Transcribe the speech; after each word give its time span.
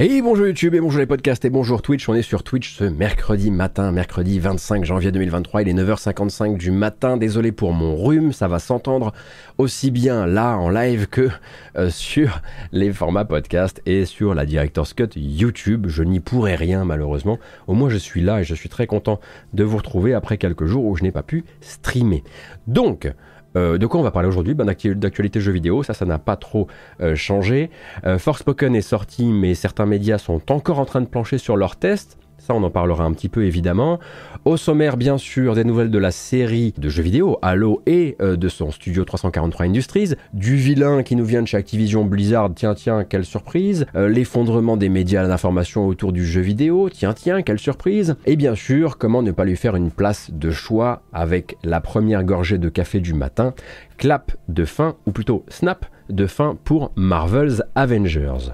Et 0.00 0.22
bonjour 0.22 0.46
YouTube 0.46 0.76
et 0.76 0.80
bonjour 0.80 1.00
les 1.00 1.06
podcasts 1.06 1.44
et 1.44 1.50
bonjour 1.50 1.82
Twitch. 1.82 2.08
On 2.08 2.14
est 2.14 2.22
sur 2.22 2.44
Twitch 2.44 2.76
ce 2.76 2.84
mercredi 2.84 3.50
matin, 3.50 3.90
mercredi 3.90 4.38
25 4.38 4.84
janvier 4.84 5.10
2023. 5.10 5.62
Il 5.62 5.68
est 5.70 5.74
9h55 5.74 6.56
du 6.56 6.70
matin. 6.70 7.16
Désolé 7.16 7.50
pour 7.50 7.72
mon 7.72 7.96
rhume, 7.96 8.32
ça 8.32 8.46
va 8.46 8.60
s'entendre 8.60 9.12
aussi 9.58 9.90
bien 9.90 10.24
là 10.24 10.56
en 10.56 10.70
live 10.70 11.08
que 11.08 11.28
euh, 11.76 11.90
sur 11.90 12.42
les 12.70 12.92
formats 12.92 13.24
podcast 13.24 13.82
et 13.86 14.04
sur 14.04 14.36
la 14.36 14.46
Director's 14.46 14.94
Cut 14.94 15.08
YouTube. 15.16 15.86
Je 15.88 16.04
n'y 16.04 16.20
pourrai 16.20 16.54
rien 16.54 16.84
malheureusement. 16.84 17.40
Au 17.66 17.74
moins 17.74 17.88
je 17.88 17.96
suis 17.96 18.20
là 18.20 18.42
et 18.42 18.44
je 18.44 18.54
suis 18.54 18.68
très 18.68 18.86
content 18.86 19.18
de 19.52 19.64
vous 19.64 19.78
retrouver 19.78 20.14
après 20.14 20.38
quelques 20.38 20.66
jours 20.66 20.84
où 20.84 20.94
je 20.94 21.02
n'ai 21.02 21.10
pas 21.10 21.24
pu 21.24 21.44
streamer. 21.60 22.22
Donc, 22.68 23.12
euh, 23.58 23.78
de 23.78 23.86
quoi 23.86 24.00
on 24.00 24.02
va 24.02 24.10
parler 24.10 24.28
aujourd'hui? 24.28 24.54
Ben, 24.54 24.64
D'actualité 24.64 25.40
jeux 25.40 25.52
vidéo, 25.52 25.82
ça, 25.82 25.94
ça 25.94 26.04
n'a 26.04 26.18
pas 26.18 26.36
trop 26.36 26.68
euh, 27.00 27.14
changé. 27.14 27.70
Euh, 28.06 28.18
Forspoken 28.18 28.74
est 28.74 28.80
sorti, 28.80 29.24
mais 29.26 29.54
certains 29.54 29.86
médias 29.86 30.18
sont 30.18 30.52
encore 30.52 30.78
en 30.78 30.84
train 30.84 31.00
de 31.00 31.06
plancher 31.06 31.38
sur 31.38 31.56
leurs 31.56 31.76
tests 31.76 32.18
on 32.54 32.62
en 32.62 32.70
parlera 32.70 33.04
un 33.04 33.12
petit 33.12 33.28
peu 33.28 33.44
évidemment. 33.44 33.98
Au 34.44 34.56
sommaire, 34.56 34.96
bien 34.96 35.18
sûr, 35.18 35.54
des 35.54 35.64
nouvelles 35.64 35.90
de 35.90 35.98
la 35.98 36.10
série 36.10 36.74
de 36.78 36.88
jeux 36.88 37.02
vidéo 37.02 37.38
Halo 37.42 37.82
et 37.86 38.16
euh, 38.20 38.36
de 38.36 38.48
son 38.48 38.70
studio 38.70 39.04
343 39.04 39.66
Industries, 39.66 40.14
du 40.32 40.56
vilain 40.56 41.02
qui 41.02 41.16
nous 41.16 41.24
vient 41.24 41.42
de 41.42 41.46
chez 41.46 41.56
Activision 41.56 42.04
Blizzard, 42.04 42.50
tiens 42.54 42.74
tiens, 42.74 43.04
quelle 43.04 43.24
surprise, 43.24 43.86
euh, 43.94 44.08
l'effondrement 44.08 44.76
des 44.76 44.88
médias 44.88 45.26
d'information 45.26 45.86
autour 45.86 46.12
du 46.12 46.26
jeu 46.26 46.40
vidéo, 46.40 46.88
tiens 46.90 47.12
tiens, 47.12 47.42
quelle 47.42 47.58
surprise, 47.58 48.16
et 48.26 48.36
bien 48.36 48.54
sûr, 48.54 48.98
comment 48.98 49.22
ne 49.22 49.32
pas 49.32 49.44
lui 49.44 49.56
faire 49.56 49.76
une 49.76 49.90
place 49.90 50.30
de 50.30 50.50
choix 50.50 51.02
avec 51.12 51.56
la 51.64 51.80
première 51.80 52.24
gorgée 52.24 52.58
de 52.58 52.68
café 52.68 53.00
du 53.00 53.14
matin, 53.14 53.54
clap 53.96 54.32
de 54.48 54.64
fin, 54.64 54.96
ou 55.06 55.12
plutôt 55.12 55.44
snap 55.48 55.86
de 56.08 56.26
fin 56.26 56.56
pour 56.64 56.92
Marvel's 56.96 57.62
Avengers. 57.74 58.52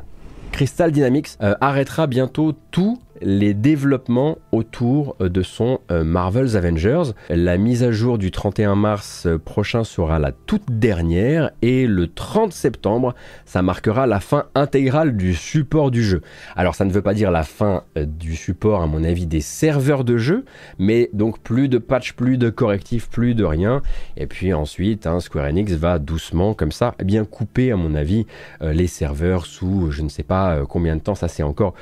Crystal 0.52 0.92
Dynamics 0.92 1.30
euh, 1.42 1.54
arrêtera 1.60 2.06
bientôt 2.06 2.54
tout 2.70 2.98
les 3.20 3.54
développements 3.54 4.38
autour 4.52 5.16
de 5.20 5.42
son 5.42 5.80
euh, 5.90 6.04
Marvel's 6.04 6.56
Avengers. 6.56 7.12
La 7.28 7.56
mise 7.56 7.82
à 7.82 7.92
jour 7.92 8.18
du 8.18 8.30
31 8.30 8.74
mars 8.74 9.26
euh, 9.26 9.38
prochain 9.38 9.84
sera 9.84 10.18
la 10.18 10.32
toute 10.32 10.70
dernière 10.70 11.50
et 11.62 11.86
le 11.86 12.08
30 12.08 12.52
septembre, 12.52 13.14
ça 13.44 13.62
marquera 13.62 14.06
la 14.06 14.20
fin 14.20 14.46
intégrale 14.54 15.16
du 15.16 15.34
support 15.34 15.90
du 15.90 16.02
jeu. 16.02 16.22
Alors 16.56 16.74
ça 16.74 16.84
ne 16.84 16.92
veut 16.92 17.02
pas 17.02 17.14
dire 17.14 17.30
la 17.30 17.42
fin 17.42 17.84
euh, 17.96 18.04
du 18.04 18.36
support 18.36 18.82
à 18.82 18.86
mon 18.86 19.04
avis 19.04 19.26
des 19.26 19.40
serveurs 19.40 20.04
de 20.04 20.16
jeu, 20.16 20.44
mais 20.78 21.10
donc 21.12 21.40
plus 21.40 21.68
de 21.68 21.78
patch, 21.78 22.14
plus 22.14 22.38
de 22.38 22.50
correctifs, 22.50 23.08
plus 23.08 23.34
de 23.34 23.44
rien. 23.44 23.82
Et 24.16 24.26
puis 24.26 24.52
ensuite, 24.52 25.06
hein, 25.06 25.20
Square 25.20 25.46
Enix 25.46 25.72
va 25.72 25.98
doucement 25.98 26.54
comme 26.54 26.72
ça 26.72 26.94
eh 27.00 27.04
bien 27.04 27.24
couper 27.24 27.72
à 27.72 27.76
mon 27.76 27.94
avis 27.94 28.26
les 28.60 28.86
serveurs 28.86 29.46
sous 29.46 29.90
je 29.90 30.02
ne 30.02 30.08
sais 30.08 30.22
pas 30.22 30.64
combien 30.68 30.96
de 30.96 31.00
temps, 31.00 31.14
ça 31.14 31.28
c'est 31.28 31.42
encore 31.42 31.74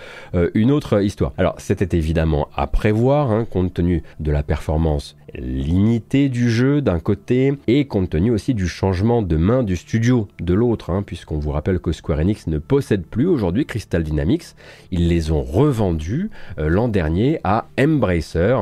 une 0.55 0.70
autre 0.70 1.03
histoire. 1.03 1.22
Alors 1.37 1.55
c'était 1.59 1.97
évidemment 1.97 2.48
à 2.56 2.67
prévoir, 2.67 3.31
hein, 3.31 3.45
compte 3.45 3.75
tenu 3.75 4.03
de 4.20 4.31
la 4.31 4.42
performance 4.42 5.17
limitée 5.34 6.28
du 6.28 6.51
jeu 6.51 6.81
d'un 6.81 6.98
côté 6.98 7.55
et 7.67 7.87
compte 7.87 8.11
tenu 8.11 8.31
aussi 8.31 8.55
du 8.55 8.69
changement 8.69 9.23
de 9.23 9.37
main 9.37 9.62
du 9.62 9.77
studio 9.77 10.28
de 10.41 10.55
l'autre, 10.55 10.91
hein, 10.91 11.03
puisqu'on 11.03 11.39
vous 11.39 11.50
rappelle 11.50 11.78
que 11.78 11.93
Square 11.93 12.20
Enix 12.20 12.47
ne 12.47 12.59
possède 12.59 13.06
plus 13.06 13.27
aujourd'hui 13.27 13.67
Crystal 13.67 14.03
Dynamics, 14.03 14.55
ils 14.91 15.09
les 15.09 15.31
ont 15.31 15.43
revendus 15.43 16.31
euh, 16.59 16.69
l'an 16.69 16.89
dernier 16.89 17.41
à 17.45 17.67
Embracer. 17.78 18.56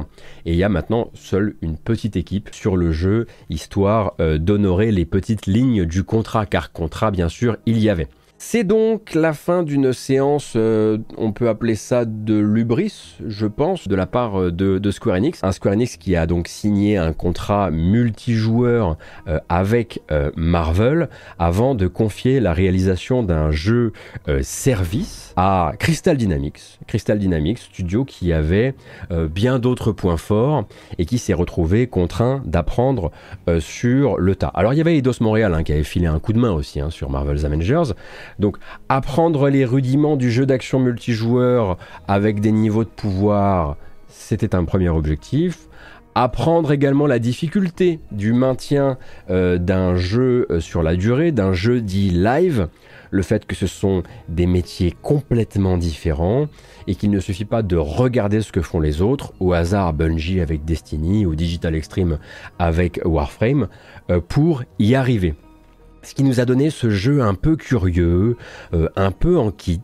Et 0.47 0.53
il 0.53 0.57
y 0.57 0.65
a 0.65 0.69
maintenant 0.69 1.11
seule 1.15 1.55
une 1.63 1.77
petite 1.77 2.17
équipe 2.17 2.51
sur 2.53 2.77
le 2.77 2.93
jeu 2.93 3.27
histoire 3.49 4.15
euh, 4.21 4.39
d'honorer 4.39 4.93
les 4.93 5.05
petites 5.05 5.47
lignes 5.47 5.85
du 5.85 6.05
contrat, 6.05 6.47
car 6.47 6.73
contrat 6.73 7.11
bien 7.11 7.29
sûr 7.29 7.57
il 7.67 7.79
y 7.79 7.89
avait. 7.89 8.09
C'est 8.43 8.65
donc 8.65 9.13
la 9.13 9.35
fin 9.35 9.63
d'une 9.63 9.93
séance, 9.93 10.55
euh, 10.57 10.97
on 11.19 11.31
peut 11.31 11.51
appeler 11.51 11.75
ça 11.75 12.07
de 12.07 12.39
l'ubris, 12.39 13.19
je 13.27 13.47
pense, 13.47 13.87
de 13.87 13.95
la 13.95 14.07
part 14.07 14.41
euh, 14.41 14.51
de, 14.51 14.91
Square 14.91 15.17
Enix. 15.17 15.45
Un 15.45 15.53
Square 15.53 15.75
Enix 15.75 15.99
qui 15.99 16.17
a 16.17 16.27
donc 16.27 16.49
signé 16.49 16.97
un 16.97 17.13
contrat 17.13 17.71
multijoueur 17.71 18.97
euh, 19.29 19.39
avec 19.51 20.01
Marvel 20.37 21.11
avant 21.39 21.75
de 21.75 21.87
confier 21.87 22.41
la 22.41 22.55
réalisation 22.55 23.23
d'un 23.23 23.51
jeu 23.51 23.93
service 24.41 25.35
à 25.37 25.73
Crystal 25.79 26.17
Dynamics. 26.17 26.79
Crystal 26.87 27.19
Dynamics, 27.19 27.59
studio 27.59 28.05
qui 28.05 28.33
avait 28.33 28.75
bien 29.11 29.59
d'autres 29.59 29.93
points 29.93 30.17
forts 30.17 30.65
et 30.99 31.05
qui 31.05 31.19
s'est 31.19 31.35
retrouvé 31.35 31.87
contraint 31.87 32.43
d'apprendre 32.47 33.11
sur 33.59 34.19
le 34.19 34.35
tas. 34.35 34.51
Alors 34.55 34.73
il 34.73 34.79
y 34.79 34.81
avait 34.81 34.97
Eidos 34.97 35.21
Montréal 35.21 35.55
hein, 35.55 35.63
qui 35.63 35.73
avait 35.73 35.85
filé 35.85 36.07
un 36.07 36.19
coup 36.19 36.33
de 36.33 36.39
main 36.39 36.53
aussi 36.53 36.81
hein, 36.81 36.91
sur 36.91 37.11
Marvel's 37.11 37.45
Avengers. 37.45 37.93
Donc 38.41 38.57
apprendre 38.89 39.49
les 39.51 39.65
rudiments 39.65 40.17
du 40.17 40.31
jeu 40.31 40.47
d'action 40.47 40.81
multijoueur 40.81 41.77
avec 42.09 42.41
des 42.41 42.53
niveaux 42.53 42.85
de 42.85 42.89
pouvoir, 42.89 43.77
c'était 44.09 44.55
un 44.55 44.65
premier 44.65 44.89
objectif. 44.89 45.69
Apprendre 46.17 46.73
également 46.73 47.07
la 47.07 47.21
difficulté 47.21 48.01
du 48.11 48.33
maintien 48.33 48.99
euh, 49.31 49.59
d'un 49.59 49.95
jeu 49.95 50.47
euh, 50.51 50.59
sur 50.59 50.83
la 50.83 50.97
durée, 50.97 51.31
d'un 51.31 51.53
jeu 51.53 51.81
dit 51.81 52.11
live, 52.11 52.69
le 53.13 53.23
fait 53.23 53.47
que 53.47 53.55
ce 53.55 53.69
sont 53.69 54.03
des 54.29 54.47
métiers 54.47 54.93
complètement 55.03 55.77
différents 55.77 56.49
et 56.89 56.97
qu'il 56.97 57.11
ne 57.11 57.21
suffit 57.21 57.45
pas 57.45 57.63
de 57.63 57.77
regarder 57.77 58.41
ce 58.41 58.51
que 58.51 58.61
font 58.61 58.81
les 58.81 59.03
autres, 59.03 59.33
au 59.39 59.53
hasard 59.53 59.93
Bungie 59.93 60.41
avec 60.41 60.65
Destiny 60.65 61.27
ou 61.27 61.37
Digital 61.37 61.77
Extreme 61.77 62.19
avec 62.59 63.01
Warframe, 63.05 63.69
euh, 64.11 64.21
pour 64.21 64.65
y 64.81 64.97
arriver. 64.97 65.35
Ce 66.03 66.15
qui 66.15 66.25
nous 66.25 66.41
a 66.41 66.45
donné 66.45 66.71
ce 66.71 66.89
jeu 66.91 67.23
un 67.23 67.35
peu 67.35 67.57
curieux, 67.57 68.37
euh, 68.73 68.89
un 68.97 69.11
peu 69.11 69.39
en 69.39 69.51
kit, 69.51 69.83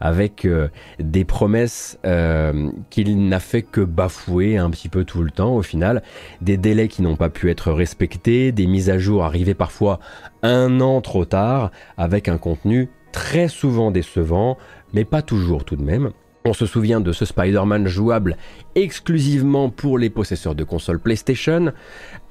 avec 0.00 0.44
euh, 0.44 0.68
des 0.98 1.24
promesses 1.24 1.98
euh, 2.04 2.70
qu'il 2.90 3.28
n'a 3.28 3.40
fait 3.40 3.62
que 3.62 3.80
bafouer 3.80 4.58
un 4.58 4.68
petit 4.70 4.88
peu 4.88 5.04
tout 5.04 5.22
le 5.22 5.30
temps 5.30 5.54
au 5.54 5.62
final, 5.62 6.02
des 6.42 6.56
délais 6.56 6.88
qui 6.88 7.02
n'ont 7.02 7.16
pas 7.16 7.30
pu 7.30 7.50
être 7.50 7.72
respectés, 7.72 8.52
des 8.52 8.66
mises 8.66 8.90
à 8.90 8.98
jour 8.98 9.24
arrivées 9.24 9.54
parfois 9.54 9.98
un 10.42 10.80
an 10.80 11.00
trop 11.00 11.24
tard, 11.24 11.70
avec 11.96 12.28
un 12.28 12.38
contenu 12.38 12.90
très 13.12 13.48
souvent 13.48 13.90
décevant, 13.90 14.58
mais 14.92 15.04
pas 15.04 15.22
toujours 15.22 15.64
tout 15.64 15.76
de 15.76 15.82
même. 15.82 16.10
On 16.46 16.52
se 16.52 16.64
souvient 16.64 17.00
de 17.00 17.10
ce 17.10 17.24
Spider-Man 17.24 17.88
jouable 17.88 18.36
exclusivement 18.76 19.68
pour 19.68 19.98
les 19.98 20.10
possesseurs 20.10 20.54
de 20.54 20.62
consoles 20.62 21.00
PlayStation. 21.00 21.72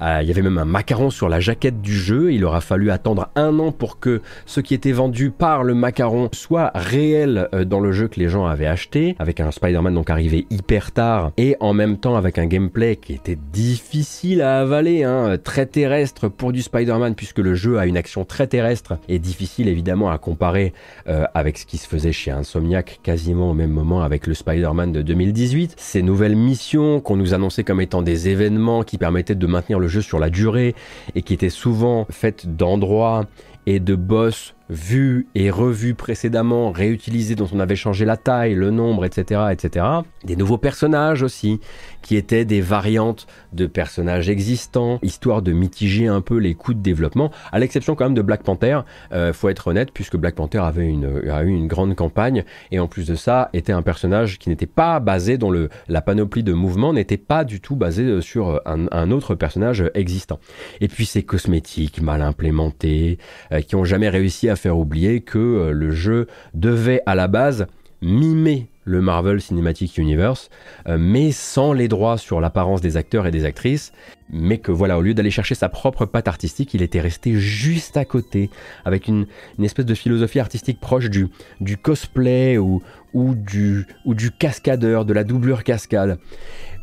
Euh, 0.01 0.19
il 0.21 0.27
y 0.29 0.31
avait 0.31 0.41
même 0.41 0.57
un 0.57 0.63
macaron 0.63 1.09
sur 1.09 1.27
la 1.27 1.41
jaquette 1.41 1.81
du 1.81 1.93
jeu. 1.93 2.31
Il 2.31 2.45
aura 2.45 2.61
fallu 2.61 2.91
attendre 2.91 3.29
un 3.35 3.59
an 3.59 3.73
pour 3.73 3.99
que 3.99 4.21
ce 4.45 4.61
qui 4.61 4.73
était 4.73 4.93
vendu 4.93 5.31
par 5.31 5.63
le 5.63 5.73
macaron 5.73 6.29
soit 6.31 6.71
réel 6.75 7.49
euh, 7.53 7.65
dans 7.65 7.81
le 7.81 7.91
jeu 7.91 8.07
que 8.07 8.17
les 8.17 8.29
gens 8.29 8.45
avaient 8.45 8.67
acheté, 8.67 9.17
avec 9.19 9.41
un 9.41 9.51
Spider-Man 9.51 9.93
donc 9.93 10.09
arrivé 10.09 10.47
hyper 10.49 10.93
tard 10.93 11.31
et 11.35 11.57
en 11.59 11.73
même 11.73 11.97
temps 11.97 12.15
avec 12.15 12.37
un 12.37 12.45
gameplay 12.45 12.95
qui 12.95 13.11
était 13.11 13.37
difficile 13.51 14.41
à 14.41 14.61
avaler, 14.61 15.03
hein, 15.03 15.37
très 15.43 15.65
terrestre 15.65 16.29
pour 16.29 16.53
du 16.53 16.61
Spider-Man 16.61 17.15
puisque 17.15 17.39
le 17.39 17.53
jeu 17.53 17.79
a 17.79 17.85
une 17.85 17.97
action 17.97 18.23
très 18.23 18.47
terrestre 18.47 18.97
et 19.09 19.19
difficile 19.19 19.67
évidemment 19.67 20.09
à 20.09 20.17
comparer 20.19 20.71
euh, 21.09 21.25
avec 21.33 21.57
ce 21.57 21.65
qui 21.65 21.77
se 21.77 21.87
faisait 21.87 22.13
chez 22.13 22.31
Insomniac 22.31 23.01
quasiment 23.03 23.51
au 23.51 23.53
même 23.53 23.71
moment 23.71 24.04
avec 24.05 24.27
le 24.27 24.33
Spider-Man 24.33 24.91
de 24.91 25.01
2018. 25.01 25.75
Ces 25.77 26.01
nouvelles 26.01 26.35
missions 26.35 27.01
qu'on 27.01 27.17
nous 27.17 27.33
annonçait 27.33 27.63
comme 27.63 27.81
étant 27.81 28.01
des 28.01 28.29
événements 28.29 28.83
qui 28.83 28.97
permettaient 28.97 29.35
de 29.35 29.47
maintenir 29.47 29.79
le 29.79 29.87
jeu 29.87 30.01
sur 30.01 30.19
la 30.19 30.29
durée 30.29 30.75
et 31.15 31.21
qui 31.21 31.33
étaient 31.33 31.49
souvent 31.49 32.07
faites 32.09 32.55
d'endroits 32.55 33.25
et 33.65 33.79
de 33.79 33.95
boss 33.95 34.53
vus 34.69 35.27
et 35.35 35.49
revus 35.49 35.93
précédemment, 35.93 36.71
réutilisés 36.71 37.35
dont 37.35 37.47
on 37.53 37.59
avait 37.59 37.75
changé 37.75 38.05
la 38.05 38.17
taille, 38.17 38.55
le 38.55 38.71
nombre, 38.71 39.05
etc., 39.05 39.41
etc. 39.51 39.85
Des 40.23 40.35
nouveaux 40.35 40.57
personnages 40.57 41.23
aussi, 41.23 41.59
qui 42.01 42.15
étaient 42.15 42.45
des 42.45 42.61
variantes 42.61 43.27
de 43.53 43.65
personnages 43.65 44.29
existants, 44.29 44.99
histoire 45.01 45.41
de 45.41 45.51
mitiger 45.51 46.07
un 46.07 46.21
peu 46.21 46.37
les 46.37 46.55
coûts 46.55 46.73
de 46.73 46.81
développement, 46.81 47.31
à 47.51 47.59
l'exception 47.59 47.95
quand 47.95 48.05
même 48.05 48.13
de 48.13 48.21
Black 48.21 48.43
Panther, 48.43 48.81
euh, 49.11 49.33
faut 49.33 49.49
être 49.49 49.67
honnête, 49.67 49.91
puisque 49.93 50.17
Black 50.17 50.35
Panther 50.35 50.59
avait 50.59 50.87
une, 50.87 51.29
a 51.29 51.43
eu 51.43 51.49
une 51.49 51.67
grande 51.67 51.95
campagne, 51.95 52.43
et 52.71 52.79
en 52.79 52.87
plus 52.87 53.07
de 53.07 53.15
ça, 53.15 53.49
était 53.53 53.73
un 53.73 53.81
personnage 53.81 54.39
qui 54.39 54.49
n'était 54.49 54.65
pas 54.65 54.99
basé, 54.99 55.37
dont 55.37 55.51
le, 55.51 55.69
la 55.87 56.01
panoplie 56.01 56.43
de 56.43 56.53
mouvements 56.53 56.93
n'était 56.93 57.17
pas 57.17 57.43
du 57.43 57.61
tout 57.61 57.75
basée 57.75 58.21
sur 58.21 58.61
un, 58.65 58.85
un, 58.91 59.11
autre 59.11 59.35
personnage 59.35 59.83
existant. 59.93 60.39
Et 60.81 60.87
puis 60.87 61.05
ces 61.05 61.23
cosmétiques 61.23 62.01
mal 62.01 62.21
implémentés, 62.21 63.17
euh, 63.51 63.61
qui 63.61 63.75
ont 63.75 63.85
jamais 63.85 64.09
réussi 64.09 64.49
à 64.49 64.54
faire 64.55 64.77
oublier 64.77 65.21
que 65.21 65.37
euh, 65.37 65.71
le 65.71 65.91
jeu 65.91 66.27
devait 66.53 67.01
à 67.05 67.15
la 67.15 67.27
base 67.27 67.67
mimer 68.01 68.67
le 68.85 69.01
Marvel 69.01 69.41
Cinematic 69.41 69.97
Universe, 69.97 70.49
euh, 70.87 70.97
mais 70.99 71.31
sans 71.31 71.73
les 71.73 71.87
droits 71.87 72.17
sur 72.17 72.39
l'apparence 72.39 72.81
des 72.81 72.97
acteurs 72.97 73.27
et 73.27 73.31
des 73.31 73.43
actrices, 73.43 73.91
mais 74.31 74.59
que 74.59 74.71
voilà, 74.71 74.97
au 74.97 75.01
lieu 75.01 75.13
d'aller 75.13 75.31
chercher 75.31 75.55
sa 75.55 75.69
propre 75.69 76.05
patte 76.05 76.27
artistique, 76.27 76.73
il 76.73 76.81
était 76.81 77.01
resté 77.01 77.33
juste 77.33 77.97
à 77.97 78.05
côté, 78.05 78.49
avec 78.85 79.07
une, 79.07 79.25
espèce 79.61 79.85
de 79.85 79.95
philosophie 79.95 80.39
artistique 80.39 80.79
proche 80.79 81.09
du, 81.09 81.29
cosplay 81.77 82.57
ou, 82.57 82.81
ou, 83.13 83.35
du, 83.35 83.85
ou 84.05 84.13
du 84.13 84.31
cascadeur, 84.31 85.05
de 85.05 85.13
la 85.13 85.23
doublure 85.23 85.63
cascade. 85.63 86.19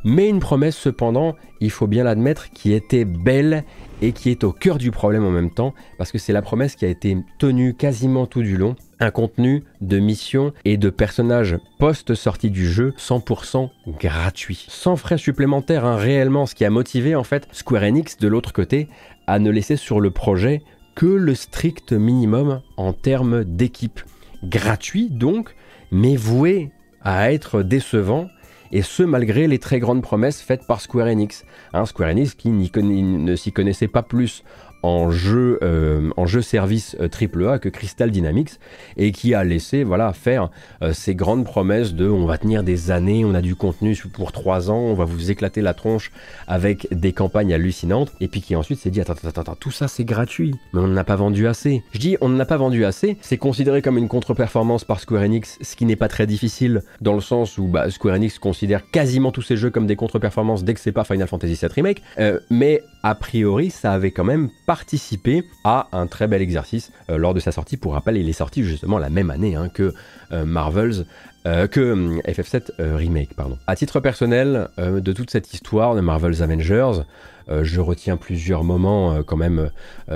Mais 0.05 0.29
une 0.29 0.41
promesse 0.41 0.77
cependant, 0.77 1.37
il 1.61 1.71
faut 1.71 1.87
bien 1.87 2.03
l'admettre, 2.03 2.51
qui 2.51 2.73
était 2.73 3.05
belle 3.05 3.65
et 4.01 4.13
qui 4.13 4.31
est 4.31 4.43
au 4.43 4.53
cœur 4.53 4.79
du 4.79 4.91
problème 4.91 5.25
en 5.25 5.31
même 5.31 5.51
temps, 5.51 5.75
parce 5.97 6.11
que 6.11 6.19
c'est 6.19 6.33
la 6.33 6.43
promesse 6.43 6.75
qui 6.75 6.85
a 6.85 6.89
été 6.89 7.17
tenue 7.39 7.75
quasiment 7.75 8.27
tout 8.27 8.43
du 8.43 8.57
long, 8.57 8.75
un 9.03 9.11
contenu 9.11 9.65
de 9.81 9.99
mission 9.99 10.53
et 10.65 10.77
de 10.77 10.91
personnages 10.91 11.59
post-sortie 11.79 12.51
du 12.51 12.67
jeu 12.67 12.95
100% 12.99 13.71
gratuit. 13.99 14.65
Sans 14.69 14.97
frais 14.97 15.19
supplémentaires, 15.19 15.85
hein, 15.85 15.97
réellement, 15.97 16.47
ce 16.47 16.55
qui 16.55 16.65
a 16.65 16.71
motivé 16.71 17.15
en 17.15 17.25
fait 17.25 17.47
Square 17.53 17.83
Enix 17.83 18.17
de 18.17 18.29
l'autre 18.29 18.53
côté 18.53 18.89
à 19.27 19.39
ne 19.39 19.51
laisser 19.51 19.77
sur 19.77 20.01
le 20.01 20.11
projet 20.11 20.63
que 20.95 21.07
le 21.07 21.35
strict 21.35 21.93
minimum 21.93 22.61
en 22.77 22.93
termes 22.93 23.45
d'équipe. 23.45 24.01
Gratuit 24.45 25.09
donc, 25.11 25.55
mais 25.91 26.17
voué 26.17 26.71
à 27.03 27.33
être 27.33 27.63
décevant 27.63 28.29
et 28.73 28.83
ce 28.83 29.03
malgré 29.03 29.47
les 29.47 29.59
très 29.59 29.79
grandes 29.79 30.03
promesses 30.03 30.41
faites 30.41 30.67
par 30.67 30.81
Square 30.81 31.07
Enix. 31.07 31.45
Hein, 31.75 31.85
Square 31.87 32.11
Enix 32.11 32.35
qui 32.35 32.51
ne 32.51 33.37
s'y 33.37 33.53
connaissait 33.53 33.89
pas 33.89 34.03
plus 34.03 34.43
en 34.83 35.11
jeu, 35.11 35.59
euh, 35.63 36.11
en 36.17 36.27
jeu 36.27 36.43
service 36.43 36.97
AAA 37.01 37.55
euh, 37.55 37.59
que 37.59 37.69
Crystal 37.69 38.11
Dynamics 38.11 38.59
et 38.97 39.13
qui 39.13 39.35
a 39.35 39.45
laissé 39.45 39.85
voilà, 39.85 40.13
faire 40.13 40.51
euh, 40.83 40.93
ces 40.93 41.15
grandes 41.15 41.45
promesses 41.45 41.95
de 41.95 42.09
on 42.09 42.27
va 42.27 42.39
tenir 42.39 42.63
des 42.63 42.91
années, 42.91 43.25
on 43.25 43.35
a 43.35 43.41
du 43.41 43.55
contenu 43.55 43.97
pour 44.13 44.33
trois 44.33 44.71
ans, 44.71 44.79
on 44.79 44.95
va 44.95 45.05
vous 45.05 45.31
éclater 45.31 45.63
la 45.63 45.75
tronche 45.75 46.11
avec 46.47 46.89
des 46.91 47.13
campagnes 47.13 47.55
hallucinantes 47.55 48.13
et 48.21 48.29
puis 48.29 48.41
qui 48.41 48.57
ensuite 48.57 48.81
s'est 48.81 48.91
dit 48.91 49.01
attends, 49.01 49.15
attends, 49.15 49.41
attends, 49.41 49.55
tout 49.55 49.71
ça 49.71 49.89
c'est 49.89 50.05
gratuit, 50.05 50.55
mais 50.73 50.81
on 50.81 50.89
n'a 50.89 51.05
pas 51.05 51.17
vendu 51.17 51.47
assez. 51.47 51.83
Je 51.93 51.99
dis 51.99 52.17
on 52.21 52.29
n'a 52.29 52.45
pas 52.45 52.57
vendu 52.57 52.85
assez, 52.85 53.17
c'est 53.21 53.39
considéré 53.39 53.83
comme 53.83 53.99
une 53.99 54.09
contre-performance 54.09 54.85
par 54.85 55.01
Square 55.01 55.23
Enix, 55.23 55.59
ce 55.61 55.77
qui 55.77 55.85
n'est 55.85 55.97
pas 55.97 56.09
très 56.09 56.27
difficile 56.27 56.83
dans 57.01 57.15
le 57.15 57.21
sens 57.21 57.59
où 57.59 57.69
bah, 57.69 57.91
Square 57.91 58.17
Enix 58.17 58.39
considère 58.39 58.91
quasiment 58.91 59.31
tous 59.31 59.43
ses 59.43 59.57
jeux 59.57 59.71
comme 59.71 59.87
des 59.87 59.97
contre-performances 59.97 60.65
dès 60.65 60.75
que 60.75 60.81
c'est 60.81 60.93
pas 60.93 61.05
Final 61.05 61.29
Fantasy 61.29 61.55
VII 61.55 61.71
Remake, 61.73 62.03
mais 62.51 62.83
a 63.03 63.15
priori 63.15 63.71
ça 63.71 63.93
avait 63.93 64.11
quand 64.11 64.25
même 64.25 64.49
pas 64.67 64.72
participer 64.73 65.45
à 65.65 65.89
un 65.93 66.07
très 66.07 66.27
bel 66.27 66.41
exercice 66.41 66.93
euh, 67.11 67.19
lors 67.19 67.35
de 67.35 67.41
sa 67.41 67.53
sortie. 67.53 67.77
Pour 67.77 67.93
rappel, 67.93 68.17
il 68.17 68.27
est 68.27 68.33
sorti 68.33 68.65
justement 68.65 68.97
la 68.97 69.11
même 69.11 69.29
année 69.29 69.55
hein, 69.55 69.69
que 69.69 69.93
euh, 70.33 70.47
Marvel's 70.47 71.05
euh, 71.45 71.67
que 71.67 72.19
FF7 72.27 72.71
Remake. 72.79 73.35
Pardon. 73.37 73.59
À 73.67 73.77
titre 73.77 74.01
personnel, 74.01 74.69
de 74.79 75.13
toute 75.13 75.31
cette 75.31 75.53
histoire 75.53 75.95
de 75.95 76.01
Marvel's 76.01 76.41
Avengers, 76.41 77.03
je 77.51 77.81
retiens 77.81 78.17
plusieurs 78.17 78.65
moments 78.65 79.23
quand 79.25 79.37
même 79.37 79.71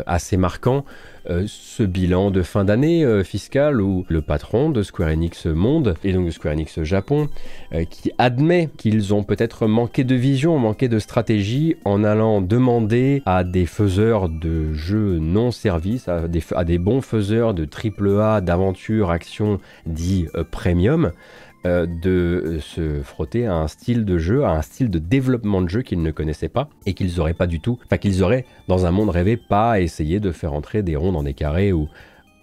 assez 0.07 0.37
marquants. 0.39 0.85
Euh, 1.29 1.45
ce 1.47 1.83
bilan 1.83 2.31
de 2.31 2.43
fin 2.43 2.65
d'année 2.65 3.05
euh, 3.05 3.25
fiscale 3.25 3.81
où 3.81 4.05
le 4.09 4.23
patron 4.23 4.71
de 4.71 4.83
Square 4.83 5.11
Enix 5.11 5.47
Monde 5.47 5.95
et 6.05 6.13
donc 6.13 6.27
de 6.27 6.31
Square 6.31 6.55
Enix 6.55 6.83
Japon 6.83 7.29
euh, 7.73 7.85
qui 7.85 8.13
admet 8.19 8.69
qu'ils 8.77 9.13
ont 9.13 9.25
peut-être 9.25 9.67
manqué 9.67 10.05
de 10.05 10.15
vision, 10.15 10.59
manqué 10.59 10.89
de 10.89 10.99
stratégie 10.99 11.77
en 11.85 12.05
allant 12.05 12.41
demander 12.41 13.23
à 13.27 13.43
des 13.43 13.67
faiseurs 13.67 14.29
de 14.29 14.73
jeux 14.73 15.19
non 15.19 15.51
service, 15.51 16.07
à 16.07 16.29
des, 16.29 16.43
à 16.55 16.65
des 16.65 16.79
bons 16.79 17.01
faiseurs 17.01 17.55
de 17.55 17.67
AAA, 17.67 18.41
d'aventure, 18.41 19.11
action 19.11 19.59
dit 19.87 20.27
premium, 20.51 21.13
euh, 21.67 21.87
de 21.87 22.59
se 22.61 23.03
frotter 23.03 23.47
à 23.47 23.55
un 23.55 23.67
style 23.67 24.05
de 24.05 24.19
jeu, 24.19 24.45
à 24.45 24.51
un 24.51 24.63
style 24.63 24.89
de 24.89 25.01
développement 25.01 25.61
de 25.63 25.69
jeu 25.69 25.83
qu'ils 25.83 26.01
ne 26.01 26.13
connaissaient 26.13 26.49
pas 26.49 26.69
et 26.87 26.95
qu'ils 26.95 27.19
auraient 27.19 27.35
pas 27.35 27.49
du 27.49 27.59
tout, 27.59 27.79
enfin 27.85 27.99
qu'ils 27.99 28.23
auraient 28.23 28.45
dans 28.69 28.87
un 28.87 28.93
monde 28.93 29.11
rêvé 29.11 29.37
pas 29.37 29.81
essayé 29.81 30.21
de 30.21 30.31
faire 30.31 30.53
entrer 30.53 30.85
des 30.85 30.95
ronds 30.95 31.11
dans 31.11 31.25
des 31.25 31.35
carrés 31.35 31.73
ou 31.73 31.89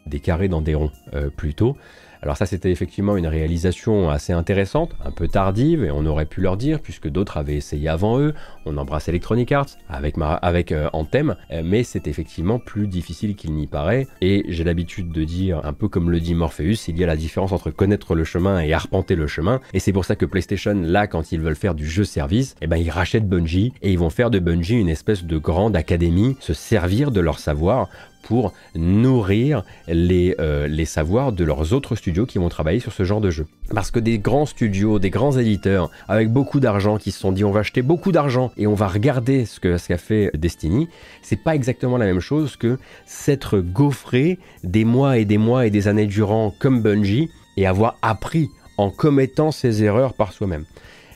des 0.07 0.19
carrés 0.19 0.49
dans 0.49 0.61
des 0.61 0.75
ronds 0.75 0.91
euh, 1.13 1.29
plutôt. 1.29 1.77
Alors 2.23 2.37
ça 2.37 2.45
c'était 2.45 2.71
effectivement 2.71 3.17
une 3.17 3.27
réalisation 3.27 4.09
assez 4.09 4.31
intéressante, 4.31 4.91
un 5.03 5.11
peu 5.11 5.27
tardive 5.27 5.83
et 5.83 5.91
on 5.91 6.05
aurait 6.05 6.25
pu 6.25 6.39
leur 6.39 6.55
dire 6.55 6.79
puisque 6.79 7.09
d'autres 7.09 7.35
avaient 7.35 7.57
essayé 7.57 7.89
avant 7.89 8.17
eux. 8.17 8.33
On 8.65 8.77
embrasse 8.77 9.09
Electronic 9.09 9.51
Arts 9.51 9.67
avec, 9.89 10.15
avec 10.41 10.71
euh, 10.71 10.89
Anthem, 10.93 11.35
euh, 11.51 11.63
mais 11.65 11.83
c'est 11.83 12.07
effectivement 12.07 12.59
plus 12.59 12.87
difficile 12.87 13.35
qu'il 13.35 13.51
n'y 13.51 13.67
paraît 13.67 14.07
et 14.21 14.45
j'ai 14.47 14.63
l'habitude 14.63 15.11
de 15.11 15.25
dire 15.25 15.59
un 15.65 15.73
peu 15.73 15.89
comme 15.89 16.09
le 16.09 16.21
dit 16.21 16.33
Morpheus, 16.33 16.87
il 16.87 16.97
y 16.97 17.03
a 17.03 17.07
la 17.07 17.17
différence 17.17 17.51
entre 17.51 17.71
connaître 17.71 18.15
le 18.15 18.23
chemin 18.23 18.61
et 18.61 18.71
arpenter 18.71 19.15
le 19.15 19.27
chemin 19.27 19.59
et 19.73 19.79
c'est 19.79 19.91
pour 19.91 20.05
ça 20.05 20.15
que 20.15 20.25
PlayStation 20.25 20.75
là 20.75 21.07
quand 21.07 21.33
ils 21.33 21.41
veulent 21.41 21.57
faire 21.57 21.75
du 21.75 21.85
jeu 21.85 22.05
service, 22.05 22.55
eh 22.61 22.67
ben 22.67 22.77
ils 22.77 22.89
rachètent 22.89 23.27
Bungie 23.27 23.73
et 23.81 23.91
ils 23.91 23.99
vont 23.99 24.09
faire 24.09 24.29
de 24.29 24.39
Bungie 24.39 24.79
une 24.79 24.87
espèce 24.87 25.25
de 25.25 25.37
grande 25.37 25.75
académie, 25.75 26.37
se 26.39 26.53
servir 26.53 27.11
de 27.11 27.19
leur 27.19 27.39
savoir 27.39 27.89
pour 28.23 28.53
nourrir 28.75 29.63
les, 29.87 30.35
euh, 30.39 30.67
les 30.67 30.85
savoirs 30.85 31.31
de 31.31 31.43
leurs 31.43 31.73
autres 31.73 31.95
studios 31.95 32.25
qui 32.25 32.39
vont 32.39 32.49
travailler 32.49 32.79
sur 32.79 32.91
ce 32.91 33.03
genre 33.03 33.21
de 33.21 33.29
jeu. 33.29 33.45
Parce 33.73 33.91
que 33.91 33.99
des 33.99 34.17
grands 34.17 34.45
studios, 34.45 34.99
des 34.99 35.09
grands 35.09 35.37
éditeurs, 35.37 35.89
avec 36.07 36.31
beaucoup 36.31 36.59
d'argent, 36.59 36.97
qui 36.97 37.11
se 37.11 37.19
sont 37.19 37.31
dit 37.31 37.43
on 37.43 37.51
va 37.51 37.59
acheter 37.61 37.81
beaucoup 37.81 38.11
d'argent 38.11 38.51
et 38.57 38.65
on 38.65 38.73
va 38.73 38.87
regarder 38.87 39.45
ce 39.45 39.59
qu'a 39.59 39.77
ce 39.77 39.87
qu'a 39.87 39.97
fait 39.97 40.31
Destiny, 40.33 40.87
c'est 41.21 41.41
pas 41.41 41.55
exactement 41.55 41.97
la 41.97 42.05
même 42.05 42.19
chose 42.19 42.55
que 42.55 42.77
s'être 43.05 43.59
gaufré 43.59 44.39
des 44.63 44.85
mois 44.85 45.17
et 45.17 45.25
des 45.25 45.37
mois 45.37 45.67
et 45.67 45.69
des 45.69 45.87
années 45.87 46.07
durant 46.07 46.53
comme 46.57 46.81
Bungie 46.81 47.29
et 47.57 47.67
avoir 47.67 47.97
appris 48.01 48.49
en 48.77 48.89
commettant 48.89 49.51
ses 49.51 49.83
erreurs 49.83 50.13
par 50.13 50.33
soi-même. 50.33 50.65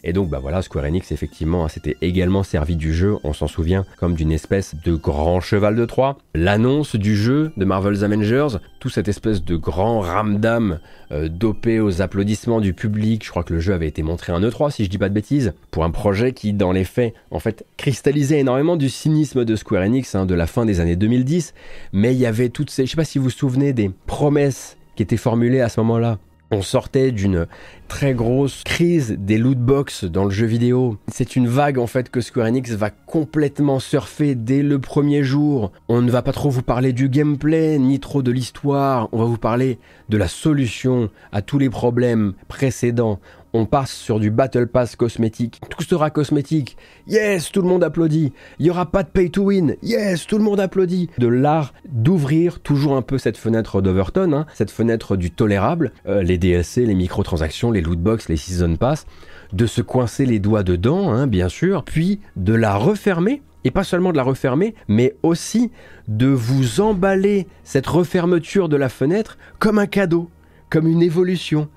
Et 0.08 0.14
donc, 0.14 0.30
bah 0.30 0.40
voilà, 0.42 0.62
Square 0.62 0.86
Enix, 0.86 1.12
effectivement, 1.12 1.66
hein, 1.66 1.68
s'était 1.68 1.98
également 2.02 2.42
servi 2.42 2.78
du 2.78 2.94
jeu, 2.94 3.18
on 3.26 3.34
s'en 3.34 3.48
souvient, 3.48 3.84
comme 3.98 4.16
d'une 4.16 4.32
espèce 4.32 4.74
de 4.86 4.96
grand 4.96 5.42
cheval 5.42 5.76
de 5.76 5.84
Troie. 5.84 6.18
L'annonce 6.34 6.96
du 6.96 7.18
jeu 7.18 7.52
de 7.58 7.66
Marvel's 7.66 8.04
Avengers, 8.04 8.60
tout 8.80 8.88
cette 8.88 9.10
espèce 9.10 9.44
de 9.44 9.58
grand 9.58 10.00
ramdam 10.00 10.80
euh, 11.12 11.28
dopé 11.28 11.82
aux 11.82 12.02
applaudissements 12.02 12.62
du 12.62 12.74
public. 12.74 13.26
Je 13.26 13.30
crois 13.30 13.44
que 13.44 13.54
le 13.54 13.60
jeu 13.60 13.74
avait 13.74 13.90
été 13.90 14.02
montré 14.02 14.32
en 14.32 14.40
E3, 14.40 14.72
si 14.72 14.86
je 14.86 14.90
dis 14.90 14.98
pas 14.98 15.10
de 15.10 15.14
bêtises, 15.14 15.54
pour 15.72 15.84
un 15.84 15.92
projet 15.92 16.32
qui, 16.32 16.54
dans 16.54 16.72
les 16.72 16.86
faits, 16.86 17.14
en 17.30 17.40
fait, 17.40 17.66
cristallisait 17.76 18.40
énormément 18.40 18.78
du 18.78 18.88
cynisme 18.88 19.44
de 19.44 19.58
Square 19.58 19.84
Enix 19.84 20.16
hein, 20.16 20.26
de 20.26 20.36
la 20.36 20.48
fin 20.48 20.66
des 20.66 20.80
années 20.80 20.96
2010. 20.96 21.54
Mais 21.92 22.14
il 22.16 22.20
y 22.20 22.26
avait 22.26 22.48
toutes 22.48 22.70
ces, 22.70 22.86
je 22.86 22.92
sais 22.92 22.96
pas 22.96 23.04
si 23.04 23.18
vous 23.18 23.26
vous 23.26 23.30
souvenez 23.30 23.74
des 23.74 23.92
promesses 24.06 24.78
qui 24.96 25.04
étaient 25.04 25.18
formulées 25.18 25.60
à 25.60 25.68
ce 25.68 25.82
moment-là 25.82 26.18
on 26.52 26.62
sortait 26.62 27.12
d'une 27.12 27.48
très 27.88 28.14
grosse 28.14 28.64
crise 28.64 29.16
des 29.18 29.38
loot 29.38 29.58
box 29.58 30.04
dans 30.04 30.26
le 30.26 30.30
jeu 30.30 30.46
vidéo. 30.46 30.98
C'est 31.08 31.36
une 31.36 31.48
vague 31.48 31.78
en 31.78 31.88
fait 31.88 32.10
que 32.10 32.22
Square 32.22 32.48
Enix 32.48 32.72
va 32.72 32.90
complètement 32.90 33.80
surfer 33.80 34.36
dès 34.36 34.62
le 34.62 34.80
premier 34.80 35.24
jour. 35.24 35.72
On 35.88 36.02
ne 36.02 36.12
va 36.12 36.22
pas 36.22 36.34
trop 36.34 36.50
vous 36.50 36.62
parler 36.62 36.94
du 36.94 37.10
gameplay 37.10 37.78
ni 37.80 38.00
trop 38.00 38.22
de 38.22 38.32
l'histoire, 38.32 39.10
on 39.12 39.20
va 39.20 39.26
vous 39.26 39.38
parler 39.38 39.80
de 40.10 40.18
la 40.18 40.28
solution 40.28 41.10
à 41.32 41.42
tous 41.42 41.60
les 41.60 41.70
problèmes 41.70 42.34
précédents 42.48 43.20
on 43.54 43.66
passe 43.66 43.92
sur 43.92 44.20
du 44.20 44.32
Battle 44.32 44.68
Pass 44.68 44.96
cosmétique. 44.96 45.62
Tout 45.70 45.84
sera 45.84 46.10
cosmétique. 46.10 46.78
Yes, 47.08 47.52
tout 47.52 47.62
le 47.62 47.68
monde 47.68 47.84
applaudit. 47.84 48.34
Il 48.60 48.64
n'y 48.64 48.70
aura 48.70 48.92
pas 48.92 49.04
de 49.04 49.10
pay 49.10 49.30
to 49.30 49.44
win. 49.44 49.76
Yes, 49.82 50.28
tout 50.28 50.38
le 50.38 50.44
monde 50.44 50.60
applaudit. 50.60 51.10
De 51.18 51.28
l'art 51.28 51.74
d'ouvrir 51.90 52.60
toujours 52.60 52.96
un 52.96 53.02
peu 53.02 53.18
cette 53.18 53.38
fenêtre 53.38 53.82
d'Overton, 53.82 54.34
hein, 54.34 54.46
cette 54.54 54.72
fenêtre 54.72 55.16
du 55.16 55.32
tolérable, 55.32 55.92
euh, 56.08 56.24
les 56.24 56.38
DLC, 56.38 56.86
les 56.86 56.96
microtransactions, 56.96 57.72
les 57.72 57.82
lootbox, 57.82 58.30
les 58.30 58.38
season 58.38 58.76
pass, 58.76 59.06
de 59.54 59.66
se 59.66 59.82
coincer 59.82 60.26
les 60.26 60.40
doigts 60.40 60.64
dedans, 60.64 61.12
hein, 61.12 61.28
bien 61.28 61.50
sûr, 61.50 61.84
puis 61.84 62.20
de 62.36 62.54
la 62.54 62.76
refermer 62.76 63.42
et 63.64 63.72
pas 63.72 63.84
seulement 63.84 64.12
de 64.12 64.18
la 64.18 64.24
refermer, 64.24 64.76
mais 64.88 65.16
aussi 65.24 65.72
de 66.08 66.28
vous 66.28 66.80
emballer 66.80 67.48
cette 67.66 67.88
refermeture 67.88 68.70
de 68.70 68.78
la 68.78 68.88
fenêtre 68.88 69.38
comme 69.60 69.78
un 69.78 69.88
cadeau, 69.88 70.30
comme 70.70 70.88
une 70.88 71.02
évolution, 71.02 71.68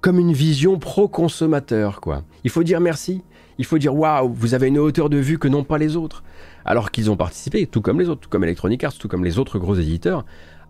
comme 0.00 0.18
une 0.18 0.32
vision 0.32 0.78
pro-consommateur, 0.78 2.00
quoi. 2.00 2.22
Il 2.44 2.50
faut 2.50 2.62
dire 2.62 2.80
merci. 2.80 3.22
Il 3.58 3.64
faut 3.64 3.78
dire 3.78 3.94
waouh, 3.94 4.32
vous 4.32 4.54
avez 4.54 4.68
une 4.68 4.78
hauteur 4.78 5.10
de 5.10 5.16
vue 5.16 5.38
que 5.38 5.48
n'ont 5.48 5.64
pas 5.64 5.78
les 5.78 5.96
autres. 5.96 6.22
Alors 6.64 6.90
qu'ils 6.90 7.10
ont 7.10 7.16
participé, 7.16 7.66
tout 7.66 7.80
comme 7.80 7.98
les 7.98 8.08
autres, 8.08 8.20
tout 8.20 8.28
comme 8.28 8.44
Electronic 8.44 8.84
Arts, 8.84 8.94
tout 8.94 9.08
comme 9.08 9.24
les 9.24 9.38
autres 9.38 9.58
gros 9.58 9.74
éditeurs, 9.74 10.24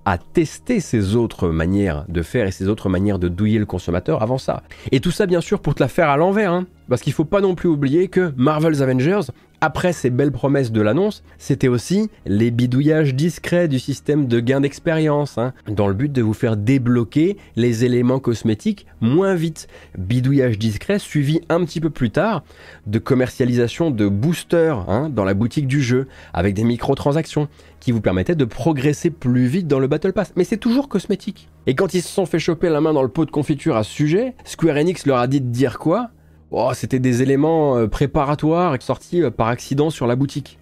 à 0.04 0.16
tester 0.16 0.80
ces 0.80 1.16
autres 1.16 1.48
manières 1.50 2.06
de 2.08 2.22
faire 2.22 2.46
et 2.46 2.50
ces 2.50 2.68
autres 2.68 2.88
manières 2.88 3.18
de 3.18 3.28
douiller 3.28 3.58
le 3.58 3.66
consommateur 3.66 4.22
avant 4.22 4.38
ça. 4.38 4.62
Et 4.90 5.00
tout 5.00 5.10
ça, 5.10 5.26
bien 5.26 5.42
sûr, 5.42 5.60
pour 5.60 5.74
te 5.74 5.82
la 5.82 5.88
faire 5.88 6.08
à 6.08 6.16
l'envers, 6.16 6.52
hein. 6.52 6.66
Parce 6.88 7.02
qu'il 7.02 7.12
faut 7.12 7.24
pas 7.24 7.40
non 7.40 7.54
plus 7.54 7.68
oublier 7.68 8.08
que 8.08 8.32
Marvel's 8.36 8.80
Avengers, 8.80 9.20
après 9.60 9.92
ces 9.92 10.10
belles 10.10 10.32
promesses 10.32 10.70
de 10.70 10.80
l'annonce, 10.80 11.22
c'était 11.36 11.68
aussi 11.68 12.10
les 12.26 12.50
bidouillages 12.50 13.14
discrets 13.14 13.66
du 13.66 13.78
système 13.78 14.26
de 14.26 14.40
gain 14.40 14.60
d'expérience, 14.60 15.36
hein, 15.36 15.52
dans 15.66 15.88
le 15.88 15.94
but 15.94 16.12
de 16.12 16.22
vous 16.22 16.32
faire 16.32 16.56
débloquer 16.56 17.36
les 17.56 17.84
éléments 17.84 18.20
cosmétiques 18.20 18.86
moins 19.00 19.34
vite. 19.34 19.66
Bidouillage 19.98 20.58
discret 20.58 20.98
suivi 20.98 21.40
un 21.48 21.64
petit 21.64 21.80
peu 21.80 21.90
plus 21.90 22.10
tard 22.10 22.44
de 22.86 22.98
commercialisation 22.98 23.90
de 23.90 24.08
boosters 24.08 24.88
hein, 24.88 25.10
dans 25.10 25.24
la 25.24 25.34
boutique 25.34 25.66
du 25.66 25.82
jeu, 25.82 26.06
avec 26.32 26.54
des 26.54 26.64
microtransactions 26.64 27.48
qui 27.80 27.92
vous 27.92 28.00
permettaient 28.00 28.34
de 28.34 28.44
progresser 28.44 29.10
plus 29.10 29.46
vite 29.46 29.66
dans 29.66 29.80
le 29.80 29.88
Battle 29.88 30.12
Pass. 30.12 30.32
Mais 30.36 30.44
c'est 30.44 30.56
toujours 30.56 30.88
cosmétique. 30.88 31.48
Et 31.66 31.74
quand 31.74 31.94
ils 31.94 32.02
se 32.02 32.08
sont 32.08 32.26
fait 32.26 32.38
choper 32.38 32.68
la 32.68 32.80
main 32.80 32.92
dans 32.92 33.02
le 33.02 33.08
pot 33.08 33.24
de 33.24 33.30
confiture 33.30 33.76
à 33.76 33.82
ce 33.82 33.90
sujet, 33.90 34.34
Square 34.44 34.76
Enix 34.76 35.04
leur 35.04 35.18
a 35.18 35.26
dit 35.26 35.40
de 35.40 35.50
dire 35.50 35.78
quoi? 35.78 36.10
Oh, 36.50 36.70
c'était 36.74 36.98
des 36.98 37.22
éléments 37.22 37.76
euh, 37.76 37.88
préparatoires 37.88 38.74
sortis 38.80 39.22
euh, 39.22 39.30
par 39.30 39.48
accident 39.48 39.90
sur 39.90 40.06
la 40.06 40.16
boutique. 40.16 40.58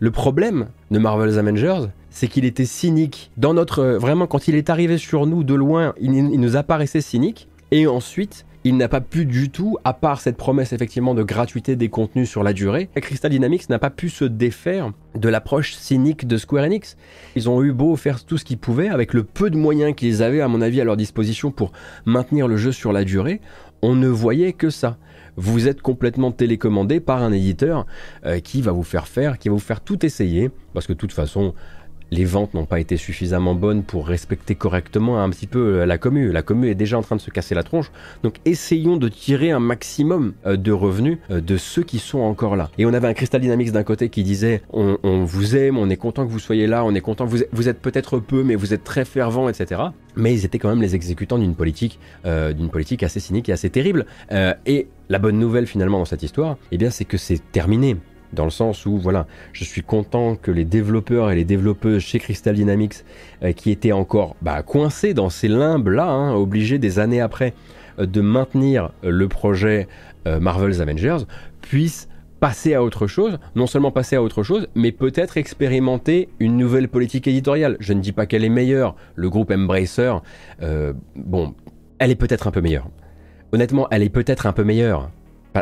Le 0.00 0.10
problème 0.10 0.66
de 0.90 0.98
Marvel's 0.98 1.36
Avengers, 1.36 1.86
c'est 2.10 2.26
qu'il 2.26 2.44
était 2.44 2.64
cynique. 2.64 3.30
Dans 3.36 3.54
notre, 3.54 3.78
euh, 3.78 3.98
vraiment, 3.98 4.26
quand 4.26 4.48
il 4.48 4.56
est 4.56 4.68
arrivé 4.68 4.98
sur 4.98 5.26
nous 5.26 5.44
de 5.44 5.54
loin, 5.54 5.94
il, 6.00 6.12
nous 6.12 6.56
apparaissait 6.56 7.00
cynique. 7.00 7.46
Et 7.70 7.86
ensuite, 7.86 8.44
il 8.64 8.76
n'a 8.76 8.88
pas 8.88 9.00
pu 9.00 9.24
du 9.24 9.50
tout, 9.50 9.76
à 9.84 9.92
part 9.92 10.20
cette 10.20 10.36
promesse 10.36 10.72
effectivement 10.72 11.14
de 11.14 11.22
gratuité 11.22 11.74
des 11.74 11.88
contenus 11.88 12.30
sur 12.30 12.42
la 12.42 12.52
durée, 12.52 12.88
Crystal 12.94 13.30
Dynamics 13.30 13.68
n'a 13.68 13.78
pas 13.78 13.90
pu 13.90 14.08
se 14.08 14.24
défaire 14.24 14.92
de 15.16 15.28
l'approche 15.28 15.74
cynique 15.74 16.26
de 16.26 16.36
Square 16.36 16.64
Enix. 16.64 16.96
Ils 17.34 17.48
ont 17.48 17.62
eu 17.62 17.72
beau 17.72 17.96
faire 17.96 18.24
tout 18.24 18.38
ce 18.38 18.44
qu'ils 18.44 18.58
pouvaient 18.58 18.88
avec 18.88 19.14
le 19.14 19.24
peu 19.24 19.50
de 19.50 19.56
moyens 19.56 19.94
qu'ils 19.96 20.22
avaient 20.22 20.40
à 20.40 20.48
mon 20.48 20.60
avis 20.60 20.80
à 20.80 20.84
leur 20.84 20.96
disposition 20.96 21.50
pour 21.50 21.72
maintenir 22.04 22.46
le 22.46 22.56
jeu 22.56 22.72
sur 22.72 22.92
la 22.92 23.04
durée, 23.04 23.40
on 23.82 23.96
ne 23.96 24.08
voyait 24.08 24.52
que 24.52 24.70
ça. 24.70 24.96
Vous 25.36 25.66
êtes 25.66 25.80
complètement 25.82 26.30
télécommandé 26.30 27.00
par 27.00 27.22
un 27.22 27.32
éditeur 27.32 27.86
euh, 28.26 28.38
qui 28.38 28.62
va 28.62 28.70
vous 28.70 28.82
faire 28.82 29.08
faire, 29.08 29.38
qui 29.38 29.48
va 29.48 29.54
vous 29.54 29.60
faire 29.60 29.80
tout 29.80 30.04
essayer, 30.04 30.50
parce 30.74 30.86
que 30.86 30.92
de 30.92 30.98
toute 30.98 31.12
façon, 31.12 31.54
les 32.12 32.26
ventes 32.26 32.52
n'ont 32.52 32.66
pas 32.66 32.78
été 32.78 32.98
suffisamment 32.98 33.54
bonnes 33.54 33.82
pour 33.82 34.06
respecter 34.06 34.54
correctement 34.54 35.22
un 35.22 35.30
petit 35.30 35.46
peu 35.46 35.80
euh, 35.80 35.86
la 35.86 35.96
commu. 35.96 36.30
La 36.30 36.42
commu 36.42 36.68
est 36.68 36.74
déjà 36.74 36.98
en 36.98 37.02
train 37.02 37.16
de 37.16 37.20
se 37.20 37.30
casser 37.30 37.54
la 37.54 37.62
tronche. 37.62 37.90
Donc 38.22 38.36
essayons 38.44 38.98
de 38.98 39.08
tirer 39.08 39.50
un 39.50 39.60
maximum 39.60 40.34
euh, 40.44 40.58
de 40.58 40.72
revenus 40.72 41.18
euh, 41.30 41.40
de 41.40 41.56
ceux 41.56 41.82
qui 41.82 41.98
sont 41.98 42.20
encore 42.20 42.54
là. 42.54 42.70
Et 42.76 42.84
on 42.84 42.92
avait 42.92 43.08
un 43.08 43.14
Crystal 43.14 43.40
Dynamics 43.40 43.72
d'un 43.72 43.82
côté 43.82 44.10
qui 44.10 44.22
disait 44.24 44.62
on, 44.72 45.24
vous 45.24 45.56
aime, 45.56 45.78
on 45.78 45.88
est 45.88 45.96
content 45.96 46.26
que 46.26 46.30
vous 46.30 46.38
soyez 46.38 46.66
là, 46.66 46.84
on 46.84 46.94
est 46.94 47.00
content 47.00 47.24
que 47.24 47.30
vous, 47.30 47.38
vous 47.50 47.68
êtes 47.70 47.80
peut-être 47.80 48.18
peu, 48.18 48.42
mais 48.42 48.56
vous 48.56 48.74
êtes 48.74 48.84
très 48.84 49.06
fervent, 49.06 49.48
etc. 49.48 49.80
Mais 50.14 50.34
ils 50.34 50.44
étaient 50.44 50.58
quand 50.58 50.68
même 50.68 50.82
les 50.82 50.94
exécutants 50.94 51.38
d'une 51.38 51.54
politique, 51.54 51.98
d'une 52.24 52.68
politique 52.68 53.02
assez 53.02 53.20
cynique 53.20 53.48
et 53.48 53.52
assez 53.52 53.70
terrible. 53.70 54.04
et 54.66 54.88
la 55.08 55.18
bonne 55.18 55.38
nouvelle 55.38 55.66
finalement 55.66 55.98
dans 55.98 56.04
cette 56.04 56.22
histoire, 56.22 56.56
eh 56.70 56.78
bien 56.78 56.90
c'est 56.90 57.04
que 57.04 57.16
c'est 57.16 57.40
terminé 57.52 57.96
dans 58.32 58.44
le 58.44 58.50
sens 58.50 58.86
où 58.86 58.98
voilà, 58.98 59.26
je 59.52 59.64
suis 59.64 59.82
content 59.82 60.36
que 60.36 60.50
les 60.50 60.64
développeurs 60.64 61.30
et 61.30 61.34
les 61.34 61.44
développeuses 61.44 62.02
chez 62.02 62.18
Crystal 62.18 62.54
Dynamics 62.54 63.04
euh, 63.42 63.52
qui 63.52 63.70
étaient 63.70 63.92
encore 63.92 64.36
bah, 64.42 64.62
coincés 64.62 65.14
dans 65.14 65.30
ces 65.30 65.48
limbes 65.48 65.88
là, 65.88 66.06
hein, 66.06 66.34
obligés 66.34 66.78
des 66.78 66.98
années 66.98 67.20
après 67.20 67.54
euh, 67.98 68.06
de 68.06 68.20
maintenir 68.20 68.92
euh, 69.04 69.10
le 69.10 69.28
projet 69.28 69.88
Marvel's 70.24 70.78
Avengers, 70.78 71.24
puissent 71.62 72.08
passer 72.38 72.74
à 72.74 72.84
autre 72.84 73.08
chose, 73.08 73.40
non 73.56 73.66
seulement 73.66 73.90
passer 73.90 74.14
à 74.14 74.22
autre 74.22 74.44
chose, 74.44 74.68
mais 74.76 74.92
peut-être 74.92 75.36
expérimenter 75.36 76.28
une 76.38 76.56
nouvelle 76.56 76.88
politique 76.88 77.26
éditoriale. 77.26 77.76
Je 77.80 77.92
ne 77.92 78.00
dis 78.00 78.12
pas 78.12 78.26
qu'elle 78.26 78.44
est 78.44 78.48
meilleure, 78.48 78.94
le 79.16 79.28
groupe 79.28 79.50
Embracer, 79.50 80.12
bon, 81.16 81.54
elle 81.98 82.12
est 82.12 82.14
peut-être 82.14 82.46
un 82.46 82.52
peu 82.52 82.60
meilleure. 82.60 82.86
Honnêtement, 83.50 83.88
elle 83.90 84.04
est 84.04 84.10
peut-être 84.10 84.46
un 84.46 84.52
peu 84.52 84.62
meilleure. 84.62 85.10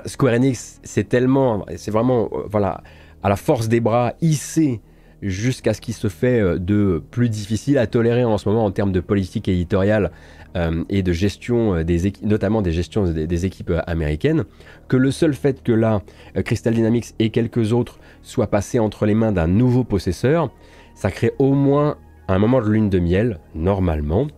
Square 0.06 0.34
Enix, 0.34 0.80
c'est 0.82 1.08
tellement, 1.08 1.66
c'est 1.76 1.90
vraiment, 1.90 2.28
euh, 2.32 2.42
voilà, 2.50 2.82
à 3.22 3.28
la 3.28 3.36
force 3.36 3.68
des 3.68 3.80
bras, 3.80 4.14
hissé 4.20 4.80
jusqu'à 5.20 5.74
ce 5.74 5.80
qui 5.80 5.92
se 5.92 6.08
fait 6.08 6.40
euh, 6.40 6.58
de 6.58 7.02
plus 7.10 7.28
difficile 7.28 7.76
à 7.76 7.86
tolérer 7.86 8.24
en 8.24 8.38
ce 8.38 8.48
moment 8.48 8.64
en 8.64 8.70
termes 8.70 8.92
de 8.92 9.00
politique 9.00 9.48
éditoriale 9.48 10.12
euh, 10.56 10.84
et 10.88 11.02
de 11.02 11.12
gestion 11.12 11.82
des 11.82 12.06
équipes, 12.06 12.24
notamment 12.24 12.62
des 12.62 12.72
gestions 12.72 13.04
des, 13.04 13.46
équipes 13.46 13.72
américaines, 13.86 14.44
que 14.88 14.96
le 14.96 15.10
seul 15.10 15.34
fait 15.34 15.62
que 15.62 15.72
là, 15.72 16.02
Crystal 16.44 16.72
Dynamics 16.72 17.14
et 17.18 17.30
quelques 17.30 17.72
autres 17.72 17.98
soient 18.22 18.48
passés 18.48 18.78
entre 18.78 19.06
les 19.06 19.14
mains 19.14 19.32
d'un 19.32 19.48
nouveau 19.48 19.84
possesseur, 19.84 20.50
ça 20.94 21.10
crée 21.10 21.32
au 21.38 21.52
moins 21.52 21.96
un 22.28 22.38
moment 22.38 22.60
de 22.60 22.68
lune 22.68 22.90
de 22.90 22.98
miel, 23.00 23.40
normalement, 23.54 24.28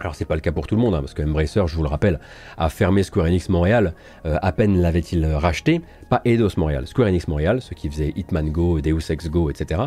alors 0.00 0.14
c'est 0.14 0.24
pas 0.24 0.34
le 0.34 0.40
cas 0.40 0.52
pour 0.52 0.66
tout 0.66 0.74
le 0.74 0.80
monde, 0.80 0.94
hein, 0.94 1.00
parce 1.00 1.14
que 1.14 1.22
Embracer, 1.22 1.62
je 1.66 1.76
vous 1.76 1.82
le 1.82 1.88
rappelle, 1.88 2.18
a 2.56 2.68
fermé 2.70 3.02
Square 3.02 3.26
Enix 3.26 3.48
Montréal, 3.50 3.94
euh, 4.24 4.38
à 4.40 4.50
peine 4.52 4.80
l'avait-il 4.80 5.24
racheté, 5.26 5.82
pas 6.08 6.22
Eidos 6.24 6.56
Montréal, 6.56 6.86
Square 6.86 7.08
Enix 7.08 7.28
Montréal, 7.28 7.60
ce 7.60 7.74
qui 7.74 7.88
faisait 7.90 8.12
Hitman 8.16 8.50
Go, 8.50 8.80
Deus 8.80 9.10
Ex 9.10 9.28
Go, 9.28 9.50
etc. 9.50 9.82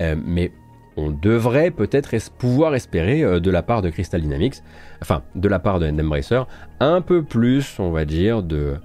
Euh, 0.00 0.16
mais 0.22 0.50
on 0.96 1.10
devrait 1.10 1.70
peut-être 1.70 2.10
pouvoir 2.36 2.74
espérer 2.74 3.22
euh, 3.22 3.38
de 3.38 3.50
la 3.50 3.62
part 3.62 3.80
de 3.80 3.90
Crystal 3.90 4.20
Dynamics, 4.20 4.56
enfin 5.00 5.22
de 5.36 5.48
la 5.48 5.60
part 5.60 5.78
de 5.78 5.88
Embracer, 5.88 6.42
un 6.80 7.00
peu 7.00 7.22
plus, 7.22 7.78
on 7.78 7.90
va 7.90 8.04
dire, 8.04 8.42
de, 8.42 8.78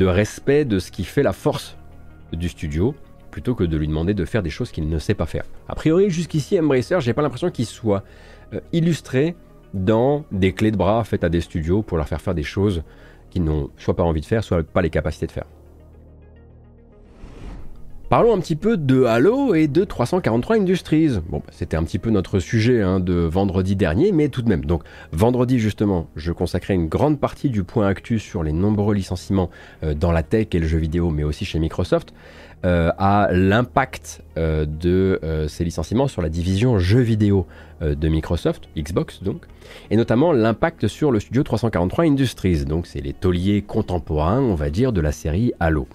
respect 0.00 0.64
de 0.64 0.80
ce 0.80 0.90
qui 0.90 1.04
fait 1.04 1.22
la 1.22 1.32
force 1.32 1.76
du 2.32 2.48
studio, 2.48 2.96
plutôt 3.30 3.54
que 3.54 3.62
de 3.62 3.76
lui 3.76 3.86
demander 3.86 4.14
de 4.14 4.24
faire 4.24 4.42
des 4.42 4.50
choses 4.50 4.72
qu'il 4.72 4.88
ne 4.88 4.98
sait 4.98 5.14
pas 5.14 5.26
faire. 5.26 5.44
A 5.68 5.76
priori, 5.76 6.10
jusqu'ici, 6.10 6.58
Embracer, 6.58 7.00
j'ai 7.00 7.12
pas 7.12 7.22
l'impression 7.22 7.50
qu'il 7.50 7.66
soit 7.66 8.02
illustré 8.72 9.36
dans 9.84 10.24
des 10.32 10.52
clés 10.52 10.70
de 10.70 10.76
bras 10.76 11.04
faites 11.04 11.24
à 11.24 11.28
des 11.28 11.40
studios 11.40 11.82
pour 11.82 11.96
leur 11.96 12.08
faire 12.08 12.20
faire 12.20 12.34
des 12.34 12.42
choses 12.42 12.82
qu'ils 13.30 13.44
n'ont 13.44 13.70
soit 13.76 13.94
pas 13.94 14.02
envie 14.02 14.20
de 14.20 14.26
faire, 14.26 14.42
soit 14.42 14.62
pas 14.62 14.82
les 14.82 14.90
capacités 14.90 15.26
de 15.26 15.32
faire. 15.32 15.46
Parlons 18.08 18.32
un 18.32 18.38
petit 18.38 18.54
peu 18.54 18.76
de 18.76 19.02
Halo 19.02 19.56
et 19.56 19.66
de 19.66 19.82
343 19.82 20.58
Industries. 20.58 21.18
Bon, 21.28 21.38
bah, 21.38 21.50
c'était 21.50 21.76
un 21.76 21.82
petit 21.82 21.98
peu 21.98 22.10
notre 22.10 22.38
sujet 22.38 22.80
hein, 22.80 23.00
de 23.00 23.14
vendredi 23.14 23.74
dernier, 23.74 24.12
mais 24.12 24.28
tout 24.28 24.42
de 24.42 24.48
même. 24.48 24.64
Donc, 24.64 24.84
vendredi 25.10 25.58
justement, 25.58 26.06
je 26.14 26.30
consacrais 26.30 26.74
une 26.74 26.86
grande 26.86 27.18
partie 27.18 27.50
du 27.50 27.64
point 27.64 27.88
actu 27.88 28.20
sur 28.20 28.44
les 28.44 28.52
nombreux 28.52 28.94
licenciements 28.94 29.50
euh, 29.82 29.94
dans 29.94 30.12
la 30.12 30.22
tech 30.22 30.46
et 30.52 30.60
le 30.60 30.68
jeu 30.68 30.78
vidéo, 30.78 31.10
mais 31.10 31.24
aussi 31.24 31.44
chez 31.44 31.58
Microsoft. 31.58 32.14
Euh, 32.64 32.90
à 32.96 33.28
l'impact 33.32 34.22
euh, 34.38 34.64
de 34.64 35.20
euh, 35.22 35.46
ces 35.46 35.62
licenciements 35.62 36.08
sur 36.08 36.22
la 36.22 36.30
division 36.30 36.78
jeux 36.78 37.00
vidéo 37.00 37.46
de 37.82 38.08
Microsoft, 38.08 38.70
Xbox 38.74 39.22
donc, 39.22 39.42
et 39.90 39.98
notamment 39.98 40.32
l'impact 40.32 40.88
sur 40.88 41.12
le 41.12 41.20
studio 41.20 41.42
343 41.42 42.06
Industries, 42.06 42.64
donc 42.64 42.86
c'est 42.86 43.02
les 43.02 43.12
tauliers 43.12 43.60
contemporains, 43.60 44.40
on 44.40 44.54
va 44.54 44.70
dire, 44.70 44.94
de 44.94 45.02
la 45.02 45.12
série 45.12 45.52
Halo. 45.60 45.86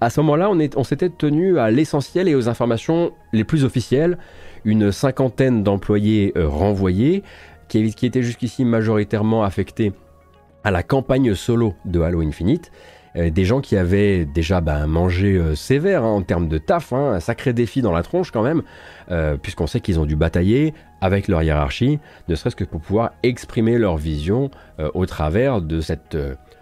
À 0.00 0.10
ce 0.10 0.20
moment-là, 0.20 0.50
on, 0.50 0.82
s'était 0.82 1.10
tenu 1.10 1.60
à 1.60 1.70
l'essentiel 1.70 2.26
et 2.26 2.34
aux 2.34 2.48
informations 2.48 3.12
les 3.32 3.44
plus 3.44 3.62
officielles, 3.62 4.18
une 4.64 4.90
cinquantaine 4.90 5.62
d'employés 5.62 6.32
renvoyés, 6.36 7.22
qui 7.68 7.86
étaient 8.02 8.22
jusqu'ici 8.22 8.64
majoritairement 8.64 9.44
affectés 9.44 9.92
à 10.64 10.72
la 10.72 10.82
campagne 10.82 11.36
solo 11.36 11.74
de 11.84 12.00
Halo 12.00 12.20
Infinite, 12.20 12.72
euh, 13.16 13.30
des 13.30 13.44
gens 13.44 13.60
qui 13.60 13.76
avaient 13.76 14.24
déjà 14.24 14.60
bah, 14.60 14.86
mangé 14.86 15.34
euh, 15.36 15.54
sévère 15.54 16.04
hein, 16.04 16.10
en 16.10 16.22
termes 16.22 16.48
de 16.48 16.58
taf, 16.58 16.92
hein, 16.92 17.12
un 17.14 17.20
sacré 17.20 17.52
défi 17.52 17.82
dans 17.82 17.92
la 17.92 18.02
tronche 18.02 18.30
quand 18.30 18.42
même, 18.42 18.62
euh, 19.10 19.36
puisqu'on 19.36 19.66
sait 19.66 19.80
qu'ils 19.80 19.98
ont 20.00 20.06
dû 20.06 20.16
batailler 20.16 20.74
avec 21.00 21.28
leur 21.28 21.42
hiérarchie, 21.42 22.00
ne 22.28 22.34
serait-ce 22.34 22.56
que 22.56 22.64
pour 22.64 22.80
pouvoir 22.80 23.12
exprimer 23.22 23.78
leur 23.78 23.96
vision 23.96 24.50
au 24.94 25.06
travers 25.06 25.60
de 25.60 25.80
cette 25.80 26.16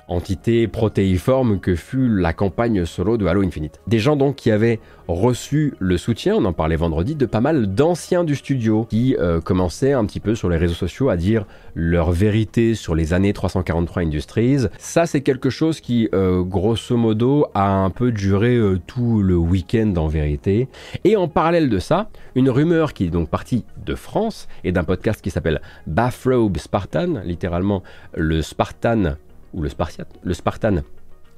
entité 0.09 0.69
protéiforme 0.69 1.61
que 1.61 1.75
fut 1.75 2.09
la 2.09 2.33
campagne 2.33 2.85
solo 2.85 3.17
de 3.17 3.27
Halo 3.27 3.43
Infinite. 3.43 3.81
Des 3.87 3.99
gens 3.99 4.17
donc 4.17 4.37
qui 4.37 4.51
avaient 4.51 4.81
reçu 5.09 5.75
le 5.79 5.97
soutien, 5.99 6.37
on 6.37 6.45
en 6.45 6.53
parlait 6.53 6.77
vendredi, 6.77 7.15
de 7.15 7.27
pas 7.27 7.41
mal 7.41 7.75
d'anciens 7.75 8.25
du 8.25 8.35
studio 8.35 8.87
qui 8.89 9.17
euh, 9.19 9.41
commençaient 9.41 9.93
un 9.93 10.05
petit 10.05 10.21
peu 10.21 10.35
sur 10.35 10.49
les 10.49 10.57
réseaux 10.57 10.75
sociaux 10.75 11.09
à 11.09 11.17
dire 11.17 11.45
leur 11.75 12.11
vérité 12.11 12.75
sur 12.75 12.95
les 12.95 13.13
années 13.13 13.33
343 13.33 14.03
Industries. 14.03 14.67
Ça 14.79 15.07
c'est 15.07 15.21
quelque 15.21 15.51
chose 15.51 15.81
qui 15.81 16.09
euh, 16.15 16.43
grosso 16.43 16.97
modo 16.97 17.47
a 17.55 17.69
un 17.69 17.91
peu 17.91 18.11
duré 18.13 18.57
euh, 18.57 18.81
tout 18.87 19.23
le 19.23 19.37
week-end 19.37 19.95
en 19.97 20.09
vérité. 20.09 20.69
Et 21.05 21.17
en 21.17 21.29
parallèle 21.29 21.69
de 21.69 21.79
ça, 21.79 22.09
une 22.35 22.51
rumeur 22.51 22.93
qui 22.93 23.05
est 23.05 23.11
donc 23.11 23.29
partie 23.29 23.65
de 23.85 23.95
France 23.95 24.49
et 24.65 24.73
d'un 24.73 24.85
podcast 24.85 25.21
qui 25.23 25.31
s'appelle 25.31 25.61
Bathrobe 25.87 26.57
Spartan, 26.59 27.21
littéralement 27.25 27.83
le 28.15 28.43
Spartan 28.43 29.17
ou 29.57 29.63
le 29.63 30.35
Spartan 30.35 30.77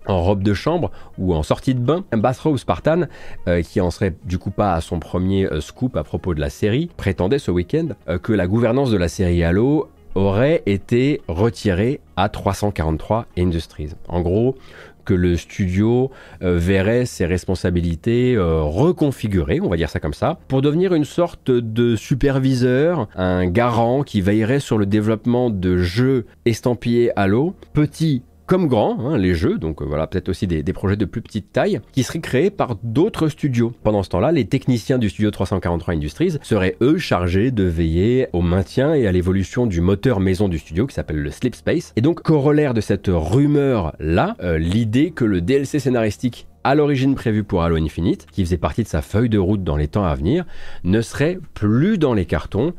en 0.09 0.23
robe 0.23 0.43
de 0.43 0.55
chambre 0.55 0.91
ou 1.19 1.35
en 1.35 1.43
sortie 1.43 1.75
de 1.75 1.81
bain, 1.81 2.05
un 2.13 2.19
bathrobe 2.19 2.57
Spartan, 2.57 3.03
euh, 3.47 3.63
qui 3.63 3.81
en 3.81 3.91
serait 3.91 4.15
du 4.25 4.39
coup 4.39 4.51
pas 4.51 4.75
à 4.75 4.81
son 4.81 4.99
premier 4.99 5.47
euh, 5.47 5.61
scoop 5.61 5.97
à 5.97 6.05
propos 6.05 6.35
de 6.35 6.41
la 6.41 6.51
série, 6.51 6.91
prétendait 6.97 7.39
ce 7.39 7.51
week-end 7.51 7.89
euh, 8.09 8.19
que 8.19 8.33
la 8.33 8.47
gouvernance 8.47 8.91
de 8.91 8.97
la 8.97 9.09
série 9.09 9.45
Halo 9.45 9.89
aurait 10.15 10.63
été 10.67 11.21
retirée 11.29 12.01
à 12.17 12.29
343 12.29 13.27
Industries. 13.39 13.91
En 14.09 14.21
gros, 14.21 14.57
que 15.09 15.15
le 15.15 15.39
studio 15.39 16.11
euh, 16.43 16.59
verrait 16.59 17.07
ses 17.07 17.25
responsabilités 17.25 18.35
euh, 18.37 18.61
reconfigurées, 18.61 19.59
on 19.59 19.71
va 19.71 19.79
dire 19.79 19.89
ça 19.89 20.01
comme 20.01 20.13
ça, 20.13 20.39
pour 20.49 20.61
devenir 20.61 20.93
une 20.93 21.07
sorte 21.07 21.51
de 21.51 21.97
superviseur, 21.97 23.09
un 23.17 23.47
garant 23.47 24.03
qui 24.03 24.21
veillerait 24.21 24.61
sur 24.61 24.77
le 24.77 24.85
développement 24.85 25.49
de 25.49 25.79
jeux 25.79 26.27
estampillés 26.45 27.11
Halo, 27.17 27.55
petits 27.73 28.23
comme 28.49 28.67
grand, 28.67 28.99
hein, 29.01 29.19
les 29.19 29.35
jeux, 29.35 29.59
donc 29.59 29.83
euh, 29.83 29.85
voilà, 29.85 30.07
peut-être 30.07 30.31
aussi 30.31 30.47
des, 30.47 30.63
projets 30.73 30.97
de 30.97 31.05
plus 31.05 31.21
petite 31.21 31.53
taille, 31.53 31.81
qui 31.93 32.03
seraient 32.03 32.21
créés 32.21 32.51
par 32.51 32.77
d'autres 32.83 33.29
studios. 33.29 33.75
Pendant 33.85 34.03
ce 34.03 34.09
temps-là, 34.09 34.33
les 34.33 34.47
techniciens 34.47 34.97
du 34.97 35.11
studio 35.11 35.31
343 35.31 35.95
Industries 35.95 36.39
seraient 36.43 36.77
eux 36.81 36.97
chargés 36.97 37.51
de 37.51 37.65
veiller 37.65 38.29
au 38.33 38.41
maintien 38.41 38.95
et 38.95 39.07
à 39.07 39.13
l'évolution 39.13 39.67
du 39.67 39.83
moteur 39.83 40.19
maison 40.19 40.49
du 40.49 40.59
studio 40.59 40.87
qui 40.87 40.95
s'appelle 40.95 41.19
le 41.19 41.31
Sleep 41.31 41.55
Space. 41.55 41.93
Et 41.97 42.01
donc, 42.01 42.23
corollaire 42.23 42.73
de 42.73 42.81
cette 42.81 43.11
rumeur-là, 43.13 44.37
euh, 44.43 44.57
l'idée 44.57 45.11
que 45.11 45.27
le 45.27 45.43
DLC 45.43 45.79
scénaristique 45.79 46.47
à 46.69 46.75
l'origine 46.75 47.15
prévu 47.15 47.45
pour 47.45 47.63
Halo 47.63 47.77
Infinite, 47.77 48.27
qui 48.31 48.45
faisait 48.45 48.59
partie 48.59 48.83
de 48.83 48.89
sa 48.89 49.01
feuille 49.01 49.31
de 49.31 49.39
route 49.39 49.65
dans 49.65 49.79
les 49.79 49.89
temps 49.89 50.05
à 50.05 50.15
venir, 50.15 50.45
ne 50.85 51.01
serait 51.01 51.39
plus 51.55 51.97
dans 51.97 52.13
les 52.13 52.27
cartons 52.27 52.75